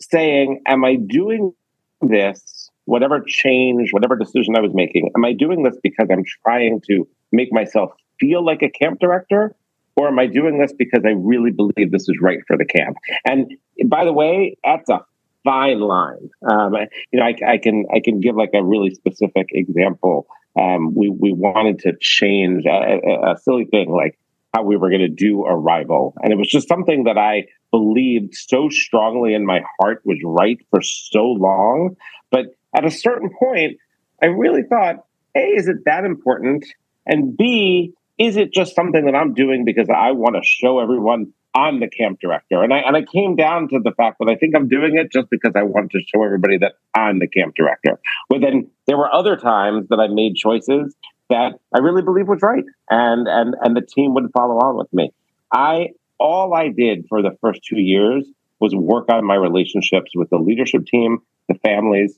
saying, 0.00 0.62
"Am 0.66 0.84
I 0.84 0.96
doing 0.96 1.52
this? 2.00 2.70
Whatever 2.84 3.22
change, 3.26 3.92
whatever 3.92 4.16
decision 4.16 4.56
I 4.56 4.60
was 4.60 4.72
making, 4.74 5.12
am 5.16 5.24
I 5.24 5.32
doing 5.32 5.62
this 5.62 5.76
because 5.82 6.08
I'm 6.10 6.24
trying 6.44 6.80
to 6.88 7.06
make 7.30 7.52
myself 7.52 7.92
feel 8.18 8.44
like 8.44 8.62
a 8.62 8.68
camp 8.68 8.98
director, 8.98 9.54
or 9.94 10.08
am 10.08 10.18
I 10.18 10.26
doing 10.26 10.58
this 10.58 10.72
because 10.72 11.02
I 11.04 11.10
really 11.10 11.52
believe 11.52 11.92
this 11.92 12.08
is 12.08 12.18
right 12.20 12.40
for 12.48 12.56
the 12.56 12.64
camp? 12.64 12.96
And 13.24 13.52
by 13.86 14.04
the 14.04 14.12
way, 14.12 14.56
that's 14.64 14.90
a 14.90 15.04
fine 15.44 15.80
line. 15.80 16.30
Um, 16.48 16.74
you 17.12 17.20
know, 17.20 17.26
I, 17.26 17.34
I, 17.46 17.58
can 17.58 17.86
I 17.94 18.00
can 18.00 18.20
give 18.20 18.36
like 18.36 18.50
a 18.54 18.62
really 18.62 18.94
specific 18.94 19.48
example. 19.50 20.26
Um, 20.58 20.94
we 20.94 21.08
we 21.08 21.32
wanted 21.32 21.80
to 21.80 21.92
change 22.00 22.64
a, 22.66 22.70
a, 22.70 23.32
a 23.32 23.38
silly 23.38 23.64
thing 23.64 23.90
like 23.90 24.18
how 24.54 24.62
we 24.62 24.76
were 24.76 24.90
going 24.90 25.00
to 25.00 25.08
do 25.08 25.44
arrival, 25.44 26.14
and 26.22 26.32
it 26.32 26.36
was 26.36 26.48
just 26.48 26.68
something 26.68 27.04
that 27.04 27.16
I 27.16 27.46
believed 27.70 28.34
so 28.34 28.68
strongly 28.68 29.34
in 29.34 29.46
my 29.46 29.62
heart 29.80 30.02
was 30.04 30.18
right 30.24 30.58
for 30.70 30.82
so 30.82 31.24
long. 31.24 31.96
But 32.30 32.46
at 32.74 32.84
a 32.84 32.90
certain 32.90 33.30
point, 33.38 33.78
I 34.22 34.26
really 34.26 34.62
thought, 34.62 35.04
A, 35.34 35.40
is 35.40 35.68
it 35.68 35.84
that 35.86 36.04
important? 36.04 36.66
And 37.06 37.36
B, 37.36 37.94
is 38.18 38.36
it 38.36 38.52
just 38.52 38.74
something 38.74 39.06
that 39.06 39.14
I'm 39.14 39.34
doing 39.34 39.64
because 39.64 39.88
I 39.88 40.12
want 40.12 40.36
to 40.36 40.42
show 40.44 40.78
everyone 40.78 41.32
I'm 41.54 41.80
the 41.80 41.88
camp 41.88 42.20
director? 42.20 42.62
And 42.62 42.72
I 42.72 42.78
and 42.78 42.96
I 42.96 43.02
came 43.02 43.36
down 43.36 43.68
to 43.68 43.78
the 43.78 43.92
fact 43.92 44.18
that 44.20 44.28
I 44.28 44.36
think 44.36 44.54
I'm 44.56 44.68
doing 44.68 44.96
it 44.96 45.12
just 45.12 45.28
because 45.30 45.52
I 45.54 45.62
want 45.62 45.92
to 45.92 46.00
show 46.00 46.24
everybody 46.24 46.58
that 46.58 46.74
I'm 46.94 47.18
the 47.18 47.28
camp 47.28 47.54
director. 47.54 47.98
But 48.28 48.40
then 48.40 48.70
there 48.86 48.96
were 48.96 49.12
other 49.12 49.36
times 49.36 49.88
that 49.88 50.00
I 50.00 50.08
made 50.08 50.36
choices 50.36 50.94
that 51.28 51.52
I 51.74 51.78
really 51.78 52.02
believe 52.02 52.28
was 52.28 52.42
right, 52.42 52.64
and 52.90 53.28
and 53.28 53.54
and 53.60 53.76
the 53.76 53.82
team 53.82 54.14
would 54.14 54.30
follow 54.32 54.56
on 54.56 54.76
with 54.76 54.92
me. 54.92 55.12
I 55.52 55.90
all 56.18 56.54
I 56.54 56.68
did 56.68 57.06
for 57.08 57.22
the 57.22 57.36
first 57.40 57.62
two 57.64 57.80
years 57.80 58.24
was 58.60 58.74
work 58.74 59.10
on 59.10 59.24
my 59.26 59.34
relationships 59.34 60.12
with 60.14 60.30
the 60.30 60.38
leadership 60.38 60.86
team, 60.86 61.18
the 61.48 61.54
families, 61.54 62.16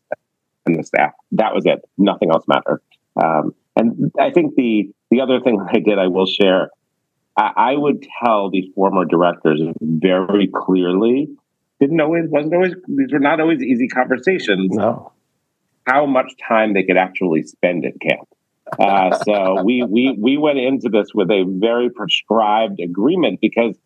and 0.67 0.79
the 0.79 0.85
staff. 0.85 1.13
That 1.33 1.55
was 1.55 1.65
it. 1.67 1.81
Nothing 1.97 2.31
else 2.31 2.45
mattered. 2.47 2.83
Um, 3.23 3.55
and 3.77 4.13
I 4.21 4.31
think 4.31 4.55
the 4.55 4.91
the 5.11 5.21
other 5.21 5.41
thing 5.41 5.59
I 5.73 5.79
did, 5.79 5.99
I 5.99 6.09
will 6.09 6.27
share. 6.27 6.71
I, 7.37 7.53
I 7.57 7.77
would 7.77 8.07
tell 8.25 8.51
these 8.51 8.73
former 8.75 9.05
directors 9.05 9.61
very 9.81 10.49
clearly. 10.55 11.29
Didn't 11.81 12.01
always 12.01 12.25
wasn't 12.29 12.55
always 12.55 12.75
these 12.87 13.13
were 13.13 13.19
not 13.19 13.41
always 13.41 13.61
easy 13.63 13.89
conversations. 13.89 14.71
No. 14.75 15.13
how 15.87 16.07
much 16.07 16.33
time 16.49 16.73
they 16.73 16.83
could 16.83 16.97
actually 16.97 17.43
spend 17.43 17.85
at 17.85 18.01
camp. 18.01 18.29
Uh, 18.79 19.19
so 19.25 19.63
we 19.63 19.83
we 19.83 20.17
we 20.19 20.39
went 20.39 20.59
into 20.59 20.89
this 20.89 21.09
with 21.15 21.31
a 21.31 21.45
very 21.47 21.91
prescribed 21.91 22.81
agreement 22.81 23.41
because 23.41 23.77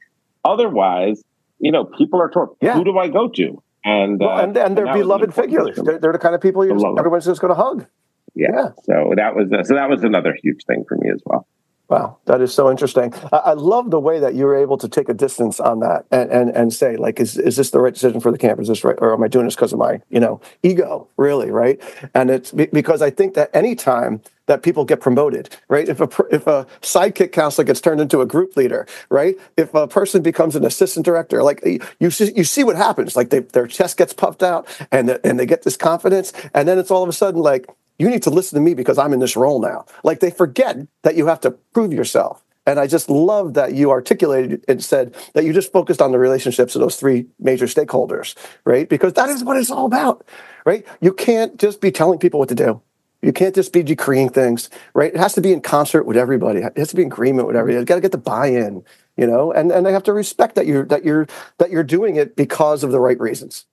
otherwise, 0.44 1.22
you 1.58 1.72
know, 1.72 1.84
people 1.84 2.20
are 2.20 2.30
told, 2.30 2.56
yeah. 2.60 2.74
"Who 2.74 2.84
do 2.84 2.96
I 2.98 3.08
go 3.08 3.28
to?" 3.28 3.62
And 3.84 4.20
well, 4.20 4.30
uh, 4.30 4.42
and, 4.42 4.56
and 4.56 4.76
they're 4.76 4.86
and 4.86 5.00
beloved 5.00 5.34
figures. 5.34 5.76
They're, 5.76 5.98
they're, 5.98 6.12
the 6.12 6.18
kind 6.18 6.34
of 6.34 6.40
people 6.40 6.64
you 6.64 6.72
just, 6.72 6.86
everyone's 6.98 7.24
just 7.24 7.40
going 7.40 7.54
to 7.54 7.60
hug. 7.60 7.86
Yeah. 8.34 8.48
yeah. 8.52 8.68
So 8.84 9.12
that 9.16 9.34
was 9.34 9.50
uh, 9.52 9.64
so 9.64 9.74
that 9.74 9.88
was 9.88 10.04
another 10.04 10.36
huge 10.42 10.64
thing 10.64 10.84
for 10.86 10.96
me 10.96 11.10
as 11.10 11.20
well. 11.24 11.46
Wow, 11.88 12.18
that 12.26 12.42
is 12.42 12.52
so 12.52 12.70
interesting. 12.70 13.14
I, 13.32 13.36
I, 13.36 13.52
love 13.54 13.90
the 13.90 13.98
way 13.98 14.20
that 14.20 14.34
you 14.34 14.44
were 14.44 14.54
able 14.54 14.76
to 14.76 14.88
take 14.90 15.08
a 15.08 15.14
distance 15.14 15.58
on 15.58 15.80
that 15.80 16.04
and, 16.10 16.30
and 16.30 16.50
and 16.50 16.72
say, 16.72 16.96
like, 16.96 17.18
is 17.18 17.38
is 17.38 17.56
this 17.56 17.70
the 17.70 17.80
right 17.80 17.94
decision 17.94 18.20
for 18.20 18.30
the 18.30 18.36
camp? 18.36 18.60
Is 18.60 18.68
this 18.68 18.84
right, 18.84 18.96
or 18.98 19.14
am 19.14 19.22
I 19.22 19.28
doing 19.28 19.46
this 19.46 19.54
because 19.54 19.72
of 19.72 19.78
my, 19.78 20.02
you 20.10 20.20
know, 20.20 20.38
ego? 20.62 21.08
Really, 21.16 21.50
right? 21.50 21.80
And 22.14 22.30
it's 22.30 22.52
because 22.52 23.00
I 23.00 23.08
think 23.08 23.32
that 23.34 23.48
anytime 23.54 24.20
that 24.48 24.62
people 24.62 24.84
get 24.84 25.00
promoted, 25.00 25.48
right? 25.68 25.88
If 25.88 26.00
a 26.02 26.08
if 26.30 26.46
a 26.46 26.66
sidekick 26.82 27.32
counselor 27.32 27.64
gets 27.64 27.80
turned 27.80 28.02
into 28.02 28.20
a 28.20 28.26
group 28.26 28.54
leader, 28.54 28.86
right? 29.08 29.36
If 29.56 29.72
a 29.72 29.88
person 29.88 30.20
becomes 30.20 30.56
an 30.56 30.66
assistant 30.66 31.06
director, 31.06 31.42
like 31.42 31.64
you 31.98 32.10
see, 32.10 32.32
you 32.36 32.44
see 32.44 32.64
what 32.64 32.76
happens. 32.76 33.16
Like 33.16 33.30
they, 33.30 33.40
their 33.40 33.66
chest 33.66 33.96
gets 33.96 34.12
puffed 34.12 34.42
out, 34.42 34.68
and 34.92 35.18
and 35.24 35.40
they 35.40 35.46
get 35.46 35.62
this 35.62 35.78
confidence, 35.78 36.34
and 36.52 36.68
then 36.68 36.78
it's 36.78 36.90
all 36.90 37.02
of 37.02 37.08
a 37.08 37.14
sudden 37.14 37.40
like 37.40 37.66
you 37.98 38.08
need 38.08 38.22
to 38.22 38.30
listen 38.30 38.56
to 38.56 38.62
me 38.62 38.74
because 38.74 38.98
I'm 38.98 39.12
in 39.12 39.20
this 39.20 39.36
role 39.36 39.60
now. 39.60 39.84
Like 40.04 40.20
they 40.20 40.30
forget 40.30 40.76
that 41.02 41.16
you 41.16 41.26
have 41.26 41.40
to 41.40 41.50
prove 41.50 41.92
yourself. 41.92 42.44
And 42.66 42.78
I 42.78 42.86
just 42.86 43.08
love 43.08 43.54
that 43.54 43.74
you 43.74 43.90
articulated 43.90 44.62
and 44.68 44.84
said 44.84 45.16
that 45.32 45.44
you 45.44 45.54
just 45.54 45.72
focused 45.72 46.02
on 46.02 46.12
the 46.12 46.18
relationships 46.18 46.74
of 46.74 46.82
those 46.82 46.96
three 46.96 47.26
major 47.40 47.64
stakeholders, 47.64 48.34
right? 48.64 48.86
Because 48.86 49.14
that 49.14 49.30
is 49.30 49.42
what 49.42 49.56
it's 49.56 49.70
all 49.70 49.86
about, 49.86 50.26
right? 50.66 50.86
You 51.00 51.14
can't 51.14 51.58
just 51.58 51.80
be 51.80 51.90
telling 51.90 52.18
people 52.18 52.38
what 52.38 52.50
to 52.50 52.54
do. 52.54 52.82
You 53.22 53.32
can't 53.32 53.54
just 53.54 53.72
be 53.72 53.82
decreeing 53.82 54.28
things, 54.28 54.68
right? 54.94 55.12
It 55.12 55.18
has 55.18 55.32
to 55.34 55.40
be 55.40 55.52
in 55.52 55.62
concert 55.62 56.04
with 56.04 56.16
everybody. 56.16 56.60
It 56.60 56.76
has 56.76 56.90
to 56.90 56.96
be 56.96 57.02
in 57.02 57.08
agreement 57.08 57.48
with 57.48 57.56
everybody. 57.56 57.80
You 57.80 57.86
got 57.86 57.96
to 57.96 58.00
get 58.00 58.12
the 58.12 58.18
buy-in, 58.18 58.84
you 59.16 59.26
know, 59.26 59.50
and 59.50 59.72
and 59.72 59.84
they 59.84 59.92
have 59.92 60.04
to 60.04 60.12
respect 60.12 60.54
that 60.54 60.66
you're 60.66 60.84
that 60.84 61.04
you're 61.04 61.26
that 61.56 61.70
you're 61.70 61.82
doing 61.82 62.16
it 62.16 62.36
because 62.36 62.84
of 62.84 62.92
the 62.92 63.00
right 63.00 63.18
reasons. 63.18 63.64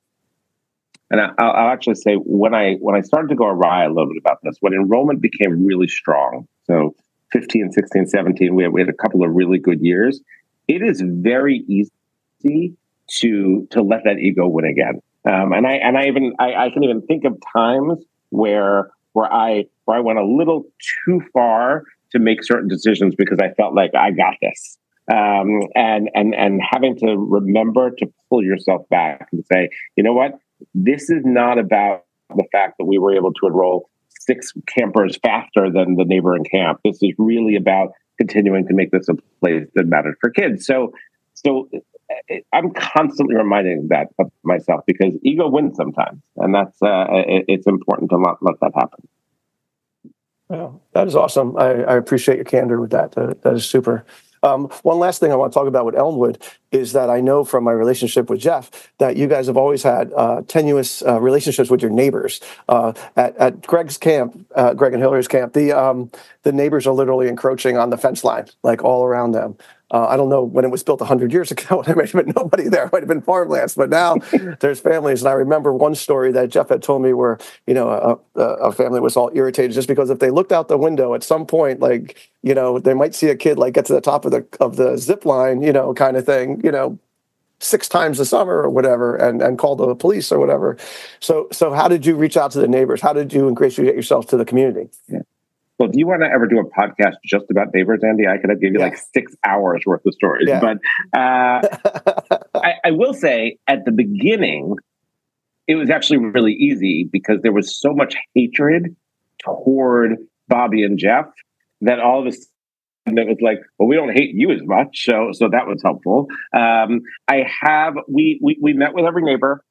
And 1.11 1.21
I, 1.21 1.27
will 1.37 1.71
actually 1.71 1.95
say 1.95 2.15
when 2.15 2.55
I 2.55 2.75
when 2.75 2.95
I 2.95 3.01
started 3.01 3.29
to 3.29 3.35
go 3.35 3.45
awry 3.45 3.85
a 3.85 3.89
little 3.89 4.07
bit 4.07 4.17
about 4.17 4.39
this, 4.43 4.57
when 4.59 4.73
enrollment 4.73 5.21
became 5.21 5.65
really 5.65 5.87
strong, 5.87 6.47
so 6.63 6.95
15, 7.31 7.71
16, 7.71 8.07
17, 8.07 8.55
we 8.55 8.63
had, 8.63 8.71
we 8.71 8.81
had 8.81 8.89
a 8.89 8.93
couple 8.93 9.23
of 9.23 9.31
really 9.33 9.59
good 9.59 9.81
years. 9.81 10.21
It 10.67 10.81
is 10.81 11.03
very 11.05 11.63
easy 11.67 12.75
to 13.19 13.67
to 13.69 13.81
let 13.81 14.03
that 14.05 14.17
ego 14.19 14.47
win 14.47 14.65
again. 14.65 15.01
Um, 15.25 15.53
and 15.53 15.67
I 15.67 15.73
and 15.73 15.97
I 15.97 16.05
even 16.05 16.33
I, 16.39 16.65
I 16.65 16.69
can 16.71 16.83
even 16.83 17.01
think 17.03 17.23
of 17.25 17.37
times 17.53 18.03
where 18.29 18.89
where 19.13 19.31
I 19.31 19.65
where 19.85 19.97
I 19.97 20.01
went 20.01 20.19
a 20.19 20.25
little 20.25 20.65
too 21.05 21.21
far 21.33 21.83
to 22.11 22.19
make 22.19 22.43
certain 22.43 22.67
decisions 22.67 23.15
because 23.15 23.39
I 23.39 23.53
felt 23.53 23.75
like 23.75 23.91
I 23.95 24.11
got 24.11 24.35
this. 24.41 24.77
Um, 25.11 25.61
and 25.75 26.09
and 26.15 26.33
and 26.33 26.61
having 26.71 26.97
to 26.97 27.15
remember 27.15 27.91
to 27.91 28.07
pull 28.29 28.43
yourself 28.43 28.87
back 28.89 29.27
and 29.31 29.45
say, 29.45 29.69
you 29.95 30.03
know 30.03 30.13
what, 30.13 30.39
this 30.73 31.09
is 31.09 31.23
not 31.23 31.57
about 31.57 32.05
the 32.29 32.45
fact 32.51 32.77
that 32.79 32.85
we 32.85 32.97
were 32.97 33.15
able 33.15 33.33
to 33.33 33.47
enroll 33.47 33.89
six 34.09 34.53
campers 34.67 35.17
faster 35.21 35.69
than 35.71 35.95
the 35.95 36.05
neighboring 36.05 36.43
camp. 36.43 36.79
This 36.83 37.01
is 37.01 37.11
really 37.17 37.55
about 37.55 37.91
continuing 38.17 38.67
to 38.67 38.73
make 38.73 38.91
this 38.91 39.07
a 39.09 39.15
place 39.39 39.67
that 39.75 39.85
matters 39.87 40.15
for 40.19 40.29
kids. 40.29 40.65
So, 40.65 40.93
so 41.33 41.69
eh, 42.29 42.39
I'm 42.53 42.71
constantly 42.71 43.35
reminding 43.35 43.89
that 43.89 44.07
of 44.19 44.31
myself 44.43 44.83
because 44.87 45.15
ego 45.21 45.47
wins 45.47 45.75
sometimes, 45.75 46.21
and 46.37 46.55
that's 46.55 46.81
uh, 46.81 47.05
it's 47.47 47.67
important 47.67 48.09
to 48.11 48.19
not 48.19 48.37
let 48.41 48.55
that 48.61 48.71
happen. 48.73 49.07
Well, 50.47 50.81
that 50.93 51.07
is 51.07 51.15
awesome. 51.15 51.57
I, 51.57 51.83
I 51.83 51.95
appreciate 51.95 52.35
your 52.35 52.45
candor 52.45 52.79
with 52.79 52.91
that. 52.91 53.13
that. 53.13 53.41
That 53.41 53.53
is 53.53 53.65
super. 53.65 54.05
Um, 54.43 54.69
one 54.83 54.99
last 54.99 55.19
thing 55.19 55.31
I 55.31 55.35
want 55.35 55.53
to 55.53 55.59
talk 55.59 55.67
about 55.67 55.85
with 55.85 55.95
Elmwood 55.95 56.41
is 56.71 56.93
that 56.93 57.09
I 57.09 57.21
know 57.21 57.43
from 57.43 57.63
my 57.63 57.71
relationship 57.71 58.29
with 58.29 58.39
Jeff 58.39 58.91
that 58.99 59.17
you 59.17 59.27
guys 59.27 59.47
have 59.47 59.57
always 59.57 59.83
had 59.83 60.11
uh, 60.15 60.41
tenuous 60.47 61.01
uh, 61.01 61.19
relationships 61.19 61.69
with 61.69 61.81
your 61.81 61.91
neighbors. 61.91 62.41
Uh, 62.67 62.93
at, 63.15 63.35
at, 63.37 63.61
Gregg's 63.61 63.97
camp, 63.97 64.45
uh, 64.55 64.73
Gregg 64.73 64.93
and 64.93 65.01
Hillary's 65.01 65.27
camp, 65.27 65.53
the 65.53 65.71
um, 65.71 66.11
the 66.43 66.51
neighbors 66.51 66.85
are 66.85 66.93
literally 66.93 67.27
encroaching 67.27 67.77
on 67.77 67.89
the 67.89 67.97
fence 67.97 68.23
line, 68.23 68.45
like 68.63 68.83
all 68.83 69.03
around 69.03 69.31
them. 69.31 69.57
Uh, 69.91 70.07
I 70.07 70.17
don't 70.17 70.29
know 70.29 70.41
when 70.41 70.65
it 70.65 70.71
was 70.71 70.83
built 70.83 70.99
100 70.99 71.31
years 71.31 71.51
ago. 71.51 71.83
There 71.85 71.95
might 71.95 72.09
have 72.09 72.25
been 72.25 72.33
nobody 72.35 72.67
there. 72.69 72.85
It 72.85 72.91
might 72.91 73.03
have 73.03 73.07
been 73.07 73.21
farmlands, 73.21 73.75
but 73.75 73.89
now 73.89 74.15
there's 74.59 74.79
families. 74.79 75.21
And 75.21 75.29
I 75.29 75.33
remember 75.33 75.71
one 75.71 75.93
story 75.93 76.31
that 76.31 76.49
Jeff 76.49 76.69
had 76.69 76.81
told 76.81 77.03
me 77.03 77.13
where, 77.13 77.37
you 77.67 77.73
know, 77.73 78.19
a, 78.35 78.41
a, 78.41 78.71
family 78.71 78.99
was 78.99 79.15
all 79.15 79.29
irritated 79.35 79.73
just 79.73 79.87
because 79.87 80.09
if 80.09 80.19
they 80.19 80.31
looked 80.31 80.51
out 80.51 80.67
the 80.67 80.77
window 80.77 81.13
at 81.13 81.23
some 81.23 81.45
point, 81.45 81.79
like, 81.79 82.31
you 82.41 82.55
know, 82.55 82.79
they 82.79 82.93
might 82.93 83.13
see 83.13 83.29
a 83.29 83.35
kid 83.35 83.59
like 83.59 83.73
get 83.73 83.85
to 83.85 83.93
the 83.93 84.01
top 84.01 84.25
of 84.25 84.31
the 84.31 84.45
of 84.59 84.75
the 84.75 84.97
zip 84.97 85.25
line, 85.25 85.61
you 85.61 85.71
know, 85.71 85.93
kind 85.93 86.17
of 86.17 86.25
thing, 86.25 86.61
you 86.63 86.71
know, 86.71 86.97
six 87.59 87.87
times 87.87 88.19
a 88.19 88.25
summer 88.25 88.63
or 88.63 88.69
whatever 88.69 89.15
and, 89.15 89.41
and 89.41 89.57
call 89.57 89.75
the 89.75 89.95
police 89.95 90.31
or 90.31 90.39
whatever. 90.39 90.77
So 91.19 91.47
so 91.51 91.73
how 91.73 91.87
did 91.87 92.05
you 92.05 92.15
reach 92.15 92.37
out 92.37 92.51
to 92.51 92.59
the 92.59 92.67
neighbors? 92.67 93.01
How 93.01 93.13
did 93.13 93.31
you 93.31 93.47
ingratiate 93.47 93.95
yourself 93.95 94.27
to 94.27 94.37
the 94.37 94.45
community? 94.45 94.89
Yeah. 95.07 95.19
Well, 95.77 95.89
if 95.89 95.95
you 95.95 96.07
want 96.07 96.21
to 96.21 96.27
ever 96.27 96.47
do 96.47 96.59
a 96.59 96.65
podcast 96.65 97.15
just 97.25 97.45
about 97.51 97.67
neighbors, 97.73 98.01
Andy, 98.01 98.27
I 98.27 98.37
could 98.37 98.49
have 98.49 98.61
give 98.61 98.73
you 98.73 98.79
yeah. 98.79 98.85
like 98.85 98.97
six 99.13 99.35
hours 99.45 99.83
worth 99.85 100.05
of 100.05 100.13
stories. 100.13 100.47
Yeah. 100.47 100.61
But 100.61 100.77
uh, 101.17 102.37
I, 102.55 102.73
I 102.85 102.91
will 102.91 103.13
say 103.13 103.57
at 103.67 103.83
the 103.83 103.91
beginning, 103.91 104.75
it 105.67 105.75
was 105.75 105.89
actually 105.89 106.19
really 106.19 106.53
easy 106.53 107.09
because 107.11 107.41
there 107.41 107.51
was 107.51 107.77
so 107.77 107.93
much 107.93 108.15
hatred 108.33 108.95
toward 109.43 110.17
Bobby 110.47 110.83
and 110.83 110.97
Jeff 110.97 111.25
that 111.81 111.99
all 111.99 112.21
of 112.21 112.27
a 112.27 112.31
sudden 112.31 113.17
it 113.17 113.27
was 113.27 113.37
like, 113.41 113.59
well, 113.77 113.89
we 113.89 113.95
don't 113.95 114.15
hate 114.15 114.31
you 114.33 114.51
as 114.51 114.61
much, 114.63 115.05
so 115.05 115.29
so 115.33 115.49
that 115.49 115.67
was 115.67 115.81
helpful. 115.83 116.27
Um, 116.55 117.01
I 117.27 117.45
have 117.61 117.95
we, 118.07 118.39
we 118.41 118.57
we 118.61 118.73
met 118.73 118.93
with 118.93 119.05
every 119.05 119.23
neighbor. 119.23 119.63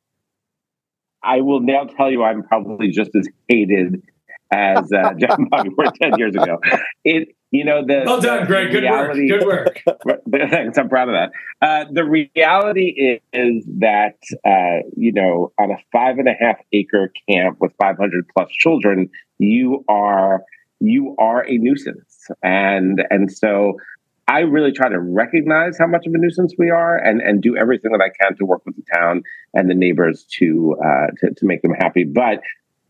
I 1.23 1.41
will 1.41 1.61
now 1.61 1.85
tell 1.85 2.11
you, 2.11 2.23
I'm 2.23 2.43
probably 2.43 2.91
just 2.91 3.11
as 3.17 3.27
hated 3.49 4.03
as 4.51 4.93
uh, 4.93 5.15
Jeff 5.19 5.39
and 5.39 5.51
Bobby 5.51 5.71
were 5.77 5.91
10 6.03 6.19
years 6.19 6.35
ago. 6.35 6.59
It, 7.05 7.29
you 7.51 7.65
know, 7.65 7.85
the. 7.87 8.03
Well 8.05 8.21
done, 8.21 8.47
Gregg. 8.47 8.73
Good 8.73 8.83
reality, 8.83 9.31
work. 9.45 9.81
Good 9.87 9.97
work. 10.05 10.21
Thanks. 10.51 10.77
I'm 10.77 10.89
proud 10.89 11.09
of 11.09 11.15
that. 11.15 11.31
Uh, 11.63 11.85
the 11.93 12.05
reality 12.05 12.89
is, 12.89 13.21
is 13.33 13.65
that, 13.79 14.17
uh, 14.45 14.87
you 14.97 15.13
know, 15.13 15.53
on 15.59 15.71
a 15.71 15.77
five 15.93 16.19
and 16.19 16.29
a 16.29 16.35
half 16.39 16.57
acre 16.73 17.13
camp 17.29 17.59
with 17.61 17.73
500 17.81 18.27
plus 18.37 18.51
children, 18.51 19.11
you 19.39 19.85
are 19.89 20.43
you 20.81 21.15
are 21.19 21.47
a 21.47 21.57
nuisance 21.57 22.29
and 22.43 23.03
and 23.09 23.33
so 23.33 23.77
I 24.27 24.41
really 24.41 24.73
try 24.73 24.89
to 24.89 24.99
recognize 24.99 25.77
how 25.79 25.87
much 25.87 26.07
of 26.07 26.15
a 26.15 26.19
nuisance 26.19 26.55
we 26.59 26.71
are 26.71 26.97
and, 26.97 27.21
and 27.21 27.43
do 27.43 27.57
everything 27.57 27.93
that 27.93 28.01
I 28.01 28.09
can 28.09 28.37
to 28.39 28.45
work 28.45 28.63
with 28.65 28.77
the 28.77 28.83
town 28.95 29.23
and 29.53 29.69
the 29.69 29.75
neighbors 29.75 30.25
to, 30.39 30.77
uh, 30.83 31.07
to, 31.19 31.35
to 31.35 31.47
make 31.47 31.61
them 31.63 31.75
happy. 31.79 32.05
But 32.05 32.41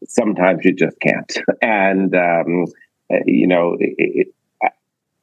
sometimes 0.09 0.65
you 0.65 0.75
just 0.75 0.99
can't. 1.01 1.33
And 1.63 2.15
um, 2.15 2.67
you 3.27 3.47
know, 3.47 3.77
it, 3.79 3.95
it, 3.99 4.29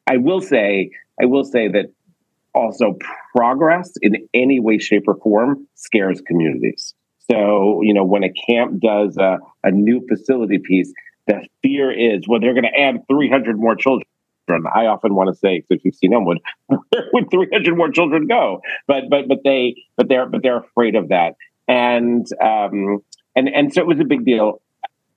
I 0.09 0.17
will 0.17 0.41
say, 0.41 0.91
I 1.21 1.25
will 1.25 1.43
say 1.43 1.67
that 1.69 1.85
also 2.53 2.97
progress 3.35 3.91
in 4.01 4.27
any 4.33 4.59
way, 4.59 4.77
shape, 4.77 5.07
or 5.07 5.15
form 5.15 5.67
scares 5.75 6.21
communities. 6.21 6.93
So 7.29 7.81
you 7.83 7.93
know, 7.93 8.03
when 8.03 8.23
a 8.23 8.33
camp 8.49 8.81
does 8.81 9.17
a, 9.17 9.39
a 9.63 9.71
new 9.71 10.05
facility 10.07 10.57
piece, 10.57 10.91
the 11.27 11.47
fear 11.61 11.91
is, 11.91 12.27
well, 12.27 12.39
they're 12.39 12.53
going 12.53 12.71
to 12.71 12.79
add 12.79 13.07
300 13.09 13.57
more 13.57 13.75
children. 13.75 14.05
I 14.49 14.87
often 14.87 15.15
want 15.15 15.29
to 15.29 15.35
say, 15.35 15.63
if 15.69 15.85
you've 15.85 15.95
seen 15.95 16.13
Elmwood, 16.13 16.39
where 16.67 17.09
would 17.13 17.29
300 17.31 17.77
more 17.77 17.89
children 17.89 18.27
go? 18.27 18.61
But 18.87 19.03
but 19.09 19.27
but 19.27 19.39
they 19.43 19.75
but 19.95 20.09
they're 20.09 20.25
but 20.25 20.43
they're 20.43 20.57
afraid 20.57 20.95
of 20.95 21.09
that, 21.09 21.35
and 21.67 22.27
um, 22.41 22.99
and 23.35 23.47
and 23.47 23.73
so 23.73 23.81
it 23.81 23.87
was 23.87 23.99
a 23.99 24.05
big 24.05 24.25
deal. 24.25 24.61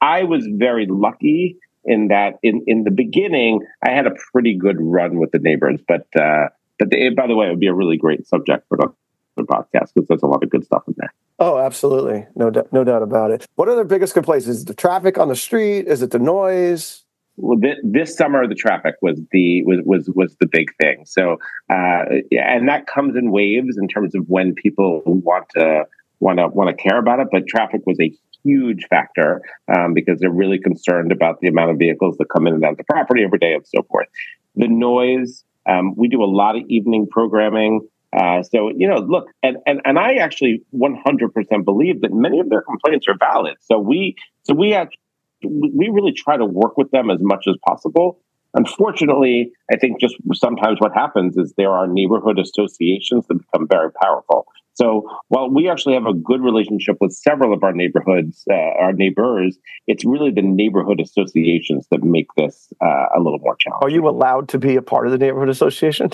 I 0.05 0.25
was 0.25 0.47
very 0.53 0.87
lucky 0.87 1.57
in 1.85 2.09
that 2.09 2.39
in, 2.43 2.63
in 2.67 2.85
the 2.85 2.91
beginning, 2.91 3.61
I 3.83 3.91
had 3.91 4.07
a 4.07 4.13
pretty 4.33 4.55
good 4.55 4.77
run 4.79 5.19
with 5.19 5.31
the 5.33 5.39
neighbors. 5.39 5.81
But 5.89 6.07
uh, 6.15 6.49
but 6.79 6.91
the, 6.91 7.11
by 7.17 7.27
the 7.27 7.35
way, 7.35 7.47
it 7.47 7.51
would 7.51 7.61
be 7.61 7.69
a 7.69 7.75
really 7.75 7.97
great 7.97 8.27
subject 8.27 8.67
for 8.69 8.77
the 8.77 9.43
podcast 9.43 9.95
because 9.95 10.07
there's 10.09 10.23
a 10.23 10.27
lot 10.27 10.43
of 10.45 10.51
good 10.51 10.65
stuff 10.65 10.83
in 10.87 10.95
there. 10.99 11.13
Oh, 11.39 11.59
absolutely, 11.59 12.27
no 12.37 12.51
doubt, 12.51 12.73
no 12.73 12.85
doubt 12.85 13.03
about 13.03 13.31
it. 13.31 13.47
What 13.55 13.69
are 13.69 13.77
the 13.77 13.85
biggest 13.85 14.15
complaints? 14.15 14.47
Is 14.47 14.63
it 14.63 14.67
the 14.67 14.75
traffic 14.75 15.19
on 15.19 15.29
the 15.29 15.37
street? 15.37 15.87
Is 15.87 16.03
it 16.03 16.11
the 16.11 16.19
noise? 16.19 17.03
Well, 17.37 17.59
this, 17.59 17.79
this 17.83 18.17
summer 18.17 18.47
the 18.47 18.55
traffic 18.55 18.97
was 19.01 19.21
the 19.33 19.65
was 19.65 19.81
was 19.85 20.11
was 20.15 20.37
the 20.39 20.47
big 20.47 20.69
thing. 20.81 21.05
So, 21.07 21.39
uh, 21.71 22.05
yeah, 22.31 22.55
and 22.55 22.69
that 22.69 22.87
comes 22.87 23.17
in 23.17 23.31
waves 23.31 23.79
in 23.79 23.89
terms 23.89 24.15
of 24.15 24.29
when 24.29 24.55
people 24.55 25.03
want 25.07 25.49
to 25.57 25.87
want 26.21 26.39
to 26.39 26.49
want 26.49 26.77
to 26.77 26.81
care 26.81 26.99
about 26.99 27.21
it. 27.21 27.29
But 27.33 27.47
traffic 27.47 27.81
was 27.87 27.99
a 28.01 28.13
huge 28.45 28.87
factor 28.89 29.43
um, 29.75 29.95
because 29.95 30.19
they're 30.21 30.31
really 30.31 30.59
concerned 30.59 31.13
about 31.13 31.41
the 31.41 31.49
amount 31.49 31.71
of 31.71 31.79
vehicles 31.79 32.17
that 32.19 32.27
come 32.27 32.47
in 32.47 32.55
and 32.55 32.65
out 32.65 32.73
of 32.73 32.77
the 32.79 32.85
property 32.85 33.23
every 33.25 33.39
day 33.39 33.55
and 33.55 33.67
so 33.67 33.83
forth. 33.91 34.07
The 34.55 34.69
noise, 34.69 35.45
um, 35.69 35.95
we 35.97 36.09
do 36.09 36.23
a 36.23 36.27
lot 36.27 36.57
of 36.57 36.63
evening 36.69 37.09
programming. 37.11 37.89
Uh, 38.17 38.43
so 38.43 38.71
you 38.77 38.87
know, 38.87 38.99
look, 38.99 39.27
and, 39.43 39.57
and 39.67 39.81
and 39.85 39.99
I 39.99 40.15
actually 40.15 40.63
100% 40.73 41.65
believe 41.65 42.03
that 42.03 42.13
many 42.13 42.39
of 42.39 42.49
their 42.49 42.63
complaints 42.63 43.07
are 43.09 43.17
valid. 43.19 43.55
So 43.61 43.79
we 43.79 44.15
so 44.45 44.55
we 44.55 44.73
actually 44.73 45.01
we 45.43 45.89
really 45.89 46.13
try 46.13 46.37
to 46.37 46.45
work 46.45 46.77
with 46.77 46.91
them 46.91 47.11
as 47.11 47.19
much 47.21 47.47
as 47.49 47.57
possible. 47.67 48.21
Unfortunately, 48.55 49.51
I 49.73 49.77
think 49.77 50.01
just 50.01 50.15
sometimes 50.35 50.81
what 50.81 50.93
happens 50.95 51.37
is 51.37 51.53
there 51.57 51.73
are 51.73 51.89
neighborhood 51.89 52.39
associations 52.39 53.27
that 53.27 53.35
become 53.35 53.67
very 53.69 53.91
powerful. 54.01 54.47
So 54.75 55.09
while 55.29 55.49
we 55.49 55.69
actually 55.69 55.95
have 55.95 56.07
a 56.07 56.13
good 56.13 56.43
relationship 56.43 56.97
with 57.01 57.13
several 57.13 57.55
of 57.55 57.63
our 57.63 57.73
neighborhoods, 57.73 58.45
uh, 58.51 58.55
our 58.55 58.93
neighbors, 58.93 59.57
it's 59.87 60.05
really 60.05 60.31
the 60.31 60.43
neighborhood 60.43 61.01
associations 61.01 61.87
that 61.91 62.03
make 62.03 62.27
this 62.37 62.73
uh, 62.83 63.07
a 63.17 63.19
little 63.19 63.39
more 63.39 63.57
challenging. 63.57 63.87
Are 63.87 63.91
you 63.91 64.09
allowed 64.09 64.49
to 64.51 64.59
be 64.59 64.75
a 64.77 64.83
part 64.83 65.07
of 65.07 65.13
the 65.13 65.19
neighborhood 65.19 65.49
association? 65.49 66.11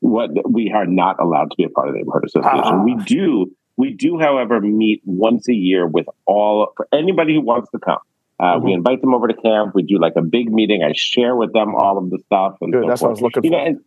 What 0.00 0.30
we 0.48 0.72
are 0.74 0.86
not 0.86 1.20
allowed 1.20 1.50
to 1.50 1.56
be 1.56 1.64
a 1.64 1.68
part 1.68 1.88
of 1.88 1.94
the 1.94 1.98
neighborhood 1.98 2.24
association. 2.24 2.62
Ah. 2.64 2.82
We 2.82 2.94
do, 3.04 3.50
we 3.76 3.92
do, 3.92 4.18
however, 4.18 4.60
meet 4.60 5.02
once 5.04 5.48
a 5.48 5.54
year 5.54 5.86
with 5.86 6.06
all 6.26 6.72
for 6.76 6.88
anybody 6.92 7.34
who 7.34 7.42
wants 7.42 7.70
to 7.72 7.78
come. 7.78 7.98
Uh, 8.38 8.54
mm-hmm. 8.54 8.64
We 8.66 8.72
invite 8.72 9.00
them 9.02 9.14
over 9.14 9.26
to 9.26 9.34
camp. 9.34 9.74
We 9.74 9.82
do 9.82 9.98
like 9.98 10.14
a 10.16 10.22
big 10.22 10.50
meeting. 10.50 10.82
I 10.82 10.92
share 10.94 11.36
with 11.36 11.52
them 11.52 11.74
all 11.74 11.98
of 11.98 12.08
the 12.08 12.18
stuff. 12.24 12.56
And 12.62 12.72
Good, 12.72 12.84
so 12.84 12.88
that's 12.88 13.00
forth. 13.00 13.08
what 13.08 13.08
I 13.08 13.12
was 13.12 13.22
looking 13.22 13.44
you 13.44 13.50
for. 13.50 13.70
Know, 13.72 13.80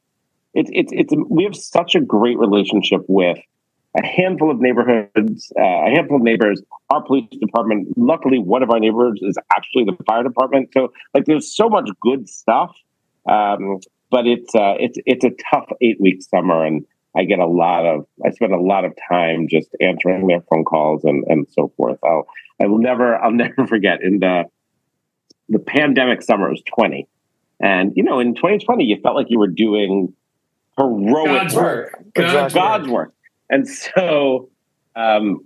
it's 0.54 0.70
it's 0.72 0.91
it's 0.93 1.14
we 1.30 1.45
have 1.45 1.56
such 1.56 1.95
a 1.95 2.01
great 2.01 2.38
relationship 2.38 3.01
with 3.08 3.39
a 3.96 4.06
handful 4.06 4.50
of 4.50 4.60
neighborhoods, 4.60 5.52
uh, 5.58 5.62
a 5.62 5.89
handful 5.89 6.18
of 6.18 6.24
neighbors, 6.24 6.62
our 6.89 7.04
police 7.04 7.28
department. 7.39 7.89
Luckily, 7.96 8.39
one 8.39 8.64
of 8.64 8.72
our 8.72 8.80
neighbors 8.80 9.20
is 9.22 9.38
actually 9.56 9.86
the 9.86 9.96
fire 10.06 10.24
department. 10.24 10.70
So, 10.74 10.94
like, 11.14 11.26
there's 11.26 11.56
so 11.56 11.70
much 11.70 11.89
good 12.02 12.28
stuff. 12.28 12.76
Um, 13.30 13.80
but 14.14 14.28
it's 14.28 14.54
uh, 14.54 14.76
it's 14.80 15.00
it's 15.08 15.26
a 15.26 15.32
tough 15.50 15.70
eight 15.82 16.00
week 16.00 16.22
summer, 16.22 16.64
and 16.64 16.86
I 17.16 17.24
get 17.24 17.39
a 17.39 17.48
lot 17.48 17.86
of 17.86 18.06
I 18.24 18.30
spend 18.30 18.54
a 18.54 18.60
lot 18.60 18.86
of 18.86 18.94
time 19.10 19.48
just 19.50 19.70
answering 19.82 20.28
their 20.28 20.41
phone 20.41 20.64
calls 20.66 21.04
and 21.04 21.24
and 21.28 21.48
so 21.50 21.72
forth. 21.76 21.98
I'll 22.04 22.28
I 22.62 22.68
will 22.68 22.78
never 22.78 23.16
I'll 23.24 23.32
never 23.32 23.66
forget 23.66 24.04
in 24.04 24.20
the 24.20 24.44
the 25.50 25.60
pandemic 25.60 26.22
summer 26.22 26.50
was 26.50 26.62
20, 26.76 27.08
and 27.60 27.94
you 27.96 28.04
know 28.04 28.20
in 28.20 28.36
2020 28.36 28.84
you 28.84 28.98
felt 29.02 29.16
like 29.16 29.28
you 29.30 29.39
were 29.39 29.48
doing 29.48 30.14
heroic 30.78 31.26
God's 31.26 31.56
work, 31.56 31.64
work. 31.66 32.14
God's, 32.14 32.54
God's 32.54 32.88
work. 32.88 32.94
work. 32.94 33.14
And 33.54 33.68
so 33.68 34.49
um, 34.95 35.41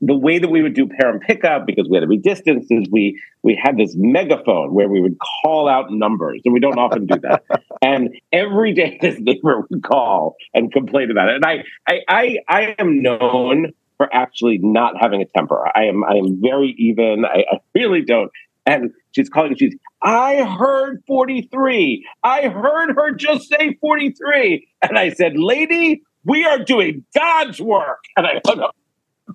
the 0.00 0.16
way 0.16 0.38
that 0.38 0.48
we 0.48 0.62
would 0.62 0.74
do 0.74 0.86
parent 0.86 1.22
pickup, 1.22 1.66
because 1.66 1.88
we 1.90 1.96
had 1.96 2.02
to 2.02 2.06
be 2.06 2.16
distanced, 2.16 2.68
is 2.70 2.88
we 2.90 3.20
we 3.42 3.60
had 3.60 3.76
this 3.76 3.94
megaphone 3.96 4.72
where 4.72 4.88
we 4.88 5.00
would 5.00 5.16
call 5.18 5.68
out 5.68 5.90
numbers, 5.90 6.40
and 6.44 6.54
we 6.54 6.60
don't 6.60 6.78
often 6.78 7.06
do 7.06 7.18
that. 7.22 7.42
and 7.82 8.10
every 8.32 8.72
day, 8.72 8.98
this 9.00 9.16
neighbor 9.18 9.66
would 9.68 9.82
call 9.82 10.36
and 10.54 10.72
complain 10.72 11.10
about 11.10 11.28
it. 11.28 11.36
And 11.36 11.44
I 11.44 11.64
I 11.88 12.00
I, 12.08 12.36
I 12.48 12.74
am 12.78 13.02
known 13.02 13.72
for 13.96 14.08
actually 14.14 14.58
not 14.62 14.94
having 15.00 15.22
a 15.22 15.26
temper. 15.26 15.66
I 15.74 15.86
am 15.86 16.04
I 16.04 16.14
am 16.14 16.40
very 16.40 16.74
even. 16.78 17.24
I, 17.24 17.44
I 17.50 17.58
really 17.74 18.02
don't. 18.02 18.30
And 18.64 18.92
she's 19.10 19.28
calling. 19.28 19.56
She's. 19.56 19.74
I 20.02 20.44
heard 20.44 21.02
forty 21.06 21.48
three. 21.50 22.06
I 22.22 22.48
heard 22.48 22.94
her 22.94 23.12
just 23.12 23.48
say 23.48 23.76
forty 23.80 24.12
three. 24.12 24.68
And 24.82 24.98
I 24.98 25.10
said, 25.10 25.32
"Lady, 25.36 26.02
we 26.24 26.44
are 26.44 26.58
doing 26.58 27.04
God's 27.14 27.60
work. 27.60 28.04
And 28.16 28.26
I 28.26 28.40
hung 28.46 28.60
up 28.60 28.76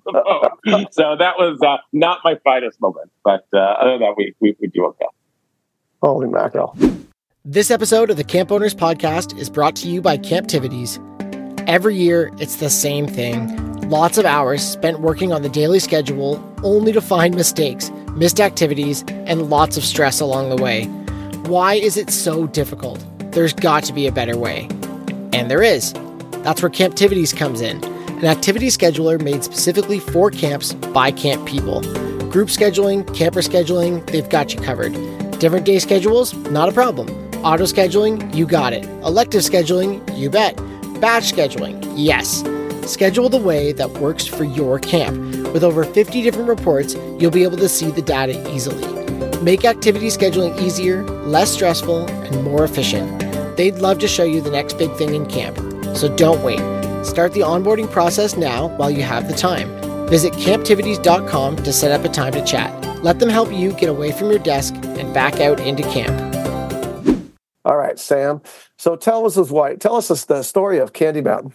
so 0.04 1.16
that 1.18 1.34
was 1.38 1.58
uh, 1.66 1.78
not 1.92 2.20
my 2.24 2.38
finest 2.44 2.80
moment. 2.80 3.10
But 3.24 3.46
uh, 3.52 3.58
other 3.58 3.92
than 3.92 4.00
that, 4.00 4.14
we, 4.16 4.34
we, 4.40 4.56
we 4.60 4.68
do 4.68 4.86
okay. 4.86 5.06
Holy 6.02 6.28
mackerel. 6.28 6.76
This 7.44 7.70
episode 7.70 8.10
of 8.10 8.16
the 8.16 8.24
Camp 8.24 8.50
Owners 8.52 8.74
Podcast 8.74 9.38
is 9.38 9.48
brought 9.48 9.76
to 9.76 9.88
you 9.88 10.00
by 10.00 10.18
Camptivities. 10.18 11.00
Every 11.68 11.96
year, 11.96 12.30
it's 12.38 12.56
the 12.56 12.70
same 12.70 13.06
thing. 13.06 13.88
Lots 13.88 14.18
of 14.18 14.24
hours 14.24 14.62
spent 14.62 15.00
working 15.00 15.32
on 15.32 15.42
the 15.42 15.48
daily 15.48 15.78
schedule, 15.78 16.44
only 16.62 16.92
to 16.92 17.00
find 17.00 17.34
mistakes, 17.34 17.90
missed 18.12 18.40
activities, 18.40 19.04
and 19.08 19.48
lots 19.48 19.76
of 19.76 19.84
stress 19.84 20.20
along 20.20 20.50
the 20.50 20.62
way. 20.62 20.84
Why 21.46 21.74
is 21.74 21.96
it 21.96 22.10
so 22.10 22.46
difficult? 22.48 23.04
There's 23.32 23.52
got 23.52 23.84
to 23.84 23.92
be 23.92 24.06
a 24.06 24.12
better 24.12 24.36
way. 24.36 24.68
And 25.32 25.50
there 25.50 25.62
is. 25.62 25.94
That's 26.46 26.62
where 26.62 26.70
Camptivities 26.70 27.36
comes 27.36 27.60
in, 27.60 27.82
an 27.82 28.24
activity 28.26 28.68
scheduler 28.68 29.20
made 29.20 29.42
specifically 29.42 29.98
for 29.98 30.30
camps 30.30 30.74
by 30.74 31.10
camp 31.10 31.44
people. 31.44 31.80
Group 32.30 32.50
scheduling, 32.50 33.04
camper 33.16 33.40
scheduling, 33.40 34.06
they've 34.12 34.28
got 34.28 34.54
you 34.54 34.60
covered. 34.60 34.92
Different 35.40 35.66
day 35.66 35.80
schedules? 35.80 36.34
Not 36.34 36.68
a 36.68 36.72
problem. 36.72 37.08
Auto 37.44 37.64
scheduling? 37.64 38.32
You 38.32 38.46
got 38.46 38.72
it. 38.72 38.84
Elective 39.02 39.42
scheduling? 39.42 40.00
You 40.16 40.30
bet. 40.30 40.54
Batch 41.00 41.32
scheduling? 41.32 41.84
Yes. 41.96 42.44
Schedule 42.88 43.28
the 43.28 43.38
way 43.38 43.72
that 43.72 43.90
works 43.94 44.24
for 44.24 44.44
your 44.44 44.78
camp. 44.78 45.18
With 45.52 45.64
over 45.64 45.82
50 45.82 46.22
different 46.22 46.48
reports, 46.48 46.94
you'll 47.18 47.32
be 47.32 47.42
able 47.42 47.56
to 47.56 47.68
see 47.68 47.90
the 47.90 48.02
data 48.02 48.40
easily. 48.54 48.86
Make 49.42 49.64
activity 49.64 50.06
scheduling 50.06 50.56
easier, 50.60 51.02
less 51.24 51.50
stressful, 51.50 52.06
and 52.06 52.44
more 52.44 52.62
efficient. 52.62 53.56
They'd 53.56 53.78
love 53.78 53.98
to 53.98 54.06
show 54.06 54.22
you 54.22 54.40
the 54.40 54.52
next 54.52 54.78
big 54.78 54.94
thing 54.94 55.12
in 55.12 55.26
camp. 55.26 55.65
So 55.96 56.14
don't 56.14 56.42
wait. 56.44 56.60
Start 57.04 57.32
the 57.32 57.40
onboarding 57.40 57.90
process 57.90 58.36
now 58.36 58.68
while 58.76 58.90
you 58.90 59.02
have 59.02 59.28
the 59.28 59.34
time. 59.34 59.68
Visit 60.08 60.32
camptivities.com 60.34 61.56
to 61.56 61.72
set 61.72 61.90
up 61.90 62.04
a 62.04 62.08
time 62.08 62.32
to 62.34 62.44
chat. 62.44 63.02
Let 63.02 63.18
them 63.18 63.28
help 63.28 63.52
you 63.52 63.72
get 63.72 63.88
away 63.88 64.12
from 64.12 64.30
your 64.30 64.38
desk 64.38 64.74
and 64.74 65.12
back 65.14 65.40
out 65.40 65.58
into 65.60 65.82
camp. 65.84 66.36
All 67.64 67.76
right, 67.76 67.98
Sam. 67.98 68.40
So 68.78 68.94
tell 68.94 69.26
us 69.26 69.36
as 69.36 69.50
white. 69.50 69.80
Tell 69.80 69.96
us 69.96 70.08
the 70.24 70.42
story 70.42 70.78
of 70.78 70.92
Candy 70.92 71.20
Mountain. 71.20 71.54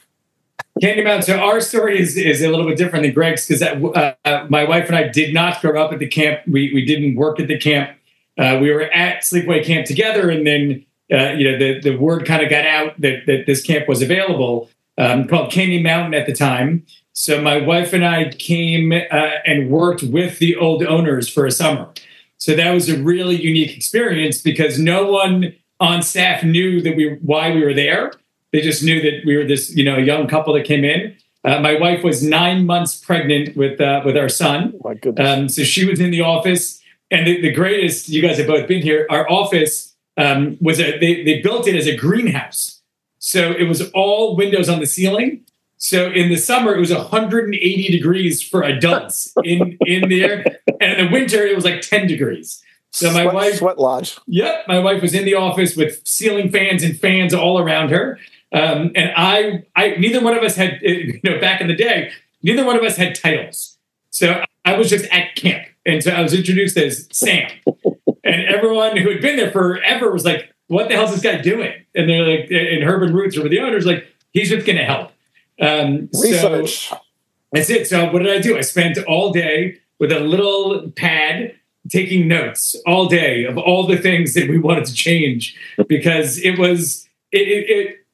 Candy 0.81 1.03
Mountain. 1.03 1.23
So 1.23 1.37
our 1.37 1.61
story 1.61 1.99
is, 1.99 2.17
is 2.17 2.41
a 2.41 2.49
little 2.49 2.65
bit 2.65 2.77
different 2.77 3.03
than 3.03 3.13
Gregg's 3.13 3.47
because 3.47 3.61
uh, 3.61 4.47
my 4.49 4.63
wife 4.63 4.87
and 4.87 4.95
I 4.95 5.07
did 5.07 5.33
not 5.33 5.61
grow 5.61 5.81
up 5.81 5.93
at 5.93 5.99
the 5.99 6.07
camp. 6.07 6.41
We 6.47 6.73
we 6.73 6.85
didn't 6.85 7.15
work 7.15 7.39
at 7.39 7.47
the 7.47 7.57
camp. 7.57 7.91
Uh, 8.37 8.57
we 8.59 8.71
were 8.71 8.83
at 8.83 9.21
Sleepaway 9.21 9.63
Camp 9.63 9.85
together, 9.85 10.29
and 10.29 10.47
then 10.47 10.85
uh, 11.11 11.33
you 11.33 11.51
know, 11.51 11.57
the, 11.57 11.79
the 11.81 11.95
word 11.97 12.25
kind 12.25 12.41
of 12.41 12.49
got 12.49 12.65
out 12.65 12.99
that, 12.99 13.25
that 13.27 13.45
this 13.45 13.61
camp 13.61 13.87
was 13.87 14.01
available 14.01 14.69
um, 14.97 15.27
called 15.27 15.51
Candy 15.51 15.81
Mountain 15.81 16.13
at 16.13 16.25
the 16.25 16.33
time. 16.33 16.85
So 17.13 17.41
my 17.41 17.57
wife 17.57 17.93
and 17.93 18.05
I 18.05 18.29
came 18.29 18.91
uh, 18.93 19.29
and 19.45 19.69
worked 19.69 20.03
with 20.03 20.39
the 20.39 20.55
old 20.55 20.83
owners 20.83 21.27
for 21.27 21.45
a 21.45 21.51
summer. 21.51 21.89
So 22.37 22.55
that 22.55 22.71
was 22.71 22.89
a 22.89 23.01
really 23.01 23.39
unique 23.39 23.75
experience 23.75 24.41
because 24.41 24.79
no 24.79 25.05
one 25.05 25.53
on 25.79 26.01
staff 26.01 26.43
knew 26.43 26.81
that 26.81 26.95
we 26.95 27.17
why 27.21 27.51
we 27.51 27.63
were 27.63 27.73
there. 27.73 28.13
They 28.51 28.61
just 28.61 28.83
knew 28.83 29.01
that 29.01 29.25
we 29.25 29.37
were 29.37 29.43
this 29.43 29.75
you 29.75 29.83
know 29.83 29.97
young 29.97 30.27
couple 30.27 30.53
that 30.53 30.65
came 30.65 30.83
in. 30.83 31.15
Uh, 31.43 31.59
my 31.59 31.79
wife 31.79 32.03
was 32.03 32.23
nine 32.23 32.65
months 32.65 32.95
pregnant 32.95 33.55
with 33.57 33.79
uh, 33.81 34.01
with 34.05 34.17
our 34.17 34.29
son. 34.29 34.73
Oh 34.75 34.89
my 34.89 34.93
goodness! 34.95 35.27
Um, 35.27 35.49
so 35.49 35.63
she 35.63 35.85
was 35.85 35.99
in 35.99 36.11
the 36.11 36.21
office, 36.21 36.81
and 37.09 37.27
the, 37.27 37.41
the 37.41 37.51
greatest. 37.51 38.09
You 38.09 38.21
guys 38.21 38.37
have 38.37 38.47
both 38.47 38.67
been 38.67 38.81
here. 38.81 39.05
Our 39.09 39.29
office 39.29 39.90
um, 40.17 40.57
was 40.61 40.79
a, 40.79 40.97
they, 40.99 41.23
they 41.23 41.41
built 41.41 41.67
it 41.67 41.75
as 41.75 41.87
a 41.87 41.95
greenhouse. 41.95 42.81
So 43.19 43.51
it 43.51 43.63
was 43.63 43.89
all 43.91 44.35
windows 44.35 44.69
on 44.69 44.79
the 44.79 44.85
ceiling. 44.85 45.45
So 45.77 46.11
in 46.11 46.29
the 46.29 46.37
summer, 46.37 46.75
it 46.75 46.79
was 46.79 46.93
180 46.93 47.89
degrees 47.89 48.41
for 48.41 48.63
adults 48.63 49.33
in, 49.43 49.77
in 49.81 50.09
there. 50.09 50.59
And 50.79 50.99
in 50.99 51.05
the 51.05 51.11
winter, 51.11 51.45
it 51.45 51.55
was 51.55 51.65
like 51.65 51.81
10 51.81 52.07
degrees. 52.07 52.61
So 52.91 53.11
my 53.11 53.23
sweat, 53.23 53.33
wife, 53.33 53.55
sweat 53.55 53.79
lodge. 53.79 54.17
Yep, 54.27 54.67
my 54.67 54.79
wife 54.79 55.01
was 55.01 55.13
in 55.13 55.25
the 55.25 55.35
office 55.35 55.75
with 55.75 56.05
ceiling 56.05 56.51
fans 56.51 56.83
and 56.83 56.99
fans 56.99 57.33
all 57.33 57.57
around 57.57 57.89
her. 57.89 58.19
Um, 58.53 58.91
and 58.95 59.13
I, 59.15 59.63
I, 59.75 59.95
neither 59.97 60.21
one 60.21 60.37
of 60.37 60.43
us 60.43 60.55
had, 60.55 60.79
you 60.81 61.19
know, 61.23 61.39
back 61.39 61.61
in 61.61 61.67
the 61.67 61.75
day, 61.75 62.11
neither 62.43 62.65
one 62.65 62.75
of 62.75 62.83
us 62.83 62.97
had 62.97 63.15
titles. 63.15 63.77
So 64.09 64.43
I 64.65 64.77
was 64.77 64.89
just 64.89 65.05
at 65.05 65.35
camp, 65.35 65.65
and 65.85 66.03
so 66.03 66.11
I 66.11 66.21
was 66.21 66.33
introduced 66.33 66.75
as 66.75 67.07
Sam 67.11 67.49
and 68.23 68.41
everyone 68.43 68.97
who 68.97 69.09
had 69.09 69.21
been 69.21 69.37
there 69.37 69.51
forever 69.51 70.11
was 70.11 70.25
like, 70.25 70.53
"What 70.67 70.89
the 70.89 70.95
hell 70.95 71.05
is 71.05 71.11
this 71.11 71.21
guy 71.21 71.41
doing?" 71.41 71.73
And 71.95 72.09
they're 72.09 72.23
like, 72.23 72.51
and 72.51 72.83
Herb 72.83 73.03
and 73.03 73.13
Ruth 73.13 73.37
or 73.37 73.49
the 73.49 73.59
owners 73.59 73.85
like, 73.85 74.07
"He's 74.31 74.49
just 74.49 74.65
going 74.65 74.77
to 74.77 74.85
help." 74.85 75.11
Um, 75.59 76.09
Research. 76.13 76.89
So 76.89 76.99
that's 77.51 77.69
it. 77.69 77.87
So 77.87 78.11
what 78.11 78.23
did 78.23 78.31
I 78.31 78.39
do? 78.39 78.57
I 78.57 78.61
spent 78.61 78.97
all 78.99 79.31
day 79.31 79.79
with 79.99 80.11
a 80.11 80.19
little 80.19 80.89
pad 80.91 81.55
taking 81.89 82.27
notes 82.27 82.75
all 82.85 83.07
day 83.07 83.45
of 83.45 83.57
all 83.57 83.87
the 83.87 83.97
things 83.97 84.33
that 84.33 84.49
we 84.49 84.57
wanted 84.59 84.85
to 84.85 84.93
change 84.93 85.57
because 85.87 86.37
it 86.39 86.57
was 86.59 87.07
it, 87.31 87.47
it, 87.47 87.69
it 87.69 88.05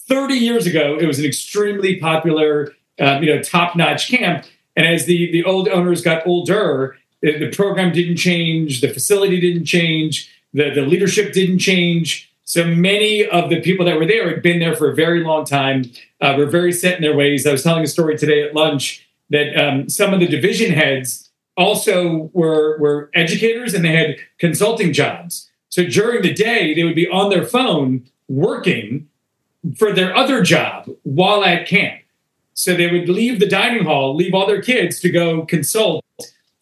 30 0.00 0.34
years 0.34 0.66
ago 0.66 0.96
it 1.00 1.06
was 1.06 1.18
an 1.18 1.24
extremely 1.24 1.96
popular 1.96 2.72
um, 3.00 3.22
you 3.22 3.34
know 3.34 3.42
top 3.42 3.74
notch 3.74 4.08
camp 4.08 4.44
and 4.76 4.86
as 4.86 5.06
the 5.06 5.30
the 5.32 5.44
old 5.44 5.68
owners 5.68 6.02
got 6.02 6.24
older 6.26 6.96
the 7.32 7.50
program 7.50 7.92
didn't 7.92 8.16
change, 8.16 8.80
the 8.80 8.88
facility 8.88 9.40
didn't 9.40 9.64
change, 9.64 10.30
the, 10.52 10.70
the 10.70 10.82
leadership 10.82 11.32
didn't 11.32 11.58
change. 11.58 12.30
So 12.44 12.66
many 12.66 13.26
of 13.26 13.48
the 13.48 13.60
people 13.62 13.86
that 13.86 13.98
were 13.98 14.06
there 14.06 14.28
had 14.28 14.42
been 14.42 14.58
there 14.58 14.76
for 14.76 14.90
a 14.90 14.94
very 14.94 15.24
long 15.24 15.44
time, 15.44 15.90
uh, 16.20 16.34
were 16.36 16.46
very 16.46 16.72
set 16.72 16.96
in 16.96 17.02
their 17.02 17.16
ways. 17.16 17.46
I 17.46 17.52
was 17.52 17.62
telling 17.62 17.82
a 17.82 17.86
story 17.86 18.18
today 18.18 18.42
at 18.42 18.54
lunch 18.54 19.06
that 19.30 19.56
um, 19.56 19.88
some 19.88 20.12
of 20.12 20.20
the 20.20 20.26
division 20.26 20.72
heads 20.72 21.30
also 21.56 22.30
were, 22.34 22.78
were 22.78 23.10
educators 23.14 23.72
and 23.72 23.84
they 23.84 23.92
had 23.92 24.16
consulting 24.38 24.92
jobs. 24.92 25.50
So 25.70 25.84
during 25.84 26.22
the 26.22 26.34
day, 26.34 26.74
they 26.74 26.84
would 26.84 26.94
be 26.94 27.08
on 27.08 27.30
their 27.30 27.44
phone 27.44 28.04
working 28.28 29.08
for 29.76 29.92
their 29.92 30.14
other 30.14 30.42
job 30.42 30.90
while 31.02 31.42
at 31.42 31.66
camp. 31.66 32.02
So 32.52 32.74
they 32.74 32.90
would 32.90 33.08
leave 33.08 33.40
the 33.40 33.48
dining 33.48 33.84
hall, 33.84 34.14
leave 34.14 34.34
all 34.34 34.46
their 34.46 34.62
kids 34.62 35.00
to 35.00 35.10
go 35.10 35.44
consult 35.46 36.03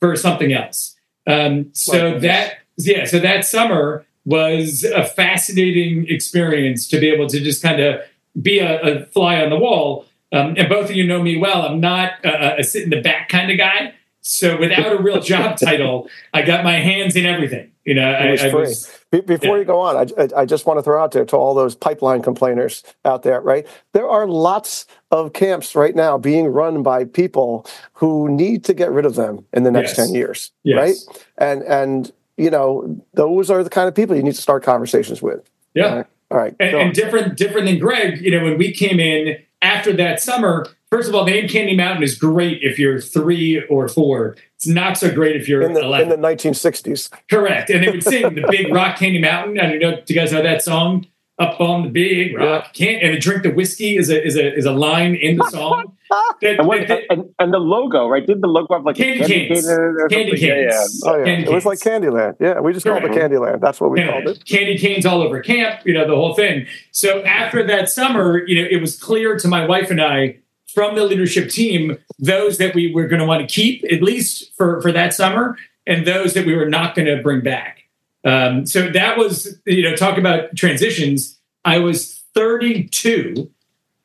for 0.03 0.17
something 0.17 0.53
else. 0.53 0.97
Um, 1.29 1.71
so 1.75 2.19
that 2.19 2.59
yeah, 2.77 3.05
so 3.05 3.21
that 3.21 3.45
summer 3.45 4.05
was 4.25 4.83
a 4.83 5.05
fascinating 5.05 6.07
experience 6.09 6.89
to 6.89 6.99
be 6.99 7.09
able 7.09 7.29
to 7.29 7.39
just 7.39 7.63
kind 7.63 7.81
of 7.81 8.01
be 8.41 8.59
a, 8.59 8.81
a 8.81 9.07
fly 9.07 9.41
on 9.41 9.51
the 9.51 9.57
wall. 9.57 10.07
Um, 10.33 10.55
and 10.57 10.69
both 10.69 10.91
of 10.91 10.97
you 10.97 11.07
know 11.07 11.23
me 11.23 11.37
well. 11.37 11.63
I'm 11.63 11.79
not 11.79 12.15
a, 12.25 12.59
a 12.59 12.65
sit 12.65 12.83
in 12.83 12.91
the 12.91 13.01
back 13.01 13.29
kind 13.29 13.53
of 13.53 13.59
guy. 13.59 13.95
So 14.25 14.57
without 14.59 14.93
a 14.93 15.03
real 15.03 15.21
job 15.21 15.57
title, 15.63 16.09
I 16.33 16.43
got 16.43 16.65
my 16.65 16.79
hands 16.79 17.17
in 17.17 17.27
everything. 17.27 17.71
You 17.85 17.95
know, 17.95 18.17
was 18.31 18.43
I, 18.45 18.55
was 18.55 18.99
Be- 19.11 19.21
Before 19.23 19.57
yeah. 19.57 19.61
you 19.61 19.65
go 19.65 19.81
on, 19.81 19.97
I, 20.17 20.29
I- 20.43 20.47
just 20.47 20.67
want 20.67 20.79
to 20.79 20.83
throw 20.85 21.03
out 21.03 21.11
there 21.11 21.25
to 21.25 21.37
all 21.37 21.53
those 21.53 21.75
pipeline 21.75 22.23
complainers 22.23 22.85
out 23.05 23.25
there, 23.25 23.41
right? 23.41 23.67
There 23.93 24.09
are 24.09 24.29
lots 24.29 24.87
of 25.11 25.33
camps 25.33 25.75
right 25.75 25.95
now 25.97 26.17
being 26.17 26.47
run 26.47 26.85
by 26.85 27.05
people 27.05 27.67
who 27.95 28.29
need 28.29 28.63
to 28.67 28.75
get 28.75 28.93
rid 28.93 29.05
of 29.05 29.17
them 29.17 29.45
in 29.53 29.65
the 29.65 29.73
next 29.73 29.99
Yes. 29.99 30.07
10 30.07 30.15
years, 30.15 30.51
Yes. 30.63 30.77
right? 31.09 31.19
And, 31.39 31.63
and, 31.65 32.13
you 32.37 32.51
know, 32.51 33.05
those 33.15 33.51
are 33.51 33.65
the 33.65 33.71
kind 33.71 33.89
of 33.89 33.97
people 33.97 34.15
you 34.15 34.23
need 34.23 34.37
to 34.37 34.41
start 34.41 34.63
conversations 34.63 35.21
with. 35.21 35.41
yeah. 35.75 35.87
All 35.89 35.97
right. 35.97 36.07
All 36.31 36.39
right. 36.39 36.55
and, 36.61 36.77
and 36.77 36.95
different 36.95 37.37
different 37.37 37.67
than 37.67 37.79
Gregg. 37.79 38.23
You 38.23 38.31
know, 38.31 38.45
when 38.45 38.57
we 38.57 38.73
came 38.73 38.99
in 39.01 39.37
after 39.61 39.93
that 39.95 40.19
summer, 40.21 40.67
first 40.93 41.09
of 41.09 41.15
all, 41.15 41.25
the 41.25 41.31
name 41.33 41.49
Candy 41.49 41.75
Mountain 41.75 42.03
is 42.05 42.17
great 42.17 42.59
if 42.63 42.79
you're 42.79 43.01
three 43.01 43.65
or 43.71 43.89
four. 43.89 44.37
It's 44.57 44.67
not 44.67 44.97
so 44.99 45.13
great 45.13 45.35
if 45.35 45.49
you're 45.49 45.63
in 45.63 45.73
the, 45.73 45.81
eleven. 45.81 46.13
in 46.13 46.21
the 46.21 46.29
1960s. 46.29 47.11
Correct, 47.29 47.71
and 47.71 47.83
they 47.83 47.91
would 47.91 48.05
sing 48.05 48.35
the 48.35 48.45
Big 48.49 48.73
Rock 48.75 48.99
Candy 48.99 49.21
Mountain. 49.21 49.59
And 49.59 49.73
you 49.73 49.79
know, 49.81 49.97
do 50.05 50.15
you 50.15 50.21
guys 50.21 50.31
know 50.33 50.43
that 50.43 50.63
song? 50.63 51.07
Up 51.39 51.61
on 51.61 51.83
the 51.85 51.89
Big 51.89 52.37
Rock, 52.37 52.73
can't 52.75 53.03
and 53.03 53.15
a 53.15 53.19
drink 53.19 53.43
the 53.43 53.51
whiskey 53.51 53.97
is 53.97 54.11
a 54.11 54.23
is 54.25 54.37
a 54.37 54.55
is 54.55 54.67
a 54.67 54.71
line 54.71 55.15
in 55.17 55.39
the 55.39 55.49
song. 55.51 55.97
That- 56.43 56.59
And, 56.59 56.69
what, 56.69 56.87
that- 56.89 57.05
and, 57.09 57.31
and 57.39 57.55
the 57.55 57.59
logo, 57.59 58.07
right? 58.07 58.25
Did 58.27 58.43
the 58.43 58.47
logo 58.47 58.75
have 58.75 58.85
like 58.85 58.97
Candy 58.97 59.23
a 59.23 59.27
canes. 59.27 59.67
Candy 59.67 59.97
something? 60.07 60.29
Yeah, 60.29 60.37
canes. 60.37 61.03
yeah. 61.03 61.11
Oh, 61.11 61.17
yeah. 61.17 61.25
Candy 61.25 61.51
It 61.51 61.55
was 61.55 61.65
like 61.65 61.81
canes. 61.81 62.05
Candyland. 62.05 62.37
Yeah. 62.39 62.61
We 62.61 62.75
just 62.75 62.85
called 62.85 62.99
it 63.03 63.13
Correct. 63.13 63.33
Candyland. 63.33 63.61
That's 63.63 63.81
what 63.81 63.91
we 63.91 64.01
Anyway, 64.01 64.23
called 64.25 64.37
it. 64.37 64.45
candy 64.45 64.77
canes 64.77 65.07
all 65.07 65.23
over 65.23 65.41
camp, 65.41 65.81
you 65.87 65.95
know, 65.95 66.07
the 66.07 66.15
whole 66.15 66.35
thing. 66.35 66.67
So 66.91 67.23
after 67.25 67.67
that 67.67 67.89
summer, 67.89 68.47
you 68.47 68.61
know, 68.63 68.69
it 68.71 68.83
was 68.83 68.99
clear 69.01 69.39
to 69.39 69.49
my 69.49 69.65
wife 69.67 69.91
and 69.91 70.03
I 70.03 70.37
from 70.75 70.95
the 70.95 71.05
leadership 71.05 71.51
team 71.51 71.99
those 72.19 72.59
that 72.59 72.75
we 72.75 72.93
were 72.93 73.07
going 73.07 73.21
to 73.21 73.27
want 73.27 73.47
to 73.47 73.53
keep 73.53 73.85
at 73.91 74.03
least 74.03 74.55
for 74.57 74.81
for 74.81 74.93
that 74.93 75.15
summer, 75.15 75.57
and 75.87 76.07
those 76.07 76.35
that 76.35 76.47
we 76.47 76.55
were 76.55 76.69
not 76.69 76.95
going 76.95 77.07
to 77.07 77.23
bring 77.23 77.41
back. 77.41 77.83
Um, 78.25 78.67
so 78.67 78.89
that 78.91 79.19
was, 79.19 79.59
you 79.67 79.83
know, 79.83 79.97
talk 79.97 80.19
about 80.19 80.55
transitions. 80.57 81.39
I 81.65 81.79
was 81.79 82.23
32 82.35 83.51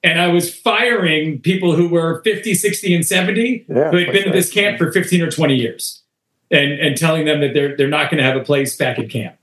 and 0.03 0.20
I 0.20 0.28
was 0.28 0.53
firing 0.53 1.39
people 1.39 1.76
who 1.76 1.88
were 1.88 2.22
50, 2.24 2.53
60, 2.53 2.95
and 2.95 3.05
70 3.05 3.65
Yeah, 3.68 3.91
who 3.91 3.97
had 3.97 4.11
been 4.11 4.28
at 4.28 4.34
this 4.34 4.51
camp 4.51 4.78
for 4.78 4.91
15 4.91 5.22
or 5.22 5.32
20 5.32 5.55
years 5.55 6.01
and, 6.49 6.72
and 6.74 6.97
telling 6.97 7.26
them 7.26 7.41
that 7.41 7.53
they're, 7.53 7.76
they're 7.76 7.88
not 7.88 8.09
going 8.09 8.18
to 8.18 8.24
have 8.24 8.36
a 8.36 8.43
place 8.43 8.76
back 8.76 8.99
at 8.99 9.09
camp. 9.09 9.38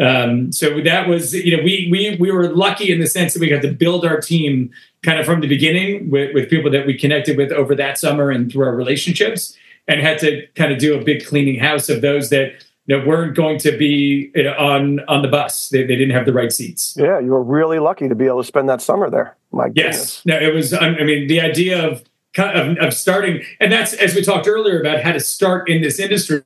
Um, 0.00 0.50
so 0.50 0.80
that 0.80 1.08
was, 1.08 1.34
you 1.34 1.54
know, 1.54 1.62
we, 1.62 1.88
we, 1.90 2.16
we 2.18 2.32
were 2.32 2.48
lucky 2.48 2.90
in 2.90 3.00
the 3.00 3.06
sense 3.06 3.34
that 3.34 3.40
we 3.40 3.48
got 3.48 3.60
to 3.62 3.72
build 3.72 4.04
our 4.04 4.18
team 4.18 4.70
kind 5.02 5.20
of 5.20 5.26
from 5.26 5.40
the 5.42 5.46
beginning 5.46 6.10
with, 6.10 6.34
with 6.34 6.48
people 6.48 6.70
that 6.70 6.86
we 6.86 6.96
connected 6.96 7.36
with 7.36 7.52
over 7.52 7.74
that 7.74 7.98
summer 7.98 8.30
and 8.30 8.50
through 8.50 8.64
our 8.64 8.74
relationships 8.74 9.56
and 9.86 10.00
had 10.00 10.18
to 10.20 10.46
kind 10.54 10.72
of 10.72 10.78
do 10.78 10.98
a 10.98 11.04
big 11.04 11.26
cleaning 11.26 11.58
house 11.58 11.90
of 11.90 12.00
those 12.00 12.30
that, 12.30 12.64
you 12.86 12.96
know, 12.96 13.06
weren't 13.06 13.36
going 13.36 13.58
to 13.58 13.76
be 13.76 14.30
you 14.34 14.44
know, 14.44 14.54
on, 14.54 15.00
on 15.00 15.20
the 15.20 15.28
bus. 15.28 15.68
They, 15.68 15.82
they 15.82 15.96
didn't 15.96 16.14
have 16.14 16.24
the 16.24 16.32
right 16.32 16.50
seats. 16.50 16.96
Yeah. 16.98 17.18
You 17.18 17.32
were 17.32 17.42
really 17.42 17.78
lucky 17.78 18.08
to 18.08 18.14
be 18.14 18.26
able 18.26 18.40
to 18.40 18.46
spend 18.46 18.68
that 18.70 18.80
summer 18.80 19.10
there. 19.10 19.36
My 19.52 19.68
goodness. 19.68 20.22
Yes. 20.24 20.26
No, 20.26 20.38
it 20.38 20.54
was, 20.54 20.72
I 20.72 20.90
mean, 21.04 21.28
the 21.28 21.40
idea 21.42 21.86
of, 21.86 22.02
of, 22.38 22.78
of 22.78 22.94
starting, 22.94 23.42
and 23.58 23.72
that's 23.72 23.92
as 23.94 24.14
we 24.14 24.22
talked 24.22 24.46
earlier 24.46 24.80
about 24.80 25.02
how 25.02 25.12
to 25.12 25.20
start 25.20 25.68
in 25.68 25.82
this 25.82 25.98
industry, 25.98 26.42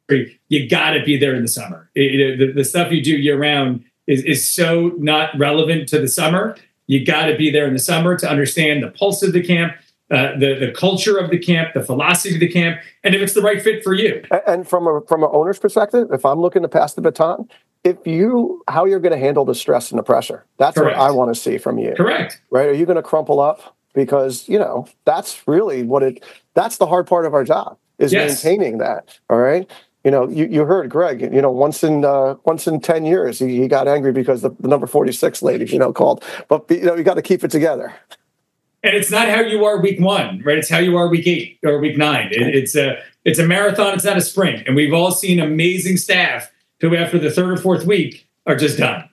you 0.48 0.68
got 0.68 0.90
to 0.90 1.04
be 1.04 1.16
there 1.16 1.34
in 1.34 1.42
the 1.42 1.48
summer. 1.48 1.90
It- 1.94 2.20
it- 2.20 2.38
the, 2.38 2.52
the 2.52 2.64
stuff 2.64 2.90
you 2.90 3.02
do 3.02 3.12
year 3.16 3.38
round 3.38 3.84
is, 4.06 4.22
is 4.24 4.48
so 4.48 4.92
not 4.98 5.36
relevant 5.38 5.88
to 5.90 5.98
the 5.98 6.08
summer. 6.08 6.56
You 6.86 7.04
got 7.04 7.26
to 7.26 7.36
be 7.36 7.50
there 7.50 7.66
in 7.66 7.72
the 7.72 7.78
summer 7.78 8.16
to 8.18 8.28
understand 8.28 8.82
the 8.82 8.88
pulse 8.90 9.22
of 9.22 9.32
the 9.32 9.42
camp, 9.42 9.72
uh, 10.10 10.32
the, 10.38 10.54
the 10.58 10.72
culture 10.76 11.16
of 11.16 11.30
the 11.30 11.38
camp, 11.38 11.72
the 11.74 11.82
philosophy 11.82 12.34
of 12.34 12.40
the 12.40 12.48
camp, 12.52 12.78
and 13.02 13.14
if 13.14 13.22
it's 13.22 13.32
the 13.32 13.40
right 13.40 13.60
fit 13.62 13.82
for 13.82 13.94
you. 13.94 14.22
And 14.46 14.68
from 14.68 14.86
a 14.86 15.00
from 15.08 15.22
an 15.22 15.30
owner's 15.32 15.58
perspective, 15.58 16.08
if 16.12 16.24
I'm 16.26 16.40
looking 16.40 16.60
to 16.62 16.68
pass 16.68 16.92
the 16.94 17.00
baton, 17.00 17.48
if 17.84 18.06
you 18.06 18.62
how 18.68 18.84
you're 18.84 19.00
going 19.00 19.12
to 19.12 19.18
handle 19.18 19.44
the 19.46 19.54
stress 19.54 19.90
and 19.90 19.98
the 19.98 20.02
pressure, 20.02 20.44
that's 20.58 20.76
Correct. 20.76 20.98
what 20.98 21.06
I 21.06 21.10
want 21.10 21.34
to 21.34 21.40
see 21.40 21.56
from 21.58 21.78
you. 21.78 21.94
Correct. 21.96 22.40
Right? 22.50 22.68
Are 22.68 22.74
you 22.74 22.84
going 22.86 22.96
to 22.96 23.02
crumple 23.02 23.40
up? 23.40 23.73
Because 23.94 24.48
you 24.48 24.58
know 24.58 24.86
that's 25.04 25.46
really 25.46 25.82
what 25.82 26.02
it. 26.02 26.22
That's 26.54 26.76
the 26.78 26.86
hard 26.86 27.06
part 27.06 27.26
of 27.26 27.34
our 27.34 27.44
job 27.44 27.78
is 27.98 28.12
Yes. 28.12 28.44
maintaining 28.44 28.78
that. 28.78 29.18
All 29.30 29.38
right. 29.38 29.70
You 30.04 30.10
know, 30.10 30.28
you, 30.28 30.44
you 30.46 30.64
heard 30.66 30.90
Gregg. 30.90 31.22
You 31.22 31.40
know, 31.40 31.50
once 31.50 31.82
in 31.82 32.04
uh, 32.04 32.34
once 32.44 32.66
in 32.66 32.80
ten 32.80 33.06
years, 33.06 33.38
he, 33.38 33.60
he 33.60 33.68
got 33.68 33.88
angry 33.88 34.12
because 34.12 34.42
the, 34.42 34.50
the 34.60 34.68
number 34.68 34.86
forty 34.86 35.12
six 35.12 35.42
lady, 35.42 35.64
you 35.66 35.78
know, 35.78 35.92
called. 35.92 36.22
But 36.48 36.70
you 36.70 36.82
know, 36.82 36.94
you 36.94 37.02
got 37.04 37.14
to 37.14 37.22
keep 37.22 37.42
it 37.44 37.50
together. 37.50 37.94
and 38.82 38.94
it's 38.94 39.10
not 39.10 39.28
how 39.28 39.40
you 39.40 39.64
are 39.64 39.80
week 39.80 39.98
one, 40.00 40.42
right? 40.44 40.58
It's 40.58 40.68
how 40.68 40.78
you 40.78 40.96
are 40.98 41.08
week 41.08 41.26
eight 41.26 41.58
or 41.64 41.78
week 41.78 41.96
nine. 41.96 42.28
It, 42.32 42.54
it's 42.54 42.76
a 42.76 42.98
it's 43.24 43.38
a 43.38 43.46
marathon. 43.46 43.94
It's 43.94 44.04
not 44.04 44.16
a 44.18 44.20
sprint. 44.20 44.66
And 44.66 44.76
we've 44.76 44.92
all 44.92 45.10
seen 45.10 45.40
amazing 45.40 45.96
staff 45.96 46.50
who, 46.80 46.94
after 46.94 47.18
the 47.18 47.30
third 47.30 47.52
or 47.52 47.56
fourth 47.56 47.86
week, 47.86 48.28
are 48.46 48.56
just 48.56 48.76
done. 48.76 49.08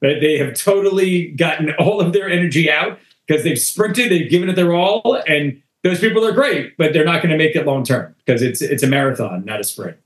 Right? 0.00 0.20
They 0.20 0.38
have 0.38 0.54
totally 0.54 1.28
gotten 1.32 1.72
all 1.80 2.00
of 2.00 2.12
their 2.12 2.28
energy 2.30 2.70
out 2.70 3.00
because 3.26 3.44
they've 3.44 3.58
sprinted, 3.58 4.10
they've 4.10 4.30
given 4.30 4.48
it 4.48 4.56
their 4.56 4.72
all, 4.72 5.22
and 5.26 5.62
those 5.82 6.00
people 6.00 6.24
are 6.24 6.32
great, 6.32 6.76
but 6.76 6.92
they're 6.92 7.04
not 7.04 7.22
going 7.22 7.30
to 7.30 7.38
make 7.38 7.54
it 7.54 7.66
long 7.66 7.84
term 7.84 8.14
because 8.18 8.42
it's 8.42 8.60
it's 8.60 8.82
a 8.82 8.86
marathon, 8.86 9.44
not 9.44 9.60
a 9.60 9.64
sprint. 9.64 9.96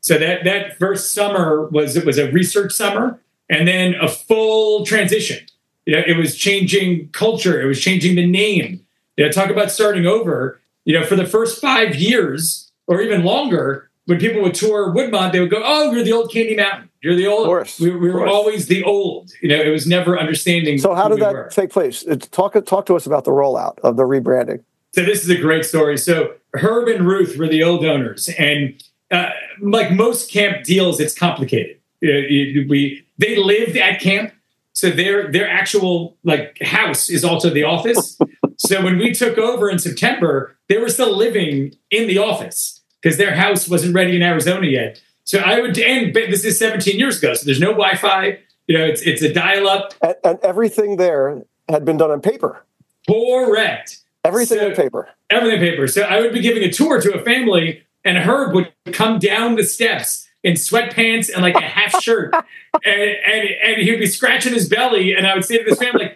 So 0.00 0.18
that 0.18 0.44
that 0.44 0.78
first 0.78 1.12
summer 1.12 1.66
was 1.68 1.96
it 1.96 2.04
was 2.04 2.18
a 2.18 2.30
research 2.30 2.72
summer, 2.72 3.20
and 3.48 3.66
then 3.66 3.94
a 4.00 4.08
full 4.08 4.84
transition. 4.84 5.44
You 5.86 5.96
know, 5.96 6.02
it 6.06 6.16
was 6.16 6.36
changing 6.36 7.08
culture. 7.10 7.60
It 7.60 7.66
was 7.66 7.80
changing 7.80 8.16
the 8.16 8.26
name. 8.26 8.84
You 9.16 9.24
know, 9.24 9.32
talk 9.32 9.50
about 9.50 9.70
starting 9.70 10.06
over. 10.06 10.60
You 10.84 10.98
know, 10.98 11.04
for 11.04 11.16
the 11.16 11.26
first 11.26 11.60
five 11.60 11.96
years 11.96 12.70
or 12.86 13.02
even 13.02 13.24
longer, 13.24 13.90
when 14.06 14.18
people 14.18 14.40
would 14.42 14.54
tour 14.54 14.94
Woodmont, 14.94 15.32
they 15.32 15.40
would 15.40 15.50
go, 15.50 15.62
"Oh, 15.62 15.92
you're 15.92 16.04
the 16.04 16.12
old 16.12 16.32
Candy 16.32 16.56
Mountain. 16.56 16.87
You're 17.02 17.14
the 17.14 17.26
old." 17.26 17.46
Course, 17.46 17.80
we, 17.80 17.90
we 17.90 18.10
were 18.10 18.26
always 18.26 18.66
the 18.66 18.84
old. 18.84 19.30
You 19.40 19.48
know, 19.48 19.60
it 19.60 19.70
was 19.70 19.86
never 19.86 20.18
understanding. 20.18 20.78
So 20.78 20.94
how 20.94 21.08
did 21.08 21.16
we 21.16 21.20
that 21.20 21.32
were. 21.32 21.48
take 21.50 21.70
place? 21.70 22.04
Talk 22.30 22.54
talk 22.66 22.86
to 22.86 22.96
us 22.96 23.06
about 23.06 23.24
the 23.24 23.30
rollout 23.30 23.78
of 23.80 23.96
the 23.96 24.04
rebranding. 24.04 24.62
So 24.94 25.04
this 25.04 25.22
is 25.22 25.30
a 25.30 25.36
great 25.36 25.64
story. 25.64 25.98
So 25.98 26.34
Herb 26.54 26.88
and 26.88 27.06
Ruth 27.06 27.36
were 27.36 27.48
the 27.48 27.62
old 27.62 27.84
owners, 27.84 28.28
and 28.38 28.82
uh, 29.10 29.30
like 29.60 29.92
most 29.92 30.30
camp 30.30 30.64
deals, 30.64 31.00
it's 31.00 31.14
complicated. 31.16 31.76
Uh, 32.02 32.08
you- 32.08 32.66
we 32.68 33.04
they 33.18 33.36
lived 33.36 33.76
at 33.76 34.00
camp, 34.00 34.32
so 34.72 34.90
their 34.90 35.30
their 35.30 35.48
actual 35.48 36.16
like 36.24 36.58
house 36.62 37.08
is 37.10 37.24
also 37.24 37.50
the 37.50 37.64
office. 37.64 38.18
so 38.56 38.82
when 38.82 38.98
we 38.98 39.12
took 39.12 39.38
over 39.38 39.68
in 39.70 39.78
September, 39.78 40.56
they 40.68 40.78
were 40.78 40.88
still 40.88 41.16
living 41.16 41.74
in 41.90 42.06
the 42.06 42.18
office 42.18 42.80
because 43.02 43.18
their 43.18 43.34
house 43.34 43.68
wasn't 43.68 43.94
ready 43.94 44.16
in 44.16 44.22
Arizona 44.22 44.66
yet. 44.66 45.00
So 45.28 45.40
I 45.40 45.60
would, 45.60 45.78
and 45.78 46.14
this 46.14 46.42
is 46.42 46.58
17 46.58 46.98
years 46.98 47.18
ago, 47.18 47.34
so 47.34 47.44
there's 47.44 47.60
no 47.60 47.72
Wi-Fi. 47.72 48.38
You 48.66 48.78
know, 48.78 48.84
it's 48.86 49.02
it's 49.02 49.20
a 49.20 49.30
dial-up. 49.30 49.92
And, 50.00 50.14
and 50.24 50.38
everything 50.42 50.96
there 50.96 51.42
had 51.68 51.84
been 51.84 51.98
done 51.98 52.10
on 52.10 52.22
paper. 52.22 52.64
Correct. 53.06 53.98
Everything 54.24 54.58
So- 54.58 54.68
on 54.70 54.74
paper. 54.74 55.08
everything 55.28 55.60
paper. 55.60 55.86
So 55.86 56.00
I 56.02 56.20
would 56.20 56.32
be 56.32 56.40
giving 56.40 56.62
a 56.62 56.70
tour 56.72 56.98
to 57.02 57.12
a 57.12 57.22
family, 57.22 57.82
and 58.06 58.16
Herb 58.16 58.54
would 58.54 58.72
come 58.92 59.18
down 59.18 59.56
the 59.56 59.64
steps 59.64 60.26
in 60.42 60.54
sweatpants 60.54 61.30
and 61.30 61.42
like 61.42 61.56
a 61.56 61.60
half 61.60 62.02
shirt, 62.02 62.32
and, 62.32 62.86
and 62.86 63.48
and 63.64 63.82
he'd 63.82 63.98
be 63.98 64.06
scratching 64.06 64.54
his 64.54 64.66
belly, 64.66 65.12
and 65.12 65.26
I 65.26 65.34
would 65.34 65.44
say 65.44 65.58
to 65.58 65.64
this 65.64 65.78
family, 65.78 66.10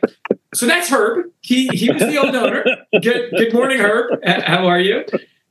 "So 0.55 0.65
that's 0.65 0.89
Herb. 0.89 1.27
He 1.43 1.69
he 1.69 1.91
was 1.93 2.01
the 2.01 2.17
old 2.17 2.35
owner. 2.35 2.65
Good 3.03 3.31
good 3.37 3.53
morning, 3.53 3.79
Herb. 3.79 4.25
How 4.25 4.67
are 4.69 4.81
you?" 4.81 5.05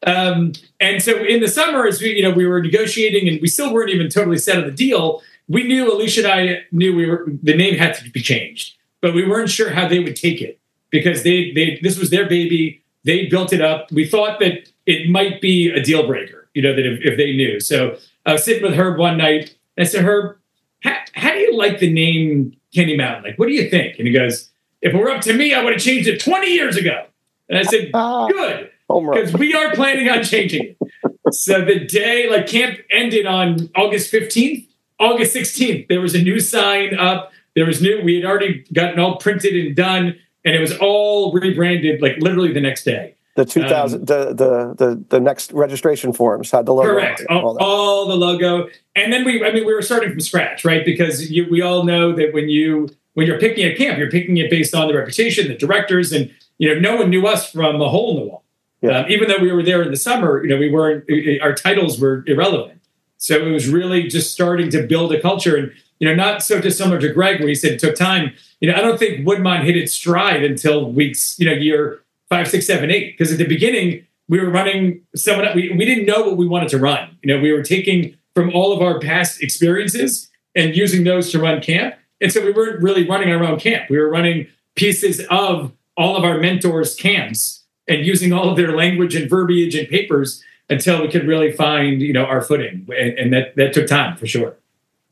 Um, 0.05 0.53
and 0.79 1.01
so 1.01 1.15
in 1.23 1.41
the 1.41 1.47
summer, 1.47 1.85
as 1.85 2.01
we 2.01 2.15
you 2.15 2.23
know 2.23 2.31
we 2.31 2.45
were 2.45 2.61
negotiating, 2.61 3.27
and 3.27 3.41
we 3.41 3.47
still 3.47 3.73
weren't 3.73 3.89
even 3.89 4.09
totally 4.09 4.37
set 4.37 4.57
on 4.57 4.65
the 4.65 4.71
deal. 4.71 5.21
We 5.47 5.63
knew 5.63 5.93
Alicia 5.93 6.23
and 6.23 6.31
I 6.31 6.63
knew 6.71 6.95
we 6.95 7.05
were 7.07 7.25
the 7.41 7.55
name 7.55 7.77
had 7.77 7.93
to 7.95 8.09
be 8.09 8.21
changed, 8.21 8.75
but 9.01 9.13
we 9.13 9.27
weren't 9.27 9.49
sure 9.49 9.71
how 9.71 9.87
they 9.87 9.99
would 9.99 10.15
take 10.15 10.41
it 10.41 10.59
because 10.89 11.23
they 11.23 11.51
they 11.51 11.79
this 11.81 11.99
was 11.99 12.09
their 12.09 12.27
baby. 12.27 12.83
They 13.03 13.25
built 13.27 13.51
it 13.51 13.61
up. 13.61 13.91
We 13.91 14.07
thought 14.07 14.39
that 14.39 14.69
it 14.85 15.09
might 15.09 15.41
be 15.41 15.69
a 15.69 15.81
deal 15.81 16.05
breaker, 16.05 16.49
you 16.53 16.61
know, 16.61 16.75
that 16.75 16.85
if, 16.85 16.99
if 17.01 17.17
they 17.17 17.35
knew. 17.35 17.59
So 17.59 17.97
I 18.25 18.33
was 18.33 18.43
sitting 18.43 18.61
with 18.61 18.73
Herb 18.73 18.99
one 18.99 19.17
night. 19.17 19.55
And 19.75 19.87
I 19.87 19.89
said, 19.89 20.05
Herb, 20.05 20.37
how, 20.83 20.97
how 21.13 21.33
do 21.33 21.39
you 21.39 21.57
like 21.57 21.79
the 21.79 21.91
name 21.91 22.55
Candy 22.75 22.95
Mountain? 22.95 23.23
Like, 23.23 23.39
what 23.39 23.47
do 23.47 23.53
you 23.53 23.69
think? 23.71 23.97
And 23.97 24.07
he 24.07 24.13
goes, 24.13 24.51
If 24.83 24.93
it 24.93 24.97
were 24.97 25.09
up 25.09 25.21
to 25.21 25.33
me, 25.33 25.53
I 25.53 25.63
would 25.63 25.73
have 25.73 25.81
changed 25.81 26.07
it 26.07 26.19
20 26.19 26.47
years 26.47 26.77
ago. 26.77 27.05
And 27.49 27.57
I 27.57 27.63
said, 27.63 27.89
Ah, 27.95 28.27
Good 28.27 28.71
home 28.91 29.05
run. 29.05 29.19
because 29.19 29.33
we 29.33 29.53
are 29.53 29.73
planning 29.73 30.09
on 30.09 30.23
changing 30.23 30.75
it. 30.79 31.33
So 31.33 31.63
the 31.63 31.79
day, 31.79 32.29
like 32.29 32.47
camp 32.47 32.79
ended 32.91 33.25
on 33.25 33.69
August 33.75 34.11
15th, 34.11 34.67
August 34.99 35.35
16th, 35.35 35.87
there 35.87 36.01
was 36.01 36.13
a 36.13 36.21
new 36.21 36.39
sign 36.39 36.97
up. 36.97 37.31
There 37.55 37.65
was 37.65 37.81
new, 37.81 38.01
we 38.03 38.15
had 38.15 38.25
already 38.25 38.65
gotten 38.71 38.99
all 38.99 39.17
printed 39.17 39.53
and 39.55 39.75
done, 39.75 40.17
and 40.45 40.55
it 40.55 40.61
was 40.61 40.77
all 40.77 41.33
rebranded 41.33 42.01
like 42.01 42.17
literally 42.19 42.53
the 42.53 42.61
next 42.61 42.83
day. 42.83 43.15
The 43.35 43.45
2000, 43.45 43.99
um, 43.99 44.05
the, 44.05 44.25
the 44.33 44.75
the 44.75 45.05
the 45.07 45.19
next 45.21 45.53
registration 45.53 46.11
forms 46.11 46.51
had 46.51 46.65
the 46.65 46.73
logo. 46.73 46.89
Correct, 46.89 47.23
all, 47.29 47.57
all, 47.57 47.57
all, 47.59 48.07
the 48.07 48.15
logo, 48.15 48.67
and 48.93 49.13
then 49.13 49.23
we, 49.23 49.43
I 49.43 49.53
mean, 49.53 49.65
we 49.65 49.73
were 49.73 49.81
starting 49.81 50.09
from 50.09 50.19
scratch, 50.19 50.65
right? 50.65 50.83
Because 50.83 51.31
you, 51.31 51.47
we 51.49 51.61
all 51.61 51.83
know 51.83 52.13
that 52.13 52.33
when 52.33 52.49
you 52.49 52.89
when 53.13 53.27
you're 53.27 53.39
picking 53.39 53.65
a 53.65 53.73
camp, 53.73 53.97
you're 53.97 54.11
picking 54.11 54.35
it 54.35 54.49
based 54.49 54.75
on 54.75 54.89
the 54.89 54.93
reputation, 54.93 55.47
the 55.47 55.55
directors, 55.55 56.11
and 56.11 56.29
you 56.57 56.73
know, 56.73 56.79
no 56.79 56.97
one 56.97 57.09
knew 57.09 57.25
us 57.25 57.49
from 57.49 57.81
a 57.81 57.87
hole 57.87 58.11
in 58.11 58.23
the 58.23 58.29
wall. 58.29 58.40
Yeah. 58.81 58.99
Um, 58.99 59.11
even 59.11 59.29
though 59.29 59.37
we 59.39 59.51
were 59.51 59.63
there 59.63 59.81
in 59.83 59.91
the 59.91 59.97
summer, 59.97 60.43
you 60.43 60.49
know, 60.49 60.57
we 60.57 60.71
weren't. 60.71 61.05
Our 61.41 61.53
titles 61.53 61.99
were 61.99 62.23
irrelevant. 62.27 62.81
So 63.17 63.35
it 63.35 63.51
was 63.51 63.69
really 63.69 64.07
just 64.07 64.31
starting 64.31 64.69
to 64.71 64.85
build 64.87 65.13
a 65.13 65.21
culture, 65.21 65.55
and 65.55 65.71
you 65.99 66.07
know, 66.07 66.15
not 66.15 66.41
so 66.41 66.59
dissimilar 66.59 66.99
to 66.99 67.13
Gregg, 67.13 67.39
where 67.39 67.49
he 67.49 67.55
said 67.55 67.73
it 67.73 67.79
took 67.79 67.95
time. 67.95 68.33
You 68.59 68.71
know, 68.71 68.75
I 68.75 68.81
don't 68.81 68.97
think 68.97 69.25
Woodmont 69.25 69.63
hit 69.63 69.77
its 69.77 69.93
stride 69.93 70.43
until 70.43 70.91
weeks, 70.91 71.35
you 71.39 71.45
know, 71.45 71.53
year 71.53 72.01
five, 72.29 72.47
six, 72.47 72.65
seven, 72.65 72.89
eight. 72.89 73.15
Because 73.15 73.31
at 73.31 73.37
the 73.37 73.47
beginning, 73.47 74.05
we 74.27 74.39
were 74.39 74.49
running 74.49 75.01
someone 75.15 75.47
we, 75.53 75.71
we 75.77 75.85
didn't 75.85 76.05
know 76.05 76.23
what 76.23 76.37
we 76.37 76.47
wanted 76.47 76.69
to 76.69 76.79
run. 76.79 77.17
You 77.21 77.33
know, 77.35 77.41
we 77.41 77.51
were 77.51 77.63
taking 77.63 78.17
from 78.33 78.49
all 78.55 78.73
of 78.73 78.81
our 78.81 78.99
past 78.99 79.43
experiences 79.43 80.29
and 80.55 80.75
using 80.75 81.03
those 81.03 81.31
to 81.31 81.39
run 81.39 81.61
camp. 81.61 81.95
And 82.19 82.31
so 82.31 82.43
we 82.43 82.51
weren't 82.51 82.81
really 82.81 83.07
running 83.07 83.31
our 83.31 83.43
own 83.43 83.59
camp. 83.59 83.89
We 83.89 83.99
were 83.99 84.09
running 84.09 84.47
pieces 84.75 85.21
of 85.29 85.73
all 85.97 86.15
of 86.15 86.23
our 86.23 86.39
mentors' 86.39 86.95
camps 86.95 87.60
and 87.87 88.05
using 88.05 88.33
all 88.33 88.49
of 88.49 88.57
their 88.57 88.75
language 88.75 89.15
and 89.15 89.29
verbiage 89.29 89.75
and 89.75 89.87
papers 89.87 90.43
until 90.69 91.01
we 91.01 91.09
could 91.09 91.27
really 91.27 91.51
find, 91.51 92.01
you 92.01 92.13
know, 92.13 92.25
our 92.25 92.41
footing. 92.41 92.87
And, 92.97 93.17
and 93.17 93.33
that 93.33 93.55
that 93.55 93.73
took 93.73 93.87
time 93.87 94.17
for 94.17 94.27
sure. 94.27 94.57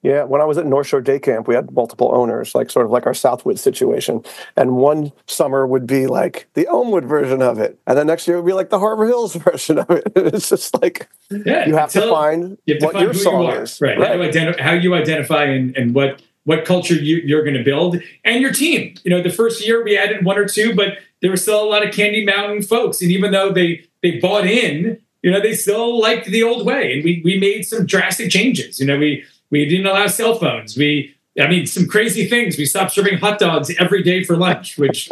Yeah, 0.01 0.24
when 0.24 0.39
I 0.39 0.45
was 0.45 0.57
at 0.57 0.65
North 0.65 0.88
Shore 0.88 1.01
Day 1.01 1.20
Camp, 1.20 1.45
we 1.47 1.55
had 1.55 1.72
multiple 1.74 2.09
owners, 2.13 2.55
like 2.55 2.70
sort 2.70 2.86
of 2.86 2.91
like 2.91 3.05
our 3.05 3.13
Southwood 3.13 3.59
situation. 3.59 4.24
And 4.55 4.78
one 4.78 5.11
summer 5.28 5.67
would 5.67 5.86
be 5.86 6.07
like 6.07 6.47
the 6.53 6.67
Elmwood 6.67 7.03
version 7.03 7.41
of 7.41 7.59
it, 7.59 7.78
and 7.86 7.97
the 7.97 8.05
next 8.05 8.26
year 8.26 8.38
would 8.38 8.47
be 8.47 8.53
like 8.53 8.70
the 8.70 8.80
Harbor 8.80 9.05
Hills 9.05 9.36
version 9.36 9.80
of 9.80 9.89
it. 9.89 10.11
It's 10.30 10.49
just 10.49 10.82
like 10.82 11.09
yeah, 11.30 11.67
you 11.67 11.76
have 11.76 11.91
to 11.91 12.09
find 12.09 12.57
you 12.65 12.76
have 12.76 12.80
to 12.80 12.86
what 12.86 12.93
find 12.93 13.05
your 13.05 13.13
song 13.13 13.43
you 13.43 13.51
is, 13.51 13.82
right? 13.82 13.97
right. 13.97 14.11
How, 14.11 14.15
you 14.15 14.30
identi- 14.30 14.59
how 14.59 14.74
you 14.74 14.95
identify 14.95 15.43
and, 15.43 15.76
and 15.76 15.93
what 15.93 16.22
what 16.45 16.63
culture 16.65 16.95
you, 16.95 17.17
you're 17.26 17.43
going 17.43 17.57
to 17.57 17.63
build, 17.63 18.01
and 18.24 18.41
your 18.41 18.53
team. 18.53 18.95
You 19.03 19.11
know, 19.11 19.22
the 19.22 19.30
first 19.30 19.65
year 19.65 19.84
we 19.84 19.97
added 19.97 20.24
one 20.24 20.38
or 20.38 20.47
two, 20.47 20.74
but 20.74 20.99
there 21.22 21.32
were 21.32 21.38
still 21.38 21.63
a 21.63 21.70
lot 21.70 21.86
of 21.86 21.93
Candy 21.93 22.26
Mountain 22.26 22.63
folks, 22.63 23.01
and 23.01 23.11
even 23.11 23.32
though 23.32 23.51
they 23.51 23.86
they 24.01 24.20
bought 24.20 24.45
in, 24.45 24.99
you 25.22 25.32
know, 25.32 25.41
they 25.41 25.53
still 25.53 25.99
liked 25.99 26.28
the 26.28 26.43
old 26.43 26.65
way, 26.65 26.93
and 26.93 27.03
we 27.03 27.22
we 27.24 27.39
made 27.39 27.63
some 27.63 27.86
drastic 27.86 28.30
changes. 28.30 28.80
You 28.80 28.88
know, 28.88 28.97
we 28.97 29.26
we 29.49 29.65
didn't 29.67 29.86
allow 29.86 30.07
cell 30.07 30.36
phones. 30.36 30.78
We, 30.78 31.15
I 31.39 31.47
mean, 31.47 31.65
some 31.65 31.88
crazy 31.88 32.28
things. 32.28 32.57
We 32.57 32.65
stopped 32.65 32.91
serving 32.91 33.17
hot 33.17 33.39
dogs 33.39 33.72
every 33.80 34.03
day 34.03 34.24
for 34.24 34.38
lunch, 34.38 34.78
which 34.78 35.09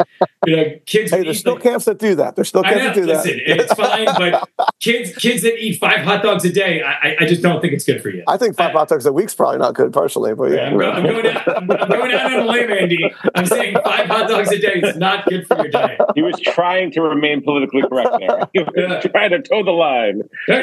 you 0.48 0.56
know, 0.56 0.64
kids. 0.86 1.10
Hey, 1.10 1.22
there's 1.22 1.38
still 1.38 1.54
like, 1.54 1.62
camps 1.62 1.84
that 1.84 1.98
do 1.98 2.14
that. 2.14 2.34
There's 2.34 2.48
still 2.48 2.62
camps 2.62 2.84
that 2.84 2.94
do 2.94 3.04
listen, 3.04 3.38
that. 3.46 3.60
it's 3.60 3.74
fine, 3.74 4.06
but 4.06 4.48
kids, 4.80 5.14
kids 5.16 5.42
that 5.42 5.58
eat 5.58 5.78
five 5.78 6.00
hot 6.00 6.22
dogs 6.22 6.44
a 6.44 6.52
day, 6.52 6.82
I, 6.82 7.16
I 7.20 7.26
just 7.26 7.42
don't 7.42 7.60
think 7.60 7.74
it's 7.74 7.84
good 7.84 8.02
for 8.02 8.08
you. 8.08 8.24
I 8.26 8.36
think 8.36 8.56
five 8.56 8.74
uh, 8.74 8.78
hot 8.78 8.88
dogs 8.88 9.04
a 9.06 9.12
week's 9.12 9.34
probably 9.34 9.58
not 9.58 9.74
good, 9.74 9.92
personally. 9.92 10.34
But 10.34 10.52
yeah, 10.52 10.68
I'm, 10.68 10.80
I'm, 10.80 11.02
going 11.02 11.26
out, 11.26 11.56
I'm, 11.56 11.70
I'm, 11.70 11.88
going 11.88 12.12
out 12.12 12.32
on 12.32 12.40
a 12.40 12.44
limb, 12.44 12.70
Andy. 12.70 13.14
I'm 13.34 13.46
saying 13.46 13.76
five 13.84 14.06
hot 14.06 14.28
dogs 14.28 14.50
a 14.50 14.58
day 14.58 14.80
is 14.80 14.96
not 14.96 15.26
good 15.26 15.46
for 15.46 15.56
your 15.56 15.68
diet. 15.68 16.00
He 16.14 16.22
was 16.22 16.40
trying 16.40 16.90
to 16.92 17.02
remain 17.02 17.42
politically 17.42 17.82
correct 17.82 18.16
there. 18.18 18.28
He 18.54 18.60
was 18.60 18.72
yeah. 18.74 19.00
trying 19.00 19.30
to 19.30 19.42
toe 19.42 19.62
the 19.62 19.72
line. 19.72 20.22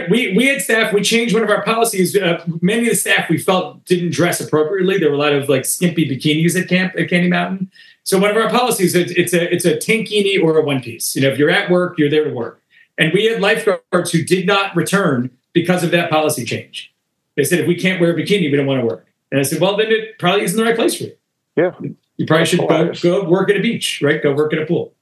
We 0.10 0.34
we 0.36 0.48
had 0.48 0.62
staff. 0.62 0.92
We 0.92 1.02
changed 1.02 1.34
one 1.34 1.44
of 1.44 1.50
our 1.50 1.64
policies. 1.64 2.16
Uh, 2.16 2.44
many 2.62 2.84
of 2.84 2.90
the 2.90 2.96
staff 2.96 3.30
we 3.30 3.38
felt 3.38 3.86
didn't 3.86 4.12
dress 4.12 4.42
appropriately. 4.42 4.98
There 4.98 5.10
were 5.10 5.16
a 5.16 5.20
lot 5.20 5.34
of 5.34 5.48
like 5.48 5.66
skimpy 5.66 6.10
bikinis 6.10 6.60
at 6.60 6.68
camp 6.68 6.96
at 6.98 7.10
Candy 7.10 7.30
Mountain. 7.30 7.70
So 8.06 8.20
one 8.20 8.30
of 8.30 8.38
our 8.38 8.50
policies 8.50 8.94
it's, 8.94 9.12
it's 9.12 9.34
a 9.34 9.54
it's 9.54 9.66
a 9.66 9.76
tankini 9.78 10.42
or 10.42 10.58
a 10.58 10.62
one 10.62 10.80
piece. 10.80 11.16
You 11.16 11.24
know, 11.24 11.30
if 11.30 11.40
you're 11.40 11.50
at 11.50 11.70
work, 11.70 11.98
you're 11.98 12.10
there 12.10 12.24
to 12.24 12.30
work. 12.30 12.62
And 12.98 13.12
we 13.14 13.26
had 13.26 13.42
lifeguards 13.42 14.12
who 14.12 14.24
did 14.24 14.46
not 14.46 14.76
return 14.76 15.32
because 15.54 15.84
of 15.84 15.92
that 15.92 16.10
policy 16.10 16.46
change. 16.46 16.94
They 17.36 17.44
said 17.44 17.60
if 17.60 17.68
we 17.68 17.76
can't 17.76 18.00
wear 18.00 18.12
a 18.12 18.14
bikini, 18.14 18.50
we 18.50 18.56
don't 18.56 18.68
want 18.68 18.80
to 18.80 18.86
work. 18.86 19.08
And 19.32 19.40
I 19.40 19.44
said, 19.44 19.60
well, 19.60 19.76
then 19.76 19.92
it 19.92 20.18
probably 20.20 20.46
isn't 20.46 20.56
the 20.56 20.64
right 20.64 20.76
place 20.76 20.96
for 20.96 21.06
you. 21.06 21.16
Yeah, 21.58 21.72
you 22.18 22.26
probably 22.26 22.46
should 22.46 22.60
go, 22.60 22.94
go 22.94 23.24
work 23.28 23.50
at 23.50 23.58
a 23.58 23.62
beach, 23.62 24.02
right? 24.04 24.22
Go 24.22 24.34
work 24.34 24.54
at 24.54 24.60
a 24.60 24.66
pool. 24.66 24.94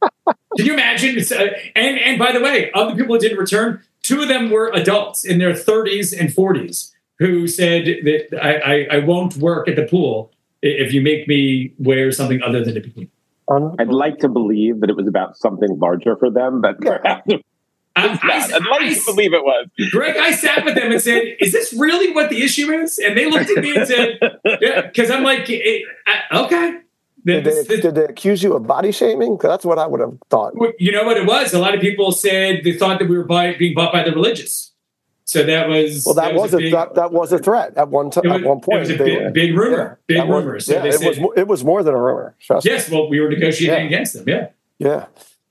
Can 0.56 0.64
you 0.64 0.72
imagine? 0.72 1.18
Uh, 1.18 1.48
and 1.76 1.98
and 1.98 2.18
by 2.18 2.32
the 2.32 2.40
way, 2.40 2.70
of 2.72 2.88
the 2.88 2.96
people 2.96 3.14
who 3.14 3.20
didn't 3.20 3.38
return, 3.38 3.82
two 4.02 4.22
of 4.22 4.28
them 4.28 4.50
were 4.50 4.70
adults 4.72 5.24
in 5.26 5.38
their 5.38 5.52
30s 5.52 6.18
and 6.18 6.30
40s 6.30 6.92
who 7.18 7.46
said 7.46 7.84
that 7.84 8.38
I, 8.42 8.56
I, 8.56 8.96
I 8.96 8.98
won't 8.98 9.36
work 9.36 9.68
at 9.68 9.76
the 9.76 9.84
pool 9.84 10.32
if 10.62 10.92
you 10.92 11.00
make 11.00 11.28
me 11.28 11.72
wear 11.78 12.10
something 12.12 12.42
other 12.42 12.64
than 12.64 12.76
a 12.76 12.80
bikini. 12.80 13.08
I'd 13.78 13.88
like 13.88 14.18
to 14.18 14.28
believe 14.28 14.80
that 14.80 14.90
it 14.90 14.96
was 14.96 15.06
about 15.06 15.36
something 15.36 15.78
larger 15.78 16.16
for 16.16 16.30
them, 16.30 16.60
but 16.60 16.80
perhaps. 16.80 17.32
I, 17.96 18.08
would 18.08 18.66
like 18.66 18.82
I, 18.82 18.94
to 18.94 19.02
believe 19.06 19.32
it 19.32 19.42
was. 19.42 19.68
Gregg, 19.90 20.18
I 20.18 20.30
sat 20.32 20.66
with 20.66 20.74
them 20.74 20.92
and 20.92 21.00
said, 21.00 21.22
"Is 21.40 21.52
this 21.52 21.72
really 21.72 22.12
what 22.12 22.28
the 22.28 22.42
issue 22.42 22.70
is?" 22.70 22.98
And 22.98 23.16
they 23.16 23.24
looked 23.24 23.48
at 23.48 23.62
me 23.64 23.74
and 23.74 23.86
said, 23.86 24.18
"Yeah," 24.60 24.82
because 24.86 25.10
I'm 25.10 25.22
like, 25.22 25.48
"Okay." 26.30 26.80
Did 27.24 27.44
they, 27.44 27.80
did 27.80 27.94
they, 27.94 28.04
accuse 28.04 28.42
you 28.42 28.54
of 28.54 28.66
body 28.66 28.92
shaming? 28.92 29.36
Because 29.36 29.48
that's 29.48 29.64
what 29.64 29.78
I 29.78 29.86
would 29.86 30.00
have 30.00 30.16
thought. 30.30 30.52
You 30.78 30.92
know 30.92 31.04
what 31.04 31.16
it 31.16 31.26
was? 31.26 31.54
A 31.54 31.58
lot 31.58 31.74
of 31.74 31.80
people 31.80 32.12
said 32.12 32.60
they 32.62 32.74
thought 32.74 33.00
that 33.00 33.08
we 33.08 33.16
were 33.18 33.24
by, 33.24 33.54
being 33.54 33.74
bought 33.74 33.92
by 33.92 34.04
the 34.04 34.12
religious. 34.12 34.72
So 35.26 35.42
that 35.42 35.68
was 35.68 36.04
well. 36.06 36.14
That, 36.14 36.34
that 36.34 36.34
was, 36.34 36.54
a, 36.54 36.58
big, 36.58 36.72
that, 36.72 36.94
that 36.94 37.12
was 37.12 37.32
a 37.32 37.40
threat 37.40 37.76
at 37.76 37.88
one 37.88 38.10
time. 38.10 38.30
at 38.30 38.42
one 38.44 38.60
point. 38.60 38.76
It 38.76 38.80
was 38.80 38.90
a 38.90 38.96
big, 38.96 39.34
big 39.34 39.56
rumor. 39.56 39.98
Yeah, 40.08 40.22
big 40.22 40.30
rumor. 40.30 40.60
So 40.60 40.74
yeah, 40.74 40.84
it 40.84 40.92
said, 40.92 41.20
was 41.20 41.32
it 41.36 41.48
was 41.48 41.64
more 41.64 41.82
than 41.82 41.94
a 41.94 42.00
rumor. 42.00 42.36
yes. 42.62 42.88
Well, 42.88 43.08
we 43.08 43.18
were 43.18 43.28
negotiating 43.28 43.80
yeah. 43.80 43.86
against 43.86 44.14
them. 44.14 44.24
Yeah. 44.28 44.48
Yeah. 44.78 45.06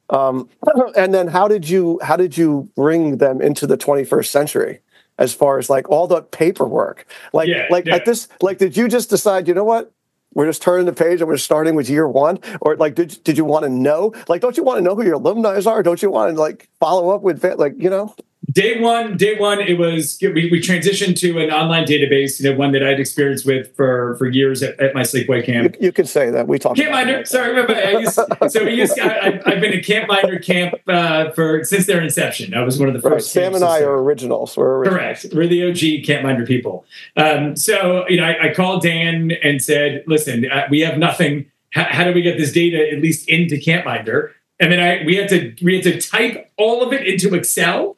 Um, 0.09 0.49
and 0.95 1.13
then 1.13 1.27
how 1.27 1.49
did 1.49 1.67
you 1.67 1.99
how 2.01 2.15
did 2.15 2.37
you 2.37 2.69
bring 2.77 3.17
them 3.17 3.41
into 3.41 3.67
the 3.67 3.77
21st 3.77 4.27
century? 4.27 4.79
As 5.17 5.33
far 5.33 5.57
as 5.59 5.69
like 5.69 5.89
all 5.89 6.07
the 6.07 6.21
paperwork, 6.21 7.05
like 7.31 7.47
yeah, 7.47 7.67
like 7.69 7.87
at 7.87 8.03
this, 8.03 8.27
like 8.41 8.57
did 8.57 8.75
you 8.75 8.89
just 8.89 9.09
decide? 9.09 9.47
You 9.47 9.53
know 9.53 9.63
what? 9.63 9.91
we're 10.35 10.45
just 10.45 10.61
turning 10.61 10.85
the 10.85 10.93
page 10.93 11.21
and 11.21 11.27
we're 11.27 11.37
starting 11.37 11.73
with 11.75 11.89
year 11.89 12.07
one 12.07 12.37
or 12.61 12.75
like 12.75 12.93
did, 12.93 13.17
did 13.23 13.37
you 13.37 13.45
want 13.45 13.63
to 13.63 13.69
know 13.69 14.13
like 14.27 14.41
don't 14.41 14.57
you 14.57 14.63
want 14.63 14.77
to 14.77 14.81
know 14.81 14.93
who 14.93 15.03
your 15.03 15.13
alumni 15.13 15.59
are 15.65 15.81
don't 15.81 16.01
you 16.01 16.11
want 16.11 16.35
to 16.35 16.39
like 16.39 16.69
follow 16.79 17.09
up 17.09 17.21
with 17.21 17.43
like 17.57 17.73
you 17.77 17.89
know 17.89 18.13
day 18.51 18.79
one, 18.79 19.17
day 19.17 19.37
one, 19.37 19.59
it 19.59 19.77
was 19.77 20.17
we, 20.21 20.49
we 20.49 20.59
transitioned 20.59 21.17
to 21.17 21.39
an 21.39 21.51
online 21.51 21.85
database, 21.85 22.39
you 22.39 22.49
know, 22.49 22.57
one 22.57 22.71
that 22.71 22.83
I'd 22.83 22.99
experienced 22.99 23.45
with 23.45 23.75
for 23.75 24.15
for 24.17 24.27
years 24.27 24.63
at, 24.63 24.79
at 24.79 24.93
my 24.93 25.01
sleepaway 25.01 25.45
camp. 25.45 25.75
You, 25.79 25.87
you, 25.87 25.91
can 25.91 26.05
say 26.05 26.29
that 26.31 26.47
we 26.47 26.59
talked. 26.59 26.79
Campminder, 26.79 27.27
sorry, 27.27 27.55
used, 28.01 28.19
so 28.49 28.63
we 28.63 28.75
used. 28.75 28.99
I, 28.99 29.31
have 29.31 29.61
been 29.61 29.73
a 29.73 29.81
Campminder 29.81 30.43
camp 30.43 30.75
uh, 30.87 31.31
for 31.31 31.63
since 31.63 31.85
their 31.85 32.01
inception. 32.01 32.53
I 32.53 32.63
was 32.63 32.79
one 32.79 32.87
of 32.87 32.93
the 32.93 33.01
first. 33.01 33.35
Right. 33.35 33.43
Sam 33.43 33.55
and 33.55 33.63
I 33.63 33.81
are 33.81 34.01
originals. 34.01 34.55
We're 34.57 34.79
originals. 34.79 35.21
correct. 35.21 35.33
We're 35.33 35.47
the 35.47 35.69
OG 35.69 36.05
Campminder 36.05 36.47
people. 36.47 36.85
Um, 37.17 37.55
so 37.55 38.07
you 38.09 38.17
know, 38.17 38.25
I, 38.25 38.49
I, 38.49 38.53
called 38.53 38.83
Dan 38.83 39.31
and 39.43 39.61
said, 39.61 40.03
"Listen, 40.07 40.49
uh, 40.51 40.67
we 40.69 40.81
have 40.81 40.97
nothing. 40.97 41.51
H- 41.75 41.87
how 41.89 42.03
do 42.03 42.13
we 42.13 42.21
get 42.21 42.37
this 42.37 42.51
data 42.51 42.91
at 42.91 43.01
least 43.01 43.27
into 43.29 43.55
Campminder?" 43.55 44.31
And 44.59 44.71
then 44.71 44.79
I 44.79 45.05
we 45.05 45.15
had 45.15 45.29
to 45.29 45.53
we 45.61 45.75
had 45.75 45.83
to 45.83 45.99
type 45.99 46.51
all 46.57 46.81
of 46.83 46.93
it 46.93 47.05
into 47.05 47.35
Excel 47.35 47.97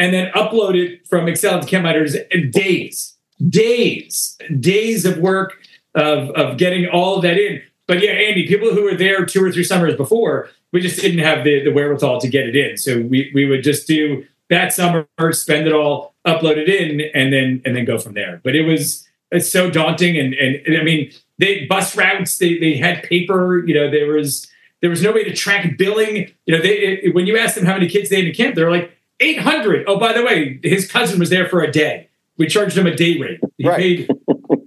and 0.00 0.14
then 0.14 0.32
upload 0.32 0.74
it 0.74 1.06
from 1.06 1.28
Excel 1.28 1.60
to 1.60 1.66
CampMinders 1.66 2.16
in 2.30 2.50
days, 2.50 3.16
days, 3.48 4.38
days 4.58 5.04
of 5.04 5.18
work 5.18 5.58
of, 5.94 6.30
of 6.30 6.56
getting 6.56 6.88
all 6.88 7.16
of 7.16 7.22
that 7.22 7.36
in. 7.36 7.62
But 7.86 8.00
yeah, 8.00 8.12
Andy, 8.12 8.46
people 8.46 8.72
who 8.72 8.84
were 8.84 8.94
there 8.94 9.26
two 9.26 9.44
or 9.44 9.52
three 9.52 9.62
summers 9.62 9.94
before, 9.96 10.48
we 10.72 10.80
just 10.80 11.00
didn't 11.00 11.18
have 11.18 11.44
the, 11.44 11.62
the 11.62 11.70
wherewithal 11.70 12.18
to 12.22 12.28
get 12.28 12.46
it 12.46 12.56
in. 12.56 12.78
So 12.78 13.02
we, 13.02 13.30
we 13.34 13.44
would 13.44 13.62
just 13.62 13.86
do 13.86 14.24
that 14.48 14.72
summer, 14.72 15.06
spend 15.32 15.66
it 15.66 15.74
all, 15.74 16.14
upload 16.26 16.56
it 16.56 16.68
in, 16.68 17.02
and 17.14 17.32
then 17.32 17.60
and 17.64 17.76
then 17.76 17.84
go 17.84 17.98
from 17.98 18.14
there. 18.14 18.40
But 18.42 18.56
it 18.56 18.62
was 18.62 19.06
it's 19.30 19.50
so 19.50 19.70
daunting 19.70 20.16
and 20.18 20.32
and, 20.34 20.56
and 20.66 20.78
I 20.78 20.82
mean 20.82 21.12
they 21.38 21.66
bus 21.66 21.96
routes, 21.96 22.38
they 22.38 22.58
they 22.58 22.76
had 22.76 23.02
paper, 23.02 23.64
you 23.66 23.74
know, 23.74 23.90
there 23.90 24.12
was 24.12 24.48
there 24.80 24.90
was 24.90 25.02
no 25.02 25.12
way 25.12 25.24
to 25.24 25.34
track 25.34 25.76
billing. 25.76 26.32
You 26.46 26.56
know, 26.56 26.62
they 26.62 26.78
it, 26.78 27.14
when 27.14 27.26
you 27.26 27.36
asked 27.36 27.56
them 27.56 27.66
how 27.66 27.74
many 27.74 27.88
kids 27.88 28.08
they 28.08 28.16
had 28.16 28.26
in 28.26 28.34
camp, 28.34 28.54
they're 28.54 28.70
like, 28.70 28.96
800. 29.20 29.84
Oh, 29.86 29.98
by 29.98 30.12
the 30.12 30.24
way, 30.24 30.58
his 30.62 30.90
cousin 30.90 31.18
was 31.18 31.30
there 31.30 31.48
for 31.48 31.62
a 31.62 31.70
day. 31.70 32.08
We 32.36 32.46
charged 32.46 32.76
him 32.76 32.86
a 32.86 32.94
day 32.94 33.18
rate. 33.18 33.40
He 33.58 33.68
right. 33.68 33.78
paid, 33.78 34.08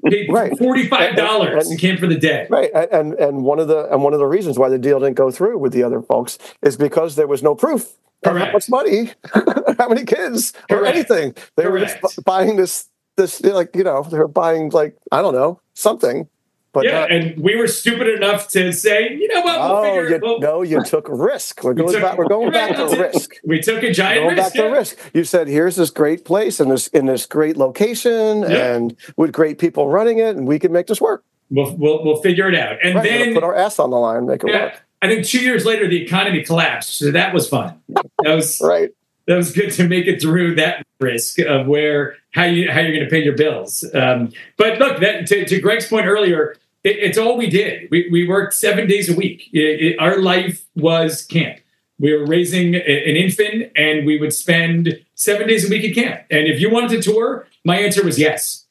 paid 0.08 0.32
right. 0.32 0.51
$45 0.51 1.51
and, 1.51 1.62
and, 1.62 1.80
came 1.80 1.97
for 1.97 2.06
the 2.06 2.18
day. 2.18 2.45
Right. 2.49 2.70
And 2.74 3.14
and 3.14 3.43
one 3.43 3.60
of 3.60 3.68
the 3.68 3.91
and 3.91 4.04
one 4.04 4.14
of 4.14 4.20
the 4.20 4.28
reasons 4.28 4.60
why 4.60 4.70
the 4.70 4.78
deal 4.78 4.99
didn't 4.99 5.16
go 5.16 5.32
through 5.32 5.58
with 5.58 5.74
the 5.74 5.82
other 5.82 6.01
folks 6.01 6.38
is 6.62 6.78
because 6.78 7.16
there 7.16 7.26
was 7.26 7.41
no 7.41 7.56
proof 7.56 7.97
of 8.24 8.38
how 8.38 8.51
much 8.51 8.70
money, 8.70 9.10
how 9.80 9.89
many 9.89 10.06
kids 10.06 10.51
Correct. 10.51 10.72
or 10.72 10.86
anything. 10.86 11.36
They 11.58 11.64
Correct. 11.64 12.04
were 12.04 12.10
just 12.10 12.24
buying 12.24 12.58
this 12.58 12.89
this 13.18 13.41
like, 13.41 13.76
you 13.76 13.84
know, 13.84 14.04
they 14.04 14.20
were 14.20 14.28
buying 14.28 14.70
like, 14.70 14.95
I 15.12 15.22
don't 15.22 15.34
know, 15.34 15.60
something 15.74 16.28
but 16.74 16.86
yeah, 16.86 17.01
not, 17.01 17.11
and 17.11 17.39
we 17.39 17.55
were 17.55 17.67
stupid 17.67 18.07
enough 18.07 18.47
to 18.49 18.74
say, 18.74 19.13
you 19.13 19.28
know 19.28 19.41
what? 19.41 19.59
We'll 19.59 19.78
oh, 19.78 20.01
you, 20.01 20.19
we'll, 20.19 20.39
no, 20.39 20.61
you 20.63 20.84
took 20.86 21.07
risk. 21.07 21.63
We're 21.63 21.76
going 21.76 21.93
took, 21.93 22.01
back. 22.01 22.17
We're 22.17 22.28
going 22.28 22.51
back 22.51 22.76
to 22.76 22.86
risk. 22.86 23.36
We 23.45 23.61
took 23.61 23.84
a 23.84 23.93
giant 23.93 24.24
going 24.24 24.36
risk. 24.36 24.53
Back 24.53 24.55
yeah. 24.55 24.69
to 24.69 24.74
risk. 24.74 24.97
You 25.13 25.24
said, 25.24 25.47
"Here's 25.47 25.76
this 25.76 25.91
great 25.91 26.26
place 26.26 26.59
and 26.59 26.71
this 26.71 26.88
in 26.88 27.05
this 27.05 27.28
great 27.28 27.57
location, 27.57 28.41
yeah. 28.41 28.74
and 28.74 28.95
with 29.15 29.32
great 29.32 29.59
people 29.59 29.88
running 29.88 30.17
it, 30.17 30.36
and 30.36 30.47
we 30.47 30.57
can 30.57 30.71
make 30.71 30.88
this 30.88 30.99
work. 30.99 31.24
We'll 31.51 31.76
we'll, 31.78 32.03
we'll 32.03 32.21
figure 32.24 32.49
it 32.49 32.55
out." 32.55 32.78
And 32.84 32.95
right, 32.95 33.03
then 33.03 33.34
put 33.36 33.43
our 33.43 33.55
ass 33.55 33.78
on 33.78 33.91
the 33.91 33.97
line, 33.97 34.26
make 34.26 34.43
it 34.43 34.49
yeah, 34.49 34.63
work. 34.63 34.84
I 35.03 35.07
think 35.07 35.28
two 35.28 35.41
years 35.41 35.65
later 35.65 35.88
the 35.88 36.01
economy 36.01 36.43
collapsed, 36.43 36.97
so 36.97 37.11
that 37.11 37.36
was 37.36 37.47
fun. 37.47 37.80
That 38.24 38.34
was 38.34 38.59
right. 38.63 38.89
That 39.28 39.36
was 39.36 39.53
good 39.53 39.71
to 39.74 39.88
make 39.88 40.07
it 40.07 40.21
through 40.21 40.55
that 40.55 40.86
risk 40.99 41.39
of 41.39 41.67
where 41.67 42.17
how 42.32 42.45
you 42.45 42.71
how 42.71 42.80
you're 42.80 42.93
going 42.93 43.05
to 43.05 43.09
pay 43.09 43.24
your 43.24 43.36
bills. 43.36 43.86
Um, 43.93 44.32
but 44.57 44.80
look, 44.80 44.99
that, 45.01 45.28
to, 45.28 45.45
to 45.45 45.61
Gregg's 45.61 45.88
point 45.88 46.07
earlier, 46.07 46.55
it, 46.84 46.98
it's 46.98 47.18
all 47.18 47.38
we 47.38 47.50
did. 47.50 47.90
We, 47.90 48.10
we 48.12 48.28
worked 48.28 48.54
seven 48.54 48.88
days 48.88 49.10
a 49.10 49.16
week. 49.16 49.50
It, 49.54 49.82
it, 49.82 50.00
our 50.00 50.20
life 50.20 50.66
was 50.76 51.24
camp. 51.24 51.60
We 52.00 52.14
were 52.14 52.26
raising 52.26 52.76
a, 52.76 52.80
an 52.80 53.16
infant, 53.16 53.72
and 53.76 54.06
we 54.06 54.20
would 54.20 54.34
spend 54.34 55.00
seven 55.16 55.48
days 55.48 55.66
a 55.66 55.70
week 55.70 55.86
at 55.86 55.96
camp. 55.96 56.22
And 56.30 56.48
if 56.48 56.60
you 56.60 56.70
wanted 56.70 57.02
to 57.02 57.12
tour, 57.12 57.48
my 57.64 57.80
answer 57.80 58.04
was 58.04 58.20
yes. 58.20 58.66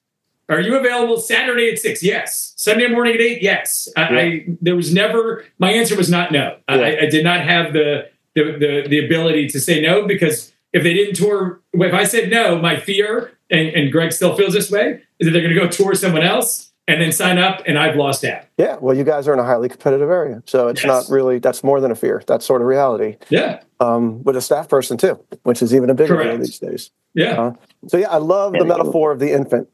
Are 0.49 0.61
you 0.61 0.77
available 0.77 1.19
Saturday 1.19 1.71
at 1.71 1.79
six? 1.79 2.03
Yes. 2.03 2.53
Sunday 2.57 2.89
morning 2.89 3.15
at 3.15 3.21
eight? 3.21 3.43
Yes. 3.43 3.89
I, 3.97 4.01
yeah. 4.01 4.19
I 4.19 4.47
there 4.61 4.77
was 4.77 4.93
never 4.93 5.47
my 5.59 5.73
answer 5.73 5.97
was 5.97 6.11
not 6.11 6.31
no. 6.31 6.59
Yeah. 6.69 6.75
I, 6.75 6.99
I, 7.03 7.07
did 7.07 7.25
not 7.25 7.41
have 7.41 7.73
the, 7.73 8.11
the 8.35 8.59
the 8.59 8.89
the 8.89 9.05
ability 9.05 9.49
to 9.49 9.61
say 9.61 9.81
no 9.81 10.07
because 10.07 10.53
if 10.73 10.83
they 10.83 10.93
didn't 10.93 11.15
tour, 11.15 11.61
if 11.73 11.95
I 11.95 12.05
said 12.05 12.31
no, 12.31 12.59
my 12.59 12.77
fear 12.77 13.33
and, 13.51 13.69
and 13.69 13.93
Gregg 13.93 14.13
still 14.13 14.37
feels 14.37 14.53
this 14.53 14.71
way 14.71 15.03
is 15.19 15.27
that 15.27 15.31
they're 15.31 15.43
going 15.43 15.55
to 15.55 15.61
go 15.61 15.69
tour 15.69 15.95
someone 15.95 16.23
else 16.23 16.72
and 16.89 17.01
then 17.01 17.13
sign 17.13 17.39
up 17.39 17.63
and 17.67 17.79
I've 17.79 17.97
lost 17.97 18.25
out. 18.25 18.43
Yeah, 18.59 18.77
well, 18.81 18.97
you 18.97 19.05
guys 19.05 19.29
are 19.29 19.33
in 19.33 19.39
a 19.39 19.45
highly 19.45 19.69
competitive 19.69 20.11
area, 20.11 20.43
so 20.47 20.69
it's 20.69 20.83
yes. 20.83 21.09
not 21.09 21.15
really 21.15 21.39
that's 21.39 21.63
more 21.63 21.81
than 21.81 21.91
a 21.91 21.95
fear. 21.95 22.23
That's 22.27 22.45
sort 22.45 22.61
of 22.61 22.69
reality. 22.69 23.17
Yeah. 23.31 23.61
Um, 23.81 24.23
with 24.23 24.37
a 24.37 24.41
staff 24.41 24.69
person 24.69 24.97
too, 24.97 25.23
which 25.43 25.63
is 25.63 25.75
even 25.75 25.91
a 25.91 25.95
bigger 25.95 26.23
deal 26.23 26.39
these 26.39 26.59
days. 26.59 26.91
Yeah. 27.15 27.41
Uh, 27.41 27.53
so 27.89 27.99
yeah, 27.99 28.11
I 28.11 28.19
love 28.19 28.53
the 28.53 28.65
metaphor 28.65 29.13
of 29.13 29.19
the 29.19 29.33
infant. 29.33 29.69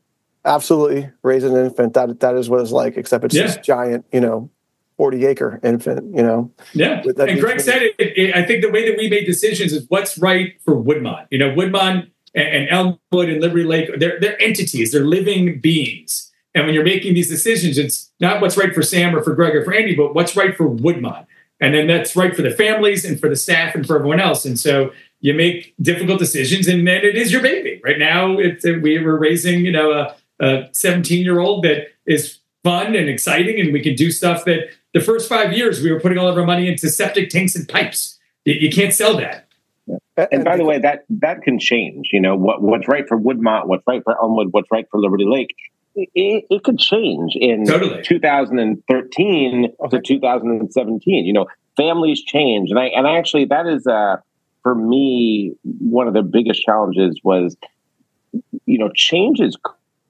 Absolutely, 0.44 1.11
raising 1.22 1.56
an 1.56 1.66
infant 1.66 1.94
that 1.94 2.20
that 2.20 2.34
is 2.36 2.48
what 2.48 2.61
it's 2.61 2.70
like, 2.70 2.96
except 2.96 3.24
it's 3.24 3.34
yeah. 3.34 3.42
this 3.42 3.56
giant, 3.59 4.06
you 4.12 4.20
know, 4.20 4.50
forty 4.96 5.26
acre 5.26 5.61
infant. 5.62 6.14
You 6.14 6.22
know. 6.22 6.50
Yeah. 6.74 7.02
And 7.04 7.40
Gregg 7.40 7.61
said 7.61 7.82
it, 7.82 7.94
it, 7.98 8.34
I 8.34 8.44
think 8.44 8.62
the 8.62 8.70
way 8.70 8.88
that 8.88 8.96
we 8.98 9.09
made 9.09 9.24
decisions 9.24 9.72
is 9.72 9.84
what's 9.88 10.16
right 10.18 10.54
for 10.64 10.74
Woodmont. 10.74 11.26
You 11.30 11.38
know, 11.38 11.50
Woodmont 11.50 12.11
and, 12.34 12.48
and 12.48 12.68
Elmwood 12.70 13.28
and 13.28 13.42
Liberty 13.42 13.64
Lake, 13.64 13.90
they're 13.98 14.18
they're 14.20 14.40
entities. 14.40 14.92
They're 14.92 15.04
living 15.04 15.61
beings 15.61 16.27
and 16.55 16.66
when 16.66 16.74
you're 16.74 16.84
making 16.84 17.14
these 17.14 17.28
decisions, 17.28 17.78
it's 17.78 18.11
not 18.20 18.40
what's 18.40 18.57
right 18.57 18.74
for 18.74 18.82
Sam 18.82 19.14
or 19.14 19.22
for 19.22 19.34
Gregg 19.34 19.55
or 19.55 19.64
for 19.64 19.74
Andy, 19.74 19.94
but 19.94 20.14
what's 20.14 20.36
right 20.36 20.57
for 20.57 20.68
Woodmont. 20.68 21.26
And 21.61 21.74
then 21.74 21.86
that's 21.86 22.16
right 22.16 22.34
for 22.34 22.42
the 22.42 22.51
families 22.51 23.05
and 23.05 23.20
for 23.20 23.28
the 23.28 23.36
staff 23.36 23.74
and 23.74 23.86
for 23.86 23.96
everyone 23.96 24.20
else. 24.20 24.44
And 24.44 24.59
so 24.59 24.92
you 25.20 25.34
make 25.34 25.74
difficult 25.80 26.20
decisions, 26.20 26.68
and 26.68 26.86
then 26.86 27.05
it 27.05 27.16
is 27.16 27.32
your 27.32 27.42
baby. 27.42 27.80
Right 27.84 27.99
now, 27.99 28.38
it's, 28.38 28.64
uh, 28.64 28.74
we 28.80 28.99
were 29.01 29.18
raising, 29.18 29.64
you 29.64 29.72
know, 29.72 30.14
a 30.40 30.68
17 30.72 31.24
year 31.24 31.40
old 31.40 31.64
that 31.64 31.88
is 32.07 32.38
fun 32.62 32.94
and 32.94 33.09
exciting, 33.09 33.61
and 33.61 33.72
we 33.72 33.80
can 33.80 33.96
do 33.96 34.12
stuff 34.12 34.44
that 34.44 34.68
the 34.94 35.01
first 35.01 35.28
five 35.28 35.53
years 35.53 35.82
we 35.82 35.90
were 35.90 36.01
putting 36.01 36.18
all 36.18 36.28
of 36.28 36.38
our 36.38 36.46
money 36.46 36.68
into 36.68 36.88
septic 36.88 37.30
tanks 37.30 37.57
and 37.57 37.68
pipes. 37.68 38.18
You, 38.44 38.55
you 38.55 38.70
can't 38.70 38.94
sell 38.94 39.16
that. 39.16 39.46
And 40.30 40.44
by 40.44 40.57
the 40.57 40.64
way, 40.64 40.78
that 40.78 41.05
that 41.09 41.42
can 41.42 41.59
change. 41.59 42.09
You 42.12 42.20
know 42.20 42.36
what 42.36 42.61
what's 42.61 42.88
right 42.88 43.07
for 43.09 43.18
Woodmont, 43.18 43.66
what's 43.66 43.84
right 43.86 44.03
for 44.03 44.20
Elmwood, 44.20 44.49
what's 44.51 44.70
right 44.70 44.86
for 44.90 45.01
Liberty 45.01 45.24
Lake 45.26 45.55
it, 46.14 46.44
it 46.51 46.64
could 46.64 46.78
change 46.78 47.34
in 47.36 47.64
totally. 47.64 48.03
2013 48.03 49.74
okay. 49.80 49.96
to 49.96 50.03
2017. 50.03 51.26
You 51.26 51.32
know, 51.32 51.46
families 51.76 52.22
change, 52.22 52.70
and 52.70 52.78
I 52.78 52.86
and 52.86 53.07
I 53.07 53.18
actually 53.18 53.46
that 53.46 53.66
is 53.66 53.86
uh, 53.86 54.16
for 54.62 54.74
me 54.74 55.55
one 55.62 56.09
of 56.09 56.14
the 56.14 56.22
biggest 56.22 56.62
challenges 56.62 57.20
was, 57.22 57.57
you 58.66 58.78
know, 58.78 58.90
change 58.94 59.40
is 59.40 59.57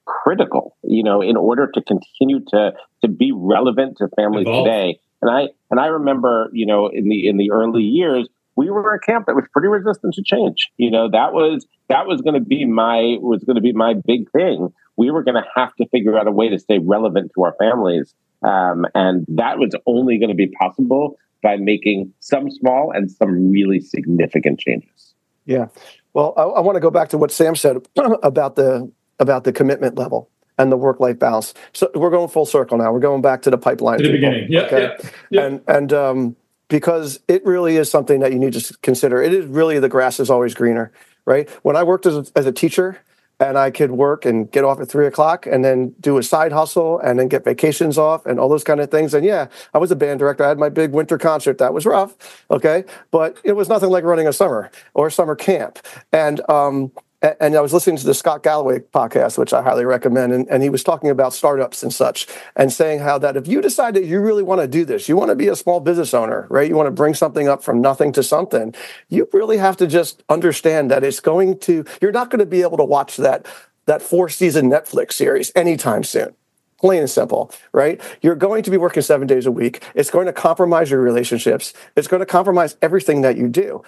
critical. 0.04 0.76
You 0.82 1.02
know, 1.02 1.22
in 1.22 1.36
order 1.36 1.70
to 1.72 1.82
continue 1.82 2.40
to 2.48 2.72
to 3.02 3.08
be 3.08 3.32
relevant 3.32 3.98
to 3.98 4.08
families 4.16 4.46
Evolve. 4.46 4.66
today. 4.66 5.00
And 5.20 5.30
I 5.30 5.48
and 5.70 5.80
I 5.80 5.86
remember, 5.86 6.50
you 6.52 6.66
know, 6.66 6.88
in 6.88 7.08
the 7.08 7.28
in 7.28 7.36
the 7.36 7.50
early 7.50 7.82
years, 7.82 8.28
we 8.56 8.70
were 8.70 8.94
a 8.94 9.00
camp 9.00 9.26
that 9.26 9.34
was 9.36 9.44
pretty 9.52 9.68
resistant 9.68 10.14
to 10.14 10.22
change. 10.22 10.70
You 10.76 10.90
know, 10.90 11.10
that 11.10 11.32
was 11.32 11.66
that 11.88 12.06
was 12.06 12.20
going 12.20 12.34
to 12.34 12.40
be 12.40 12.64
my 12.64 13.16
was 13.20 13.42
going 13.44 13.56
to 13.56 13.62
be 13.62 13.72
my 13.72 13.94
big 13.94 14.30
thing 14.30 14.72
we 14.98 15.10
were 15.10 15.22
going 15.22 15.36
to 15.36 15.48
have 15.54 15.74
to 15.76 15.86
figure 15.88 16.18
out 16.18 16.26
a 16.26 16.32
way 16.32 16.48
to 16.48 16.58
stay 16.58 16.78
relevant 16.78 17.30
to 17.36 17.44
our 17.44 17.54
families. 17.58 18.14
Um, 18.42 18.84
and 18.94 19.24
that 19.28 19.58
was 19.58 19.74
only 19.86 20.18
going 20.18 20.28
to 20.28 20.34
be 20.34 20.48
possible 20.48 21.16
by 21.42 21.56
making 21.56 22.12
some 22.18 22.50
small 22.50 22.90
and 22.90 23.10
some 23.10 23.48
really 23.48 23.80
significant 23.80 24.58
changes. 24.58 25.14
Yeah. 25.46 25.68
Well, 26.12 26.34
I, 26.36 26.42
I 26.42 26.60
want 26.60 26.76
to 26.76 26.80
go 26.80 26.90
back 26.90 27.10
to 27.10 27.18
what 27.18 27.30
Sam 27.30 27.54
said 27.54 27.88
about 28.22 28.56
the 28.56 28.90
about 29.20 29.44
the 29.44 29.52
commitment 29.52 29.96
level 29.96 30.30
and 30.58 30.70
the 30.70 30.76
work 30.76 31.00
life 31.00 31.18
balance. 31.18 31.54
So 31.72 31.90
we're 31.94 32.10
going 32.10 32.28
full 32.28 32.46
circle 32.46 32.76
now. 32.76 32.92
We're 32.92 33.00
going 33.00 33.22
back 33.22 33.42
to 33.42 33.50
the 33.50 33.58
pipeline. 33.58 33.98
To 33.98 34.04
the 34.04 34.12
beginning. 34.12 34.50
Yeah, 34.50 34.62
okay? 34.62 34.96
yeah, 35.00 35.10
yeah. 35.30 35.44
And 35.44 35.60
and 35.68 35.92
um, 35.92 36.36
because 36.68 37.20
it 37.28 37.44
really 37.44 37.76
is 37.76 37.90
something 37.90 38.20
that 38.20 38.32
you 38.32 38.38
need 38.38 38.52
to 38.54 38.76
consider. 38.82 39.22
It 39.22 39.32
is 39.32 39.46
really 39.46 39.78
the 39.78 39.88
grass 39.88 40.18
is 40.18 40.28
always 40.28 40.54
greener, 40.54 40.92
right? 41.24 41.48
When 41.62 41.76
I 41.76 41.84
worked 41.84 42.06
as 42.06 42.16
a, 42.16 42.26
as 42.36 42.46
a 42.46 42.52
teacher, 42.52 43.00
and 43.40 43.56
I 43.56 43.70
could 43.70 43.92
work 43.92 44.24
and 44.24 44.50
get 44.50 44.64
off 44.64 44.80
at 44.80 44.88
three 44.88 45.06
o'clock 45.06 45.46
and 45.46 45.64
then 45.64 45.94
do 46.00 46.18
a 46.18 46.22
side 46.22 46.52
hustle 46.52 46.98
and 46.98 47.18
then 47.18 47.28
get 47.28 47.44
vacations 47.44 47.96
off 47.96 48.26
and 48.26 48.40
all 48.40 48.48
those 48.48 48.64
kind 48.64 48.80
of 48.80 48.90
things. 48.90 49.14
And 49.14 49.24
yeah, 49.24 49.46
I 49.72 49.78
was 49.78 49.90
a 49.90 49.96
band 49.96 50.18
director. 50.18 50.44
I 50.44 50.48
had 50.48 50.58
my 50.58 50.68
big 50.68 50.92
winter 50.92 51.18
concert. 51.18 51.58
That 51.58 51.72
was 51.72 51.86
rough. 51.86 52.16
Okay. 52.50 52.84
But 53.10 53.38
it 53.44 53.52
was 53.52 53.68
nothing 53.68 53.90
like 53.90 54.04
running 54.04 54.26
a 54.26 54.32
summer 54.32 54.70
or 54.94 55.08
summer 55.10 55.36
camp. 55.36 55.78
And, 56.12 56.40
um, 56.50 56.92
and 57.20 57.56
I 57.56 57.60
was 57.60 57.72
listening 57.72 57.96
to 57.96 58.06
the 58.06 58.14
Scott 58.14 58.42
Galloway 58.42 58.78
podcast, 58.78 59.38
which 59.38 59.52
I 59.52 59.62
highly 59.62 59.84
recommend, 59.84 60.32
and, 60.32 60.48
and 60.48 60.62
he 60.62 60.68
was 60.68 60.84
talking 60.84 61.10
about 61.10 61.32
startups 61.32 61.82
and 61.82 61.92
such, 61.92 62.26
and 62.54 62.72
saying 62.72 63.00
how 63.00 63.18
that 63.18 63.36
if 63.36 63.48
you 63.48 63.60
decide 63.60 63.94
that 63.94 64.04
you 64.04 64.20
really 64.20 64.42
want 64.42 64.60
to 64.60 64.68
do 64.68 64.84
this, 64.84 65.08
you 65.08 65.16
want 65.16 65.30
to 65.30 65.34
be 65.34 65.48
a 65.48 65.56
small 65.56 65.80
business 65.80 66.14
owner, 66.14 66.46
right? 66.48 66.68
You 66.68 66.76
want 66.76 66.86
to 66.86 66.92
bring 66.92 67.14
something 67.14 67.48
up 67.48 67.62
from 67.62 67.80
nothing 67.80 68.12
to 68.12 68.22
something, 68.22 68.74
you 69.08 69.28
really 69.32 69.58
have 69.58 69.76
to 69.78 69.86
just 69.86 70.22
understand 70.28 70.90
that 70.90 71.02
it's 71.02 71.20
going 71.20 71.58
to, 71.60 71.84
you're 72.00 72.12
not 72.12 72.30
going 72.30 72.40
to 72.40 72.46
be 72.46 72.62
able 72.62 72.76
to 72.76 72.84
watch 72.84 73.16
that 73.16 73.46
that 73.86 74.02
four 74.02 74.28
season 74.28 74.70
Netflix 74.70 75.14
series 75.14 75.50
anytime 75.56 76.04
soon 76.04 76.34
plain 76.78 77.00
and 77.00 77.10
simple, 77.10 77.50
right? 77.72 78.00
You're 78.22 78.36
going 78.36 78.62
to 78.62 78.70
be 78.70 78.76
working 78.76 79.02
seven 79.02 79.26
days 79.26 79.46
a 79.46 79.50
week. 79.50 79.82
It's 79.96 80.10
going 80.10 80.26
to 80.26 80.32
compromise 80.32 80.92
your 80.92 81.00
relationships. 81.00 81.72
It's 81.96 82.06
going 82.06 82.20
to 82.20 82.26
compromise 82.26 82.76
everything 82.80 83.22
that 83.22 83.36
you 83.36 83.48
do 83.48 83.82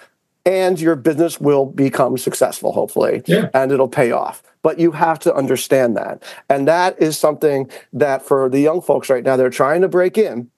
and 0.45 0.79
your 0.79 0.95
business 0.95 1.39
will 1.39 1.65
become 1.65 2.17
successful, 2.17 2.71
hopefully, 2.71 3.21
yeah. 3.27 3.49
and 3.53 3.71
it'll 3.71 3.87
pay 3.87 4.11
off. 4.11 4.41
But 4.63 4.79
you 4.79 4.91
have 4.91 5.19
to 5.19 5.33
understand 5.33 5.97
that. 5.97 6.23
And 6.49 6.67
that 6.67 7.01
is 7.01 7.17
something 7.17 7.69
that 7.93 8.23
for 8.23 8.49
the 8.49 8.59
young 8.59 8.81
folks 8.81 9.09
right 9.09 9.23
now, 9.23 9.35
they're 9.35 9.49
trying 9.49 9.81
to 9.81 9.87
break 9.87 10.17
in. 10.17 10.49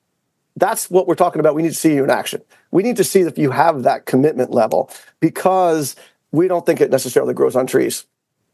That's 0.55 0.89
what 0.89 1.07
we're 1.07 1.15
talking 1.15 1.39
about. 1.39 1.55
We 1.55 1.63
need 1.63 1.69
to 1.69 1.75
see 1.75 1.95
you 1.95 2.03
in 2.03 2.09
action. 2.09 2.41
We 2.71 2.83
need 2.83 2.97
to 2.97 3.03
see 3.03 3.21
if 3.21 3.37
you 3.37 3.51
have 3.51 3.83
that 3.83 4.05
commitment 4.05 4.51
level 4.51 4.89
because 5.19 5.95
we 6.31 6.47
don't 6.47 6.65
think 6.65 6.79
it 6.79 6.91
necessarily 6.91 7.33
grows 7.33 7.55
on 7.55 7.65
trees, 7.65 8.05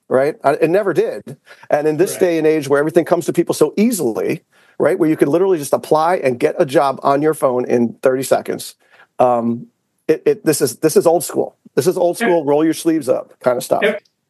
right? 0.07 0.35
It 0.43 0.69
never 0.69 0.93
did. 0.93 1.37
And 1.69 1.87
in 1.87 1.97
this 1.97 2.13
right. 2.13 2.19
day 2.19 2.37
and 2.37 2.47
age 2.47 2.67
where 2.67 2.79
everything 2.79 3.05
comes 3.05 3.25
to 3.25 3.33
people 3.33 3.53
so 3.53 3.73
easily, 3.75 4.43
right, 4.77 4.97
where 4.97 5.09
you 5.09 5.17
can 5.17 5.29
literally 5.29 5.57
just 5.57 5.73
apply 5.73 6.17
and 6.17 6.39
get 6.39 6.55
a 6.57 6.65
job 6.65 6.99
on 7.03 7.21
your 7.21 7.33
phone 7.33 7.65
in 7.65 7.93
30 7.95 8.23
seconds, 8.23 8.75
um, 9.19 9.67
it, 10.09 10.23
it, 10.25 10.45
this 10.45 10.61
is 10.61 10.77
this 10.77 10.97
is 10.97 11.05
old 11.05 11.23
school. 11.23 11.55
This 11.75 11.87
is 11.87 11.97
old 11.97 12.17
school. 12.17 12.43
Roll 12.43 12.63
your 12.65 12.73
sleeves 12.73 13.07
up 13.07 13.39
kind 13.39 13.57
of 13.57 13.63
stuff. 13.63 13.83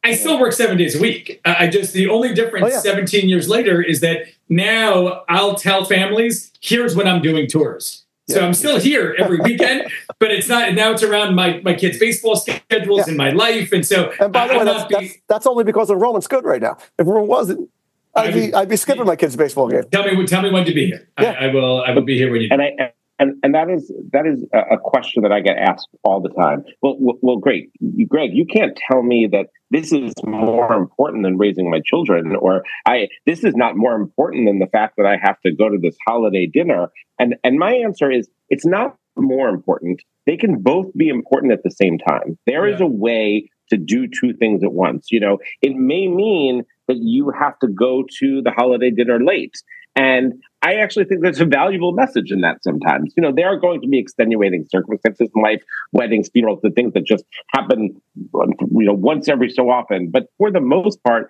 I 0.04 0.14
still 0.14 0.40
work 0.40 0.54
seven 0.54 0.78
days 0.78 0.96
a 0.96 1.02
week. 1.02 1.42
I 1.44 1.68
just 1.68 1.94
the 1.94 2.08
only 2.08 2.34
difference 2.34 2.66
oh, 2.66 2.70
yeah. 2.70 2.80
17 2.80 3.28
years 3.28 3.50
later 3.50 3.82
is 3.82 4.00
that 4.02 4.28
now 4.48 5.24
I'll 5.28 5.56
tell 5.56 5.84
families, 5.84 6.52
here's 6.62 6.96
when 6.96 7.08
I'm 7.08 7.22
doing 7.22 7.48
tours. 7.48 8.06
So 8.30 8.40
yeah. 8.40 8.46
I'm 8.46 8.54
still 8.54 8.80
here 8.80 9.16
every 9.18 9.40
weekend, 9.40 9.92
but 10.20 10.32
it's 10.32 10.48
not 10.48 10.74
now 10.74 10.92
it's 10.92 11.04
around 11.04 11.36
my 11.36 11.62
my 11.64 11.74
kids' 11.74 11.98
baseball 11.98 12.36
schedules 12.36 13.00
yeah. 13.00 13.06
and 13.08 13.18
my 13.18 13.32
life. 13.32 13.72
And 13.72 13.86
so 13.86 14.14
And 14.20 14.32
by 14.32 14.48
the 14.48 14.58
way, 14.58 14.66
that's, 14.66 14.86
be, 14.86 14.96
that's, 14.96 15.18
that's, 15.28 15.48
only 15.48 15.64
because 15.64 15.90
enrollment's 15.90 16.28
good 16.28 16.46
right 16.46 16.62
now. 16.62 16.78
If 16.98 17.08
it 17.08 17.10
wasn't, 17.10 17.70
I'd 18.16 18.34
be 18.34 18.54
I'd 18.54 18.70
be 18.70 18.76
skipping 18.76 19.06
my 19.06 19.16
kids' 19.16 19.36
baseball 19.36 19.70
game. 19.70 19.84
Tell 19.92 20.04
me 20.04 20.26
tell 20.28 20.42
me 20.42 20.52
when 20.52 20.66
to 20.66 20.74
be 20.74 20.86
here. 20.88 21.10
Yeah. 21.20 21.32
I, 21.32 21.46
I 21.46 21.54
will 21.54 21.84
I 21.84 21.92
will 21.92 22.04
be 22.04 22.18
here 22.18 22.32
when 22.32 22.42
you 22.42 22.50
and 22.52 22.62
I 22.62 22.94
and 23.20 23.36
and 23.44 23.54
that 23.54 23.70
is 23.70 23.92
that 24.12 24.26
is 24.26 24.46
a 24.54 24.78
question 24.78 25.24
that 25.24 25.32
I 25.32 25.42
get 25.42 25.58
asked 25.58 25.90
all 26.04 26.22
the 26.22 26.30
time. 26.30 26.64
Well, 26.82 26.96
well, 27.00 27.38
great, 27.38 27.72
Gregg, 28.08 28.32
you 28.34 28.46
can't 28.46 28.80
tell 28.90 29.04
me 29.04 29.28
that 29.32 29.48
this 29.70 29.92
is 29.92 30.14
more 30.24 30.74
important 30.74 31.24
than 31.24 31.38
raising 31.38 31.70
my 31.70 31.82
children, 31.86 32.36
or 32.36 32.64
I 32.86 33.10
this 33.26 33.44
is 33.44 33.56
not 33.56 33.76
more 33.76 33.94
important 33.94 34.48
than 34.48 34.60
the 34.60 34.68
fact 34.68 34.96
that 34.98 35.06
I 35.06 35.18
have 35.22 35.40
to 35.42 35.52
go 35.52 35.70
to 35.70 35.78
this 35.78 35.98
holiday 36.08 36.48
dinner. 36.48 36.88
And 37.20 37.36
and 37.44 37.60
my 37.60 37.74
answer 37.74 38.10
is 38.10 38.30
it's 38.50 38.66
not 38.66 38.98
more 39.18 39.50
important. 39.50 40.02
They 40.26 40.38
can 40.38 40.62
both 40.62 40.88
be 40.96 41.10
important 41.10 41.52
at 41.52 41.64
the 41.64 41.72
same 41.72 41.98
time. 41.98 42.38
There 42.48 42.68
yeah. 42.68 42.76
is 42.76 42.82
a 42.82 42.88
way 42.88 43.50
to 43.70 43.78
do 43.78 44.08
two 44.08 44.34
things 44.34 44.64
at 44.64 44.74
once. 44.74 45.08
You 45.12 45.20
know, 45.20 45.38
it 45.62 45.76
may 45.76 46.08
mean 46.08 46.64
that 46.88 46.98
you 46.98 47.32
have 47.38 47.60
to 47.60 47.68
go 47.68 48.04
to 48.20 48.42
the 48.42 48.52
holiday 48.52 48.92
dinner 48.92 49.20
late. 49.24 49.56
And 49.96 50.42
I 50.62 50.76
actually 50.76 51.06
think 51.06 51.22
there's 51.24 51.40
a 51.40 51.46
valuable 51.46 51.94
message 51.94 52.32
in 52.32 52.42
that 52.42 52.64
sometimes. 52.64 53.14
You 53.16 53.24
know, 53.24 53.32
there 53.34 53.48
are 53.48 53.58
going 53.58 53.82
to 53.82 53.88
be 53.88 53.98
extenuating 53.98 54.66
circumstances 54.70 55.30
in 55.34 55.42
life, 55.42 55.64
weddings, 55.94 56.30
funerals, 56.30 56.60
the 56.62 56.70
things 56.70 56.94
that 56.94 57.06
just 57.06 57.24
happen, 57.54 58.02
you 58.16 58.86
know, 58.86 58.94
once 58.94 59.30
every 59.30 59.50
so 59.50 59.70
often. 59.70 60.10
But 60.12 60.28
for 60.38 60.52
the 60.52 60.60
most 60.60 61.02
part, 61.04 61.30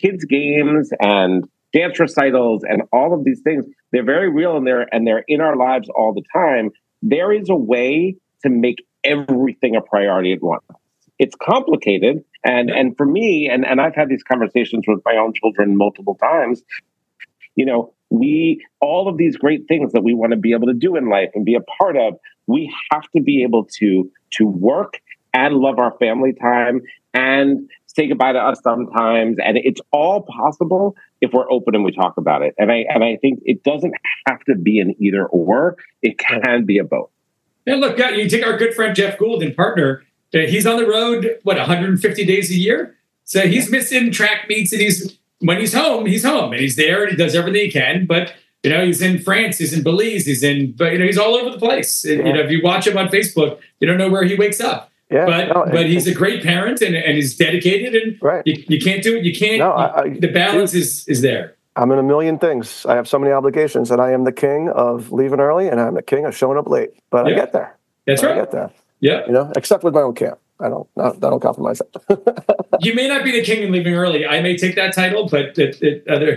kids' 0.00 0.24
games 0.24 0.90
and 1.00 1.44
dance 1.72 1.98
recitals 1.98 2.62
and 2.68 2.82
all 2.92 3.12
of 3.12 3.24
these 3.24 3.40
things, 3.40 3.64
they're 3.90 4.04
very 4.04 4.30
real 4.30 4.56
and 4.56 4.66
they're 4.66 4.86
and 4.94 5.06
they're 5.06 5.24
in 5.26 5.40
our 5.40 5.56
lives 5.56 5.88
all 5.94 6.14
the 6.14 6.22
time. 6.32 6.70
there 7.02 7.32
is 7.32 7.48
a 7.48 7.56
way 7.56 8.16
to 8.42 8.48
make 8.48 8.84
everything 9.04 9.76
a 9.76 9.80
priority 9.80 10.32
at 10.32 10.42
once. 10.42 10.64
It's 11.18 11.34
complicated. 11.40 12.24
And 12.44 12.70
and 12.70 12.96
for 12.96 13.06
me, 13.06 13.48
and, 13.52 13.66
and 13.66 13.80
I've 13.80 13.94
had 13.94 14.08
these 14.08 14.22
conversations 14.22 14.84
with 14.86 15.00
my 15.04 15.16
own 15.16 15.32
children 15.34 15.76
multiple 15.76 16.14
times, 16.14 16.62
you 17.56 17.66
know, 17.66 17.92
we 18.10 18.64
all 18.80 19.08
of 19.08 19.16
these 19.16 19.36
great 19.36 19.66
things 19.68 19.92
that 19.92 20.02
we 20.02 20.14
want 20.14 20.32
to 20.32 20.36
be 20.38 20.52
able 20.52 20.66
to 20.66 20.74
do 20.74 20.96
in 20.96 21.08
life 21.08 21.30
and 21.34 21.44
be 21.44 21.54
a 21.54 21.60
part 21.60 21.96
of, 21.96 22.14
we 22.46 22.72
have 22.90 23.04
to 23.14 23.22
be 23.22 23.42
able 23.42 23.64
to 23.78 24.10
to 24.32 24.46
work 24.46 25.00
and 25.34 25.54
love 25.56 25.78
our 25.78 25.96
family 25.98 26.32
time 26.32 26.80
and 27.12 27.68
say 27.86 28.06
goodbye 28.06 28.32
to 28.32 28.38
us 28.38 28.60
sometimes. 28.62 29.36
And 29.44 29.58
it's 29.58 29.80
all 29.92 30.22
possible 30.22 30.96
if 31.20 31.32
we're 31.32 31.50
open 31.50 31.74
and 31.74 31.84
we 31.84 31.92
talk 31.92 32.16
about 32.16 32.42
it. 32.42 32.54
And 32.58 32.70
I 32.70 32.84
and 32.88 33.04
I 33.04 33.16
think 33.16 33.40
it 33.44 33.62
doesn't 33.62 33.94
have 34.26 34.40
to 34.44 34.54
be 34.54 34.80
an 34.80 34.94
either 34.98 35.26
or. 35.26 35.76
It 36.02 36.18
can 36.18 36.64
be 36.64 36.78
a 36.78 36.84
both. 36.84 37.10
And 37.66 37.80
look, 37.80 37.98
you 37.98 38.28
take 38.28 38.46
our 38.46 38.56
good 38.56 38.74
friend 38.74 38.96
Jeff 38.96 39.18
Gould 39.18 39.42
and 39.42 39.54
partner. 39.54 40.02
Uh, 40.34 40.40
he's 40.40 40.66
on 40.66 40.76
the 40.76 40.86
road 40.86 41.38
what 41.42 41.56
150 41.56 42.24
days 42.24 42.50
a 42.50 42.54
year. 42.54 42.96
So 43.24 43.46
he's 43.46 43.70
missing 43.70 44.10
track 44.10 44.48
meets, 44.48 44.72
and 44.72 44.80
he's 44.80 45.17
when 45.40 45.58
he's 45.58 45.74
home, 45.74 46.06
he's 46.06 46.24
home, 46.24 46.52
and 46.52 46.60
he's 46.60 46.76
there, 46.76 47.02
and 47.02 47.10
he 47.10 47.16
does 47.16 47.34
everything 47.34 47.62
he 47.62 47.70
can. 47.70 48.06
But 48.06 48.34
you 48.62 48.70
know, 48.70 48.84
he's 48.84 49.00
in 49.00 49.20
France, 49.20 49.58
he's 49.58 49.72
in 49.72 49.82
Belize, 49.82 50.26
he's 50.26 50.42
in, 50.42 50.72
but 50.72 50.92
you 50.92 50.98
know, 50.98 51.06
he's 51.06 51.18
all 51.18 51.34
over 51.34 51.50
the 51.50 51.58
place. 51.58 52.04
Yeah. 52.04 52.16
You 52.16 52.32
know, 52.32 52.40
if 52.40 52.50
you 52.50 52.60
watch 52.62 52.86
him 52.86 52.98
on 52.98 53.08
Facebook, 53.08 53.60
you 53.80 53.86
don't 53.86 53.98
know 53.98 54.08
where 54.08 54.24
he 54.24 54.34
wakes 54.34 54.60
up. 54.60 54.90
Yeah, 55.10 55.24
but 55.24 55.48
no, 55.48 55.66
but 55.72 55.86
he's 55.86 56.06
a 56.06 56.12
great 56.12 56.42
parent 56.42 56.82
and, 56.82 56.94
and 56.94 57.16
he's 57.16 57.34
dedicated 57.34 57.94
and 57.94 58.18
right. 58.20 58.42
you, 58.44 58.62
you 58.68 58.78
can't 58.78 59.02
do 59.02 59.16
it. 59.16 59.24
You 59.24 59.34
can't. 59.34 59.58
No, 59.58 59.70
I, 59.70 60.02
I, 60.02 60.08
the 60.10 60.28
balance 60.28 60.72
dude, 60.72 60.82
is 60.82 61.08
is 61.08 61.22
there. 61.22 61.56
I'm 61.76 61.90
in 61.92 61.98
a 61.98 62.02
million 62.02 62.38
things. 62.38 62.84
I 62.84 62.94
have 62.96 63.08
so 63.08 63.18
many 63.18 63.32
obligations, 63.32 63.90
and 63.90 64.02
I 64.02 64.10
am 64.10 64.24
the 64.24 64.32
king 64.32 64.68
of 64.68 65.10
leaving 65.12 65.40
early, 65.40 65.68
and 65.68 65.80
I'm 65.80 65.94
the 65.94 66.02
king 66.02 66.26
of 66.26 66.36
showing 66.36 66.58
up 66.58 66.68
late. 66.68 66.90
But 67.08 67.26
yeah. 67.26 67.32
I 67.32 67.36
get 67.36 67.52
there. 67.52 67.78
That's 68.06 68.22
right. 68.22 68.32
I 68.32 68.34
get 68.34 68.50
there. 68.50 68.70
Yeah. 69.00 69.24
You 69.26 69.32
know, 69.32 69.52
except 69.56 69.84
with 69.84 69.94
my 69.94 70.02
own 70.02 70.14
camp. 70.14 70.38
I 70.60 70.68
don't. 70.68 70.88
I 70.96 71.12
don't 71.18 71.40
compromise 71.40 71.78
that. 71.78 72.66
you 72.80 72.94
may 72.94 73.08
not 73.08 73.24
be 73.24 73.32
the 73.32 73.42
king 73.42 73.62
and 73.62 73.72
leaving 73.72 73.94
early. 73.94 74.26
I 74.26 74.40
may 74.40 74.56
take 74.56 74.74
that 74.74 74.94
title, 74.94 75.28
but 75.28 75.58
it, 75.58 75.80
it, 75.80 76.08
other. 76.08 76.34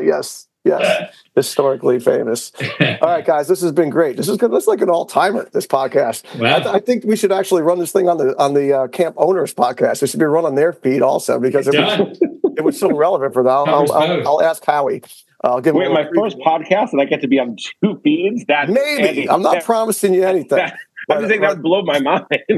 yes. 0.04 0.46
Yes, 0.62 1.14
historically 1.34 2.00
famous. 2.00 2.52
All 2.80 2.98
right, 3.00 3.24
guys, 3.24 3.48
this 3.48 3.62
has 3.62 3.72
been 3.72 3.88
great. 3.88 4.18
This 4.18 4.28
is 4.28 4.36
good. 4.36 4.52
This 4.52 4.64
is 4.64 4.68
like 4.68 4.82
an 4.82 4.90
all 4.90 5.06
timer. 5.06 5.48
This 5.52 5.66
podcast. 5.66 6.38
Wow. 6.38 6.56
I, 6.56 6.60
th- 6.60 6.74
I, 6.74 6.78
think 6.80 7.04
we 7.04 7.16
should 7.16 7.32
actually 7.32 7.62
run 7.62 7.78
this 7.78 7.92
thing 7.92 8.10
on 8.10 8.18
the 8.18 8.38
on 8.38 8.52
the 8.52 8.72
uh, 8.72 8.88
camp 8.88 9.16
owners 9.18 9.54
podcast. 9.54 10.02
It 10.02 10.08
should 10.08 10.20
be 10.20 10.26
run 10.26 10.44
on 10.44 10.56
their 10.56 10.74
feed 10.74 11.00
also 11.00 11.40
because 11.40 11.66
it 11.66 11.74
was, 11.74 12.18
it 12.58 12.62
was 12.62 12.78
so 12.78 12.94
relevant 12.94 13.32
for 13.32 13.42
that. 13.42 13.50
I'll, 13.50 13.66
I'll, 13.68 13.92
I'll, 13.92 14.28
I'll 14.28 14.42
ask 14.42 14.62
Howie. 14.62 15.02
I'll 15.42 15.62
give 15.62 15.74
Wait, 15.74 15.90
my 15.90 16.06
first 16.14 16.36
podcast, 16.38 16.92
and 16.92 17.00
I 17.00 17.06
get 17.06 17.22
to 17.22 17.28
be 17.28 17.38
on 17.38 17.56
two 17.82 17.98
feeds. 18.04 18.44
That 18.46 18.68
maybe 18.68 19.28
I'm 19.30 19.40
not 19.40 19.64
promising 19.64 20.12
you 20.12 20.24
anything. 20.24 20.68
I 21.10 21.18
just 21.18 21.28
think 21.28 21.42
that 21.42 21.50
would 21.50 21.62
blow 21.62 21.82
my 21.82 22.00
mind. 22.00 22.26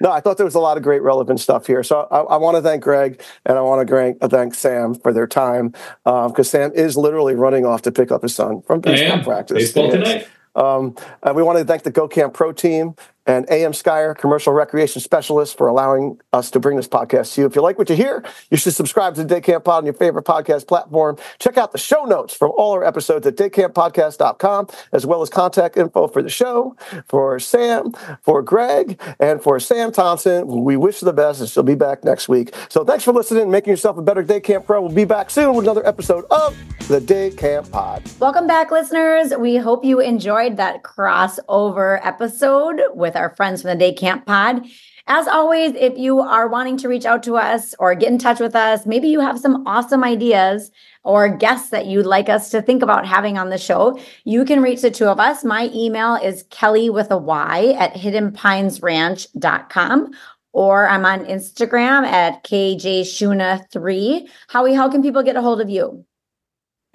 no, 0.00 0.10
I 0.10 0.20
thought 0.20 0.36
there 0.36 0.46
was 0.46 0.54
a 0.54 0.60
lot 0.60 0.76
of 0.76 0.82
great 0.82 1.02
relevant 1.02 1.40
stuff 1.40 1.66
here. 1.66 1.82
So 1.82 2.06
I, 2.10 2.20
I 2.20 2.36
want 2.36 2.56
to 2.56 2.62
thank 2.62 2.82
Gregg 2.82 3.22
and 3.44 3.58
I 3.58 3.60
want 3.60 3.86
to 3.86 4.28
thank 4.28 4.54
Sam 4.54 4.94
for 4.94 5.12
their 5.12 5.26
time 5.26 5.70
because 6.04 6.38
um, 6.38 6.44
Sam 6.44 6.72
is 6.74 6.96
literally 6.96 7.34
running 7.34 7.64
off 7.64 7.82
to 7.82 7.92
pick 7.92 8.10
up 8.10 8.22
his 8.22 8.34
son 8.34 8.62
from 8.62 8.80
baseball 8.80 9.22
practice. 9.22 9.56
Baseball 9.56 9.90
tonight. 9.90 10.28
Um, 10.54 10.96
and 11.22 11.36
we 11.36 11.42
want 11.42 11.58
to 11.58 11.64
thank 11.64 11.82
the 11.82 11.90
Go 11.90 12.08
Camp 12.08 12.32
Pro 12.32 12.50
team 12.50 12.94
and 13.26 13.48
AM 13.50 13.72
Skyer, 13.72 14.16
commercial 14.16 14.52
recreation 14.52 15.00
specialist, 15.00 15.58
for 15.58 15.66
allowing 15.66 16.20
us 16.32 16.50
to 16.52 16.60
bring 16.60 16.76
this 16.76 16.88
podcast 16.88 17.34
to 17.34 17.42
you. 17.42 17.46
If 17.46 17.56
you 17.56 17.62
like 17.62 17.78
what 17.78 17.90
you 17.90 17.96
hear, 17.96 18.24
you 18.50 18.56
should 18.56 18.74
subscribe 18.74 19.14
to 19.16 19.22
the 19.22 19.28
Day 19.28 19.40
Camp 19.40 19.64
Pod 19.64 19.78
on 19.78 19.84
your 19.84 19.94
favorite 19.94 20.24
podcast 20.24 20.68
platform. 20.68 21.16
Check 21.38 21.58
out 21.58 21.72
the 21.72 21.78
show 21.78 22.04
notes 22.04 22.34
from 22.34 22.52
all 22.56 22.72
our 22.72 22.84
episodes 22.84 23.26
at 23.26 23.36
daycamppodcast.com, 23.36 24.68
as 24.92 25.04
well 25.04 25.22
as 25.22 25.28
contact 25.28 25.76
info 25.76 26.06
for 26.06 26.22
the 26.22 26.30
show, 26.30 26.76
for 27.08 27.40
Sam, 27.40 27.92
for 28.22 28.42
Gregg, 28.42 29.00
and 29.18 29.42
for 29.42 29.58
Sam 29.58 29.90
Thompson. 29.90 30.46
We 30.46 30.76
wish 30.76 31.00
the 31.00 31.12
best, 31.12 31.40
and 31.40 31.48
she'll 31.48 31.62
be 31.62 31.74
back 31.74 32.04
next 32.04 32.28
week. 32.28 32.54
So 32.68 32.84
thanks 32.84 33.04
for 33.04 33.12
listening 33.12 33.42
and 33.42 33.50
making 33.50 33.72
yourself 33.72 33.98
a 33.98 34.02
better 34.02 34.22
Day 34.22 34.40
Camp 34.40 34.66
Pro. 34.66 34.80
We'll 34.80 34.92
be 34.92 35.04
back 35.04 35.30
soon 35.30 35.54
with 35.54 35.64
another 35.64 35.86
episode 35.86 36.24
of 36.30 36.56
the 36.88 37.00
Day 37.00 37.30
Camp 37.30 37.70
Pod. 37.72 38.02
Welcome 38.20 38.46
back, 38.46 38.70
listeners. 38.70 39.32
We 39.36 39.56
hope 39.56 39.84
you 39.84 40.00
enjoyed 40.00 40.56
that 40.58 40.84
crossover 40.84 42.00
episode 42.04 42.80
with 42.94 43.15
with 43.16 43.22
our 43.22 43.34
friends 43.34 43.62
from 43.62 43.70
the 43.70 43.76
Day 43.76 43.94
Camp 43.94 44.26
Pod. 44.26 44.66
As 45.06 45.26
always, 45.28 45.72
if 45.76 45.96
you 45.96 46.20
are 46.20 46.48
wanting 46.48 46.76
to 46.78 46.88
reach 46.88 47.04
out 47.06 47.22
to 47.22 47.36
us 47.36 47.74
or 47.78 47.94
get 47.94 48.10
in 48.10 48.18
touch 48.18 48.40
with 48.40 48.56
us, 48.56 48.84
maybe 48.84 49.08
you 49.08 49.20
have 49.20 49.38
some 49.38 49.64
awesome 49.66 50.04
ideas 50.04 50.70
or 51.04 51.28
guests 51.28 51.70
that 51.70 51.86
you'd 51.86 52.06
like 52.06 52.28
us 52.28 52.50
to 52.50 52.60
think 52.60 52.82
about 52.82 53.06
having 53.06 53.38
on 53.38 53.50
the 53.50 53.56
show, 53.56 53.96
you 54.24 54.44
can 54.44 54.60
reach 54.60 54.82
the 54.82 54.90
two 54.90 55.06
of 55.06 55.20
us. 55.20 55.44
My 55.44 55.70
email 55.72 56.16
is 56.16 56.42
Kelly 56.50 56.90
with 56.90 57.12
a 57.12 57.16
Y 57.16 57.76
at 57.78 57.94
hiddenpinesranch.com 57.94 60.10
or 60.52 60.88
I'm 60.88 61.06
on 61.06 61.24
Instagram 61.26 62.04
at 62.04 62.42
KJShuna3. 62.44 64.28
Howie, 64.48 64.74
how 64.74 64.90
can 64.90 65.02
people 65.02 65.22
get 65.22 65.36
a 65.36 65.42
hold 65.42 65.60
of 65.60 65.70
you? 65.70 66.04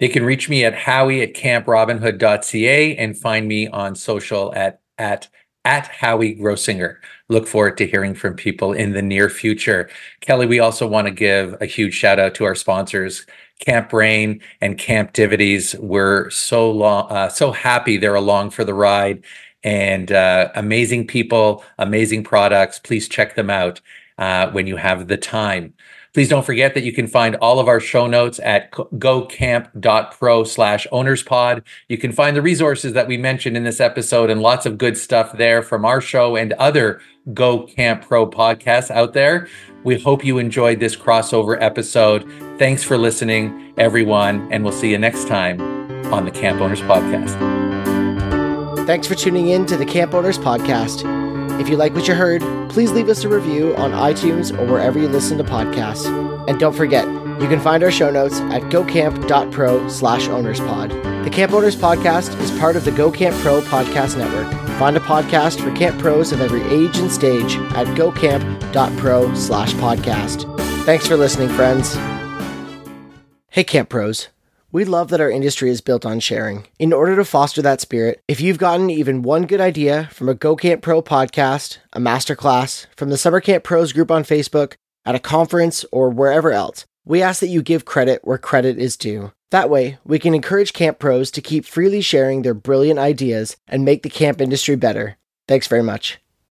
They 0.00 0.08
can 0.08 0.24
reach 0.24 0.50
me 0.50 0.64
at 0.64 0.74
howie 0.74 1.22
at 1.22 1.34
camprobinhood.ca 1.34 2.96
and 2.96 3.18
find 3.18 3.48
me 3.48 3.68
on 3.68 3.94
social 3.94 4.54
at 4.54 4.80
at 4.98 5.28
at 5.64 5.86
Howie 5.86 6.34
Grossinger. 6.34 6.96
Look 7.28 7.46
forward 7.46 7.78
to 7.78 7.86
hearing 7.86 8.14
from 8.14 8.34
people 8.34 8.72
in 8.72 8.92
the 8.92 9.02
near 9.02 9.28
future. 9.28 9.88
Kelly, 10.20 10.46
we 10.46 10.58
also 10.58 10.86
want 10.86 11.06
to 11.06 11.12
give 11.12 11.56
a 11.60 11.66
huge 11.66 11.94
shout 11.94 12.18
out 12.18 12.34
to 12.36 12.44
our 12.44 12.54
sponsors, 12.54 13.26
CampBrain 13.66 14.42
and 14.60 14.78
Camptivities. 14.78 15.78
We're 15.78 16.30
so 16.30 16.70
long, 16.70 17.10
uh, 17.10 17.28
so 17.28 17.52
happy 17.52 17.96
they're 17.96 18.14
along 18.14 18.50
for 18.50 18.64
the 18.64 18.74
ride 18.74 19.24
and 19.64 20.10
uh, 20.10 20.50
amazing 20.56 21.06
people, 21.06 21.64
amazing 21.78 22.24
products. 22.24 22.78
Please 22.78 23.08
check 23.08 23.36
them 23.36 23.50
out 23.50 23.80
uh, 24.18 24.50
when 24.50 24.66
you 24.66 24.76
have 24.76 25.06
the 25.06 25.16
time. 25.16 25.74
Please 26.14 26.28
don't 26.28 26.44
forget 26.44 26.74
that 26.74 26.84
you 26.84 26.92
can 26.92 27.06
find 27.06 27.36
all 27.36 27.58
of 27.58 27.68
our 27.68 27.80
show 27.80 28.06
notes 28.06 28.38
at 28.40 28.70
gocamp.pro 28.70 30.44
slash 30.44 30.86
ownerspod. 30.92 31.62
You 31.88 31.96
can 31.96 32.12
find 32.12 32.36
the 32.36 32.42
resources 32.42 32.92
that 32.92 33.08
we 33.08 33.16
mentioned 33.16 33.56
in 33.56 33.64
this 33.64 33.80
episode 33.80 34.28
and 34.28 34.42
lots 34.42 34.66
of 34.66 34.76
good 34.76 34.98
stuff 34.98 35.32
there 35.38 35.62
from 35.62 35.86
our 35.86 36.02
show 36.02 36.36
and 36.36 36.52
other 36.54 37.00
Go 37.32 37.66
Camp 37.66 38.06
Pro 38.06 38.28
podcasts 38.28 38.90
out 38.90 39.14
there. 39.14 39.48
We 39.84 39.98
hope 39.98 40.24
you 40.24 40.38
enjoyed 40.38 40.80
this 40.80 40.96
crossover 40.96 41.56
episode. 41.60 42.28
Thanks 42.58 42.82
for 42.82 42.98
listening, 42.98 43.72
everyone, 43.78 44.52
and 44.52 44.64
we'll 44.64 44.72
see 44.72 44.90
you 44.90 44.98
next 44.98 45.28
time 45.28 45.60
on 46.12 46.24
the 46.24 46.30
Camp 46.30 46.60
Owners 46.60 46.80
Podcast. 46.82 47.38
Thanks 48.86 49.06
for 49.06 49.14
tuning 49.14 49.48
in 49.48 49.64
to 49.66 49.76
the 49.76 49.86
Camp 49.86 50.12
Owners 50.12 50.38
Podcast. 50.38 51.21
If 51.62 51.68
you 51.68 51.76
like 51.76 51.94
what 51.94 52.08
you 52.08 52.14
heard, 52.14 52.42
please 52.70 52.90
leave 52.90 53.08
us 53.08 53.22
a 53.22 53.28
review 53.28 53.72
on 53.76 53.92
iTunes 53.92 54.50
or 54.58 54.66
wherever 54.66 54.98
you 54.98 55.06
listen 55.06 55.38
to 55.38 55.44
podcasts. 55.44 56.06
And 56.48 56.58
don't 56.58 56.72
forget, 56.74 57.06
you 57.40 57.46
can 57.46 57.60
find 57.60 57.84
our 57.84 57.90
show 57.92 58.10
notes 58.10 58.40
at 58.40 58.62
gocamp.pro 58.62 59.88
slash 59.88 60.26
ownerspod. 60.26 61.22
The 61.22 61.30
Camp 61.30 61.52
Owners 61.52 61.76
Podcast 61.76 62.36
is 62.40 62.50
part 62.58 62.74
of 62.74 62.84
the 62.84 62.90
Go 62.90 63.12
Camp 63.12 63.36
Pro 63.42 63.60
podcast 63.60 64.18
network. 64.18 64.52
Find 64.80 64.96
a 64.96 65.00
podcast 65.00 65.60
for 65.60 65.72
camp 65.76 66.00
pros 66.00 66.32
of 66.32 66.40
every 66.40 66.62
age 66.62 66.98
and 66.98 67.12
stage 67.12 67.54
at 67.76 67.86
gocamp.pro 67.96 69.32
slash 69.36 69.72
podcast. 69.74 70.58
Thanks 70.84 71.06
for 71.06 71.16
listening, 71.16 71.48
friends. 71.50 71.94
Hey, 73.50 73.62
Camp 73.62 73.88
Pros. 73.88 74.31
We 74.74 74.86
love 74.86 75.10
that 75.10 75.20
our 75.20 75.30
industry 75.30 75.68
is 75.68 75.82
built 75.82 76.06
on 76.06 76.18
sharing. 76.18 76.66
In 76.78 76.94
order 76.94 77.14
to 77.16 77.26
foster 77.26 77.60
that 77.60 77.82
spirit, 77.82 78.22
if 78.26 78.40
you've 78.40 78.56
gotten 78.56 78.88
even 78.88 79.20
one 79.20 79.44
good 79.44 79.60
idea 79.60 80.08
from 80.12 80.30
a 80.30 80.34
Go 80.34 80.56
Camp 80.56 80.80
Pro 80.80 81.02
podcast, 81.02 81.76
a 81.92 82.00
masterclass, 82.00 82.86
from 82.96 83.10
the 83.10 83.18
Summer 83.18 83.42
Camp 83.42 83.64
Pros 83.64 83.92
group 83.92 84.10
on 84.10 84.24
Facebook, 84.24 84.72
at 85.04 85.14
a 85.14 85.18
conference, 85.18 85.84
or 85.92 86.08
wherever 86.08 86.52
else, 86.52 86.86
we 87.04 87.20
ask 87.20 87.40
that 87.40 87.48
you 87.48 87.60
give 87.60 87.84
credit 87.84 88.22
where 88.24 88.38
credit 88.38 88.78
is 88.78 88.96
due. 88.96 89.32
That 89.50 89.68
way, 89.68 89.98
we 90.06 90.18
can 90.18 90.34
encourage 90.34 90.72
camp 90.72 90.98
pros 90.98 91.30
to 91.32 91.42
keep 91.42 91.66
freely 91.66 92.00
sharing 92.00 92.40
their 92.40 92.54
brilliant 92.54 92.98
ideas 92.98 93.58
and 93.68 93.84
make 93.84 94.02
the 94.02 94.08
camp 94.08 94.40
industry 94.40 94.76
better. 94.76 95.18
Thanks 95.46 95.66
very 95.66 95.82
much. 95.82 96.18